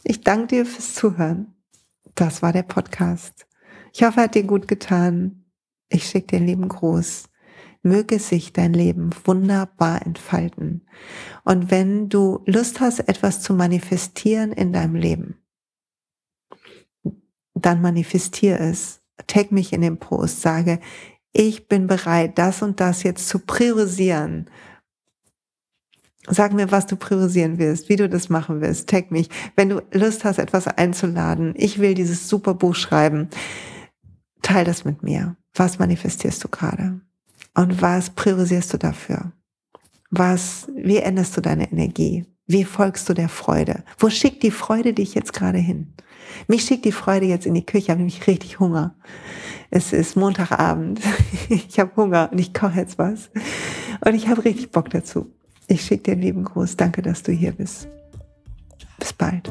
Ich 0.02 0.20
danke 0.20 0.48
dir 0.48 0.66
fürs 0.66 0.94
Zuhören. 0.94 1.54
Das 2.14 2.42
war 2.42 2.52
der 2.52 2.62
Podcast. 2.62 3.46
Ich 3.92 4.02
hoffe, 4.02 4.20
er 4.20 4.24
hat 4.24 4.34
dir 4.34 4.44
gut 4.44 4.68
getan. 4.68 5.44
Ich 5.88 6.06
schicke 6.06 6.26
dir 6.28 6.36
einen 6.38 6.46
lieben 6.46 6.68
Gruß. 6.68 7.28
Möge 7.82 8.18
sich 8.18 8.52
dein 8.52 8.72
Leben 8.72 9.10
wunderbar 9.24 10.04
entfalten. 10.04 10.86
Und 11.44 11.70
wenn 11.70 12.08
du 12.08 12.42
Lust 12.46 12.80
hast, 12.80 13.00
etwas 13.00 13.40
zu 13.40 13.54
manifestieren 13.54 14.52
in 14.52 14.72
deinem 14.72 14.94
Leben, 14.94 15.36
dann 17.54 17.80
manifestier 17.80 18.60
es. 18.60 19.00
Tag 19.26 19.52
mich 19.52 19.72
in 19.72 19.80
den 19.80 19.98
Post, 19.98 20.40
sage, 20.40 20.80
ich 21.34 21.68
bin 21.68 21.86
bereit, 21.88 22.38
das 22.38 22.62
und 22.62 22.80
das 22.80 23.02
jetzt 23.02 23.28
zu 23.28 23.40
priorisieren. 23.40 24.48
Sag 26.28 26.54
mir, 26.54 26.70
was 26.70 26.86
du 26.86 26.96
priorisieren 26.96 27.58
willst, 27.58 27.90
wie 27.90 27.96
du 27.96 28.08
das 28.08 28.30
machen 28.30 28.62
willst. 28.62 28.88
Tag 28.88 29.10
mich. 29.10 29.28
Wenn 29.56 29.68
du 29.68 29.82
Lust 29.92 30.24
hast, 30.24 30.38
etwas 30.38 30.66
einzuladen, 30.66 31.52
ich 31.56 31.80
will 31.80 31.92
dieses 31.94 32.28
super 32.30 32.54
Buch 32.54 32.74
schreiben, 32.74 33.28
teil 34.40 34.64
das 34.64 34.86
mit 34.86 35.02
mir. 35.02 35.36
Was 35.54 35.78
manifestierst 35.78 36.42
du 36.42 36.48
gerade? 36.48 37.00
Und 37.54 37.82
was 37.82 38.10
priorisierst 38.10 38.72
du 38.72 38.78
dafür? 38.78 39.32
Was, 40.10 40.68
wie 40.74 40.96
änderst 40.96 41.36
du 41.36 41.40
deine 41.40 41.70
Energie? 41.70 42.24
Wie 42.46 42.64
folgst 42.64 43.08
du 43.08 43.14
der 43.14 43.30
Freude? 43.30 43.84
Wo 43.98 44.10
schickt 44.10 44.42
die 44.42 44.50
Freude 44.50 44.92
dich 44.92 45.14
jetzt 45.14 45.32
gerade 45.32 45.58
hin? 45.58 45.94
Mich 46.46 46.64
schickt 46.64 46.84
die 46.84 46.92
Freude 46.92 47.26
jetzt 47.26 47.46
in 47.46 47.54
die 47.54 47.64
Küche, 47.64 47.84
ich 47.84 47.90
habe 47.90 47.98
nämlich 47.98 48.26
richtig 48.26 48.60
Hunger. 48.60 48.94
Es 49.70 49.92
ist 49.92 50.16
Montagabend, 50.16 51.00
ich 51.48 51.78
habe 51.78 51.96
Hunger 51.96 52.28
und 52.32 52.38
ich 52.38 52.52
koche 52.52 52.80
jetzt 52.80 52.98
was. 52.98 53.30
Und 54.04 54.14
ich 54.14 54.28
habe 54.28 54.44
richtig 54.44 54.70
Bock 54.70 54.90
dazu. 54.90 55.32
Ich 55.68 55.82
schicke 55.82 56.02
dir 56.02 56.12
einen 56.12 56.22
lieben 56.22 56.44
Gruß. 56.44 56.76
Danke, 56.76 57.00
dass 57.00 57.22
du 57.22 57.32
hier 57.32 57.52
bist. 57.52 57.88
Bis 58.98 59.12
bald. 59.14 59.50